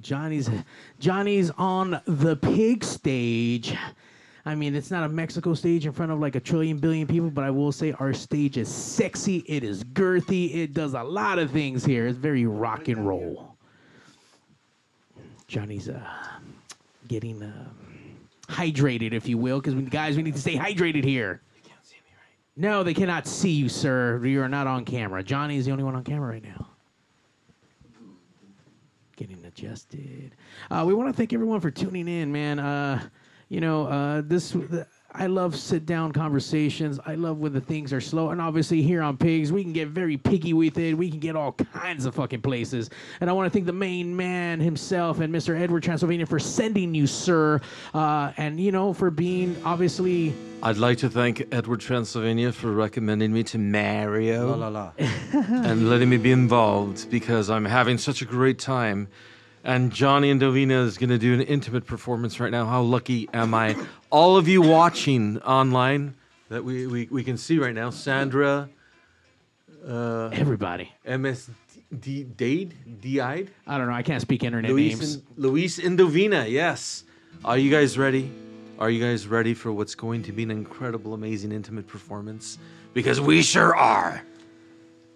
[0.00, 0.50] Johnny's
[0.98, 3.76] Johnny's on the pig stage.
[4.46, 7.30] I mean, it's not a Mexico stage in front of like a trillion billion people,
[7.30, 9.44] but I will say our stage is sexy.
[9.46, 10.54] It is girthy.
[10.54, 12.06] It does a lot of things here.
[12.06, 13.56] It's very rock and roll.
[15.46, 16.00] Johnny's uh,
[17.08, 17.68] getting uh,
[18.48, 21.42] hydrated, if you will, because guys, we need to stay hydrated here.
[22.56, 24.24] No, they cannot see you, sir.
[24.24, 25.22] You are not on camera.
[25.22, 26.69] Johnny is the only one on camera right now.
[29.20, 30.34] Getting adjusted.
[30.70, 32.58] Uh, we want to thank everyone for tuning in, man.
[32.58, 33.06] Uh,
[33.50, 34.56] you know, uh, this.
[35.12, 37.00] I love sit down conversations.
[37.04, 38.30] I love when the things are slow.
[38.30, 40.94] And obviously, here on Pigs, we can get very piggy with it.
[40.94, 42.90] We can get all kinds of fucking places.
[43.20, 45.60] And I want to thank the main man himself and Mr.
[45.60, 47.60] Edward Transylvania for sending you, sir.
[47.92, 50.32] Uh, and, you know, for being obviously.
[50.62, 54.92] I'd like to thank Edward Transylvania for recommending me to Mario La la la.
[54.98, 59.08] and letting me be involved because I'm having such a great time
[59.62, 62.64] And Johnny Indovina is going to do an intimate performance right now.
[62.64, 63.76] How lucky am I?
[64.10, 66.14] All of you watching online
[66.48, 67.90] that we, we, we can see right now.
[67.90, 68.68] Sandra.
[69.86, 70.92] Uh, Everybody.
[71.06, 71.48] MS
[72.00, 72.74] D- Dade?
[73.00, 73.50] D-eyed?
[73.66, 73.94] I don't know.
[73.94, 75.14] I can't speak internet Luis names.
[75.14, 77.04] and, Luis Indovina, yes.
[77.44, 78.30] Are you guys ready?
[78.78, 82.58] Are you guys ready for what's going to be an incredible, amazing, intimate performance?
[82.94, 84.22] Because we sure are.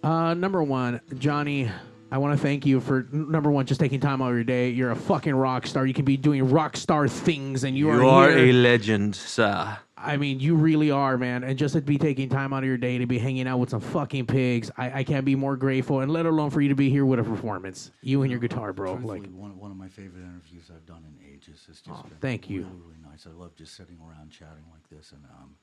[0.03, 1.69] Uh, number one, Johnny,
[2.11, 4.69] I want to thank you for number one, just taking time out of your day.
[4.69, 5.85] You're a fucking rock star.
[5.85, 9.77] You can be doing rock star things, and you, You are, are a legend, sir.
[9.97, 11.43] I mean, you really are, man.
[11.43, 13.71] And just to be taking time out of your day to be hanging out with
[13.71, 16.01] some fucking pigs, I, I can't be more grateful.
[16.01, 18.71] And let alone for you to be here with a performance, you and your guitar,
[18.71, 18.93] bro.
[18.93, 21.65] Truthfully, Like, one, one of my favorite interviews I've done in ages.
[21.69, 22.61] It's just been thank you.
[22.61, 23.25] Really, really nice.
[23.25, 25.55] I love just sitting around chatting like this and um,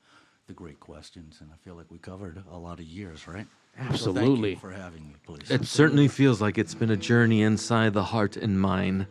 [0.47, 1.37] the great questions.
[1.39, 3.47] And I feel like we covered a lot of years, right?
[3.77, 4.49] So thank Absolutely.
[4.51, 5.49] you for having me, please.
[5.49, 9.07] It certainly feels like it's been a journey inside the heart and mind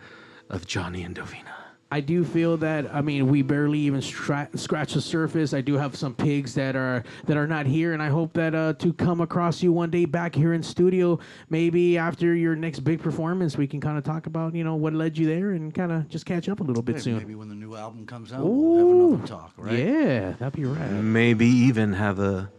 [0.48, 1.48] of Johnny Indovina.
[1.90, 5.52] I do feel that I mean we barely even stra- scratch the surface.
[5.52, 8.54] I do have some pigs that are that are not here, and I hope that
[8.54, 11.18] uh, to come across you one day back here in studio,
[11.50, 14.94] maybe after your next big performance, we can kind of talk about you know what
[14.94, 17.18] led you there and kind of just catch up a little bit Hey, soon.
[17.18, 19.78] Maybe when the new album comes out, we'll have another talk, right?
[19.78, 20.90] Yeah, that'd be right.
[20.92, 22.50] Maybe even have a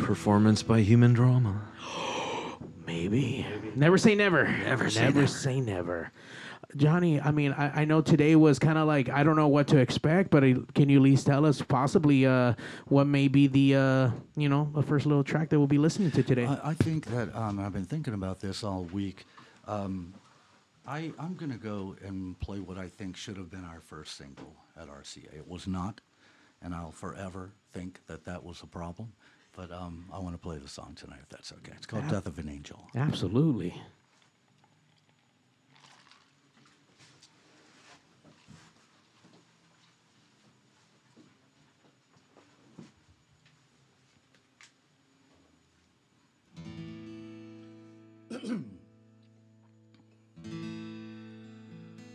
[0.00, 1.62] performance by Human Drama.
[2.86, 3.46] Maybe.
[3.76, 4.48] Never say never.
[4.48, 5.26] Never say never never.
[5.26, 6.12] say never.
[6.76, 9.66] Johnny, I mean, I, I know today was kind of like I don't know what
[9.68, 12.54] to expect, but uh, can you at least tell us possibly uh,
[12.86, 16.10] what may be the uh, you know the first little track that we'll be listening
[16.12, 16.46] to today?
[16.46, 19.26] I, I think that um, I've been thinking about this all week.
[19.66, 20.14] Um,
[20.86, 24.16] I, I'm going to go and play what I think should have been our first
[24.16, 25.36] single at RCA.
[25.36, 26.00] It was not,
[26.62, 29.12] and I'll forever think that that was a problem.
[29.60, 31.72] But um, I want to play the song tonight, if that's okay.
[31.76, 32.82] It's called Ab- Death of an Angel.
[32.96, 33.74] Absolutely.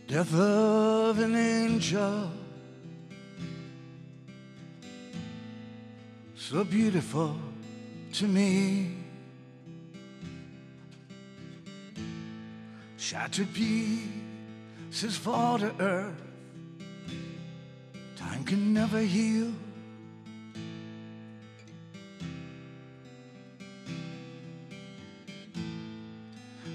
[0.08, 2.32] Death of an angel,
[6.48, 7.36] so beautiful
[8.12, 8.94] to me.
[12.96, 16.22] Shattered pieces fall to earth,
[18.14, 19.52] time can never heal.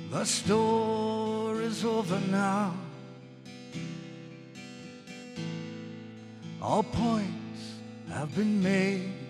[0.10, 2.74] The story's over now.
[6.62, 7.80] All points
[8.10, 9.21] have been made.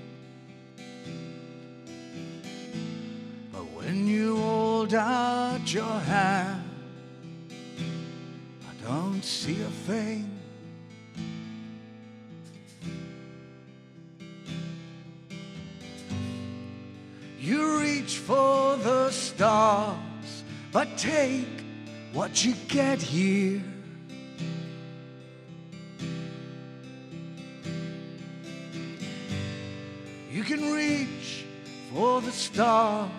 [3.92, 6.64] When you hold out your hand,
[8.70, 10.30] I don't see a thing.
[17.38, 21.50] You reach for the stars, but take
[22.14, 23.62] what you get here.
[30.32, 31.44] You can reach
[31.94, 33.10] for the stars,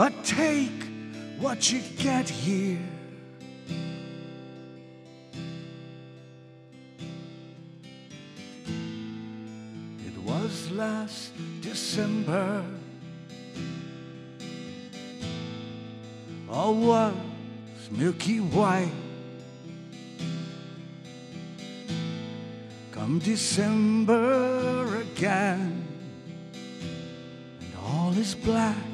[0.00, 0.82] but take
[1.38, 2.78] what you get here.
[10.06, 12.64] It was last December.
[16.48, 17.14] All was
[17.90, 18.90] milky white.
[22.90, 25.86] Come December again,
[27.60, 28.89] and all is black.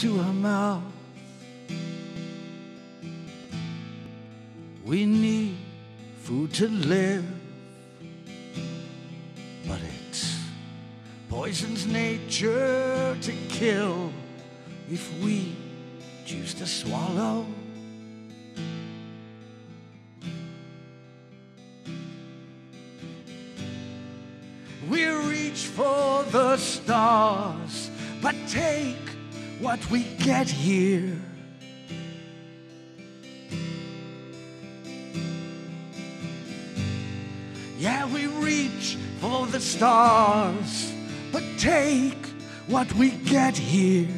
[0.00, 0.82] To her mouth,
[4.82, 5.58] we need
[6.22, 7.22] food to live,
[9.68, 10.24] but it
[11.28, 14.10] poisons nature to kill
[14.90, 15.54] if we
[16.24, 17.44] choose to swallow.
[29.70, 31.16] What we get here.
[37.78, 40.92] Yeah, we reach for the stars,
[41.30, 42.26] but take
[42.66, 44.08] what we get here.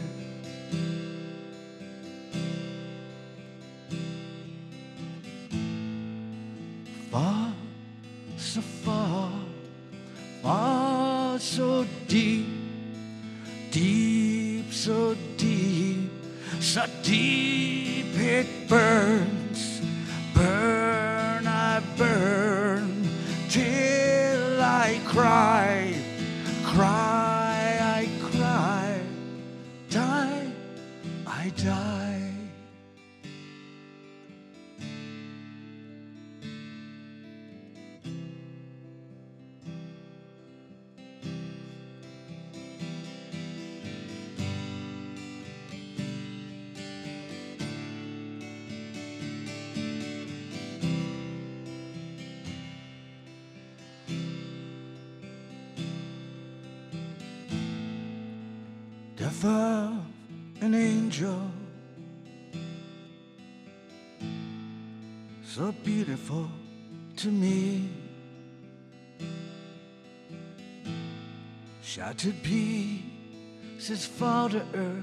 [72.12, 75.02] Shattered pieces fall to earth,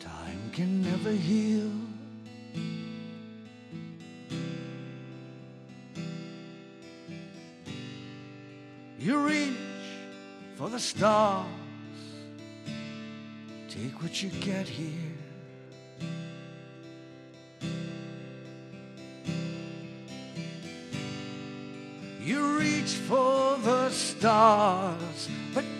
[0.00, 1.70] time can never heal.
[8.98, 9.52] You reach
[10.54, 11.44] for the stars.
[13.68, 15.25] Take what you get here.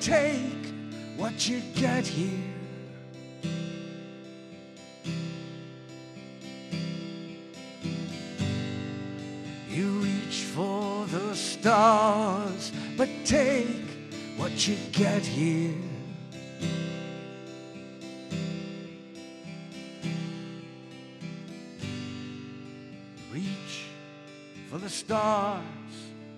[0.07, 0.65] Take
[1.17, 2.55] what you get here.
[9.69, 13.67] You reach for the stars, but take
[14.37, 15.75] what you get here.
[23.33, 23.87] Reach
[24.71, 25.63] for the stars,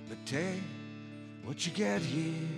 [0.08, 0.62] but take
[1.44, 2.57] what you get here.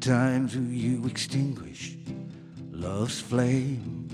[0.00, 1.98] Many times will you extinguish
[2.70, 4.08] love's flame?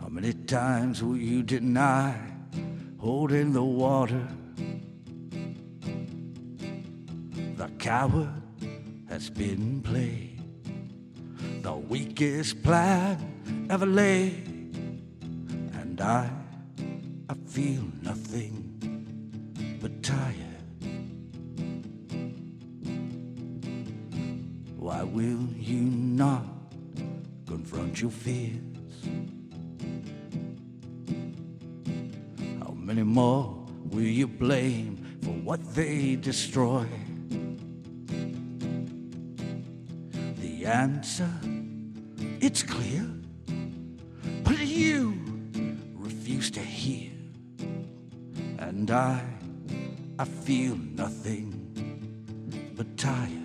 [0.00, 2.18] How many times will you deny
[2.98, 4.26] holding the water?
[7.58, 8.42] The coward
[9.10, 10.40] has been played,
[11.60, 14.48] the weakest plan ever laid,
[15.74, 16.30] and I,
[17.28, 18.64] I feel nothing
[19.82, 20.49] but tired.
[24.90, 26.44] Why will you not
[27.46, 28.58] confront your fears?
[32.58, 36.88] How many more will you blame for what they destroy?
[40.40, 41.30] The answer,
[42.40, 43.06] it's clear,
[44.42, 45.14] but you
[45.94, 47.12] refuse to hear.
[48.58, 49.22] And I,
[50.18, 51.54] I feel nothing
[52.76, 53.39] but tired.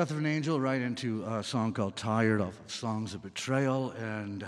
[0.00, 3.90] Death of an Angel, right into a song called Tired of Songs of Betrayal.
[3.98, 4.46] And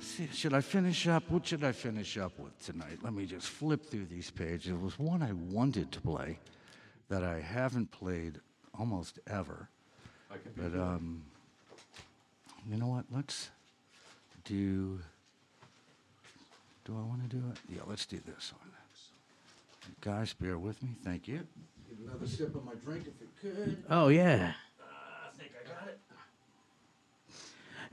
[0.00, 1.24] see, should I finish up?
[1.28, 3.00] What should I finish up with tonight?
[3.02, 4.68] Let me just flip through these pages.
[4.68, 6.38] There was one I wanted to play
[7.10, 8.40] that I haven't played
[8.78, 9.68] almost ever.
[10.56, 11.22] But um,
[12.66, 13.04] you know what?
[13.14, 13.50] Let's
[14.44, 15.00] do.
[16.86, 17.58] Do I want to do it?
[17.68, 18.70] Yeah, let's do this one.
[20.00, 20.96] Guys, bear with me.
[21.04, 21.46] Thank you.
[21.96, 23.84] Get another sip of my drink if you could.
[23.90, 24.52] Oh yeah.
[24.80, 26.00] I think I got it.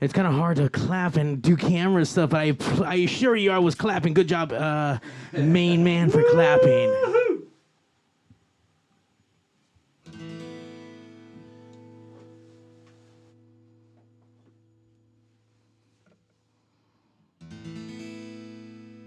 [0.00, 2.30] it's kind of hard to clap and do camera stuff.
[2.30, 4.14] But I, I assure you, I was clapping.
[4.14, 4.98] Good job, uh,
[5.32, 6.94] main man, for clapping.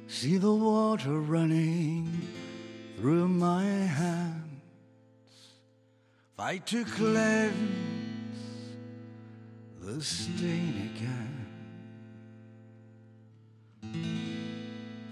[0.08, 2.22] See the water running
[2.98, 4.45] through my hands.
[6.38, 7.54] Fight to cleanse
[9.80, 11.46] the stain again.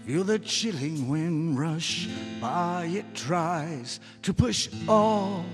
[0.06, 2.10] Feel the chilling wind rush
[2.42, 2.90] by.
[2.92, 5.46] It tries to push all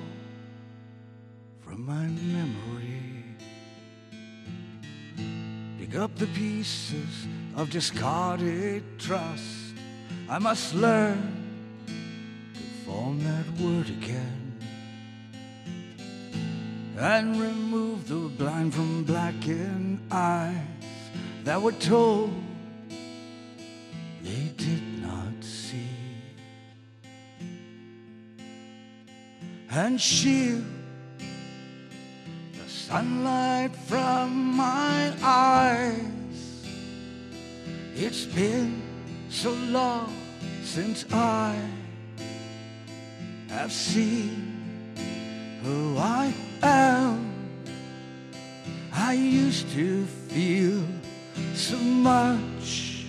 [1.60, 3.24] from my memory.
[5.78, 9.76] Pick up the pieces of discarded trust.
[10.28, 11.86] I must learn
[12.56, 14.39] to form that word again
[17.00, 20.58] and remove the blind from blackened eyes
[21.46, 22.34] that were told
[24.22, 25.88] they did not see.
[29.72, 30.66] And shield
[32.52, 36.68] the sunlight from my eyes.
[37.96, 38.82] It's been
[39.30, 40.14] so long
[40.64, 41.56] since I
[43.48, 44.92] have seen
[45.64, 46.49] who I am.
[46.62, 47.18] I
[49.14, 50.84] used to feel
[51.56, 53.06] so much.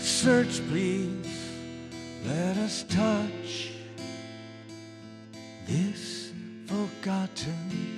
[0.00, 1.26] Search, please,
[2.26, 3.72] let us touch
[5.66, 6.32] this
[6.66, 7.89] forgotten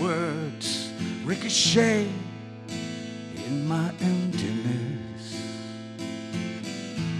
[0.00, 0.92] words
[1.24, 2.08] ricochet
[3.46, 5.40] in my emptiness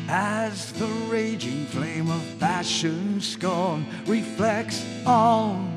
[0.08, 5.70] as the raging flame of passion scorn reflects on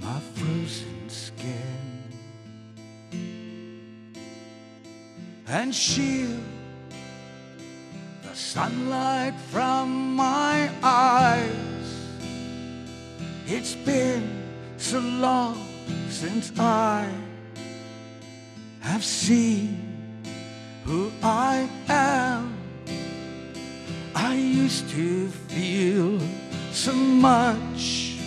[0.00, 2.12] my frozen skin
[5.48, 6.44] and shield
[8.22, 11.70] the sunlight from my eyes.
[13.46, 13.99] It's been
[16.20, 17.10] since I
[18.80, 19.80] have seen
[20.84, 22.58] who I am.
[24.14, 26.20] I used to feel
[26.72, 28.18] so much.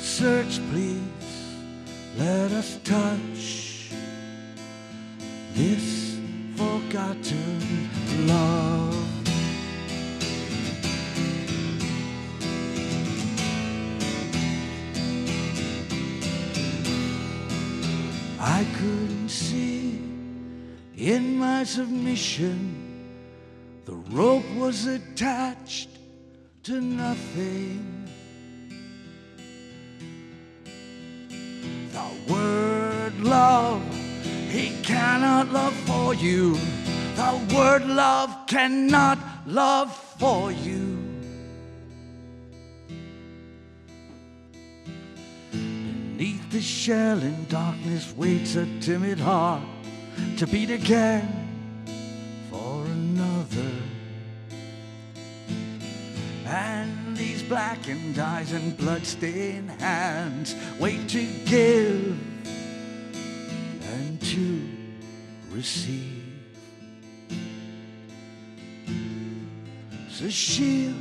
[0.00, 1.02] Search, please,
[2.16, 3.05] let us touch
[26.66, 28.08] to nothing.
[31.92, 33.80] The word love,
[34.50, 36.54] he cannot love for you.
[37.14, 39.16] The word love cannot
[39.46, 40.98] love for you.
[45.52, 49.62] Beneath the shell in darkness waits a timid heart
[50.38, 51.45] to beat again
[57.86, 62.18] blackened eyes and bloodstained hands wait to give
[63.92, 64.68] and to
[65.50, 66.24] receive.
[70.10, 70.96] So shield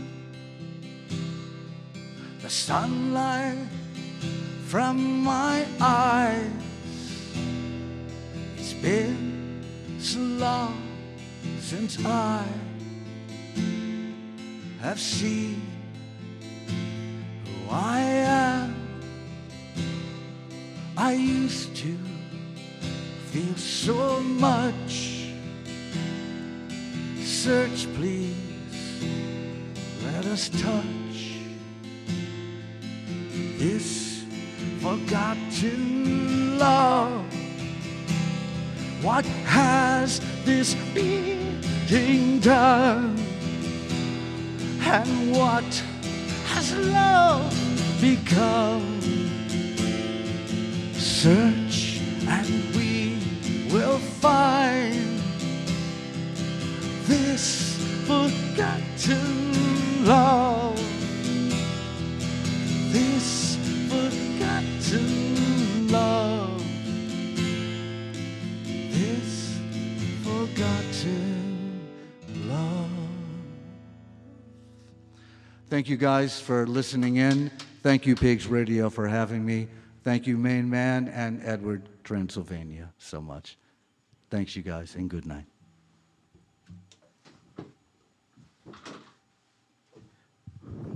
[2.43, 3.57] the sunlight
[4.67, 6.51] from my eyes.
[8.57, 9.63] It's been
[9.97, 10.83] so long
[11.59, 12.45] since I
[14.81, 15.74] have seen
[17.69, 18.69] I am.
[18.69, 18.73] Uh,
[20.97, 21.97] I used to
[23.31, 25.31] feel so much.
[27.23, 29.03] Search, please,
[30.03, 31.39] let us touch
[33.57, 34.23] this
[34.81, 37.25] forgotten love.
[39.01, 43.17] What has this beating done?
[44.81, 45.83] And what
[46.65, 49.01] has love become?
[50.93, 53.17] Search and we
[53.71, 55.21] will find.
[57.07, 57.77] This
[58.07, 60.74] forgotten love.
[75.75, 77.51] Thank you guys for listening in.
[77.83, 79.67] Thank you, Pigs Radio, for having me.
[80.05, 83.57] Thank you, Main Man and Edward Transylvania, so much.
[84.29, 85.43] Thanks, you guys, and good night.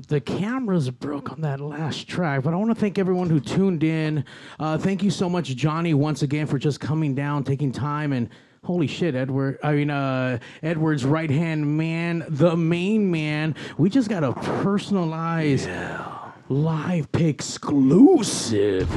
[0.08, 3.84] the cameras broke on that last track, but I want to thank everyone who tuned
[3.84, 4.24] in.
[4.62, 8.30] Uh, thank you so much, Johnny, once again for just coming down, taking time, and
[8.64, 9.60] holy shit, Edward.
[9.64, 13.56] I mean, uh, Edward's right hand man, the main man.
[13.78, 15.70] We just got a personalized
[16.50, 18.92] live pick exclusive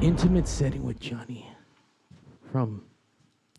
[0.00, 1.48] intimate setting with Johnny
[2.52, 2.84] from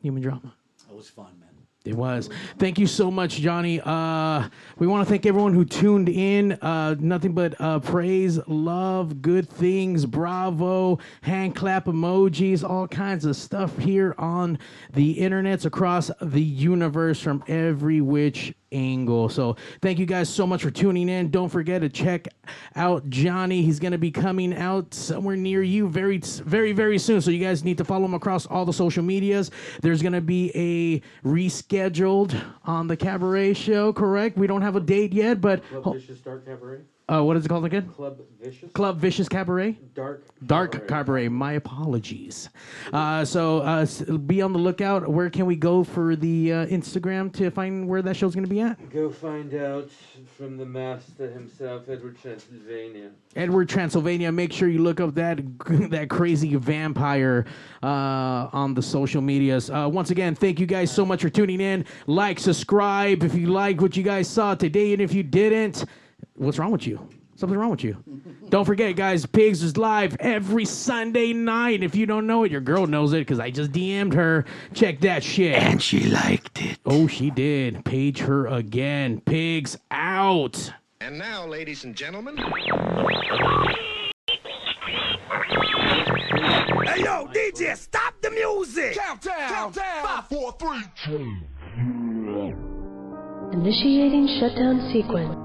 [0.01, 0.53] Human Drama.
[0.87, 1.44] That was fun, man.
[1.85, 2.31] It was.
[2.57, 3.79] Thank you so much, Johnny.
[3.79, 4.49] Uh,
[4.79, 6.53] we want to thank everyone who tuned in.
[6.53, 13.35] Uh, nothing but uh, praise, love, good things, bravo, hand clap emojis, all kinds of
[13.35, 14.57] stuff here on
[14.93, 19.29] the internets across the universe from every which angle.
[19.29, 21.31] So thank you guys so much for tuning in.
[21.31, 22.27] Don't forget to check
[22.75, 23.61] out Johnny.
[23.61, 27.21] He's going to be coming out somewhere near you very, very, very soon.
[27.21, 29.51] So you guys need to follow him across all the social medias.
[29.81, 33.93] There's going to be a rescheduled on the cabaret show.
[33.93, 34.37] Correct?
[34.37, 36.81] We don't have a date yet, but Dark Cabaret.
[37.07, 37.87] Uh, what is it called again?
[37.89, 38.71] Club Vicious.
[38.73, 39.77] Club Vicious Cabaret.
[39.93, 40.25] Dark.
[40.47, 41.27] Dark Cabaret.
[41.27, 42.49] My apologies.
[42.91, 43.85] Uh, so uh,
[44.25, 45.07] be on the lookout.
[45.07, 48.49] Where can we go for the uh, Instagram to find where that show's going to
[48.49, 48.89] be at?
[48.89, 49.91] Go find out
[50.35, 53.11] from the master himself, Edward Transylvania.
[53.35, 54.31] Edward Transylvania.
[54.31, 55.39] Make sure you look up that
[55.91, 57.45] that crazy vampire
[57.83, 59.69] uh, on the social medias.
[59.69, 61.85] Uh, once again, thank you guys so much for tuning in.
[62.07, 65.85] Like, subscribe if you liked what you guys saw today, and if you didn't,
[66.35, 67.07] what's wrong with you?
[67.35, 67.97] Something's wrong with you.
[68.49, 69.25] don't forget, guys.
[69.25, 71.83] Pigs is live every Sunday night.
[71.83, 74.45] If you don't know it, your girl knows it because I just DM'd her.
[74.73, 75.55] Check that shit.
[75.55, 76.79] And she liked it.
[76.85, 77.83] Oh, she did.
[77.83, 79.19] Page her again.
[79.21, 80.71] Pigs out.
[81.01, 82.37] And now, ladies and gentlemen.
[86.85, 88.95] Hey yo, DJ, stop the music!
[88.95, 89.49] Countdown!
[89.49, 90.03] Countdown!
[90.03, 91.35] Five, four, three, two.
[93.51, 95.44] Initiating shutdown sequence.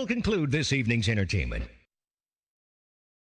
[0.00, 1.79] Will conclude this evening's entertainment.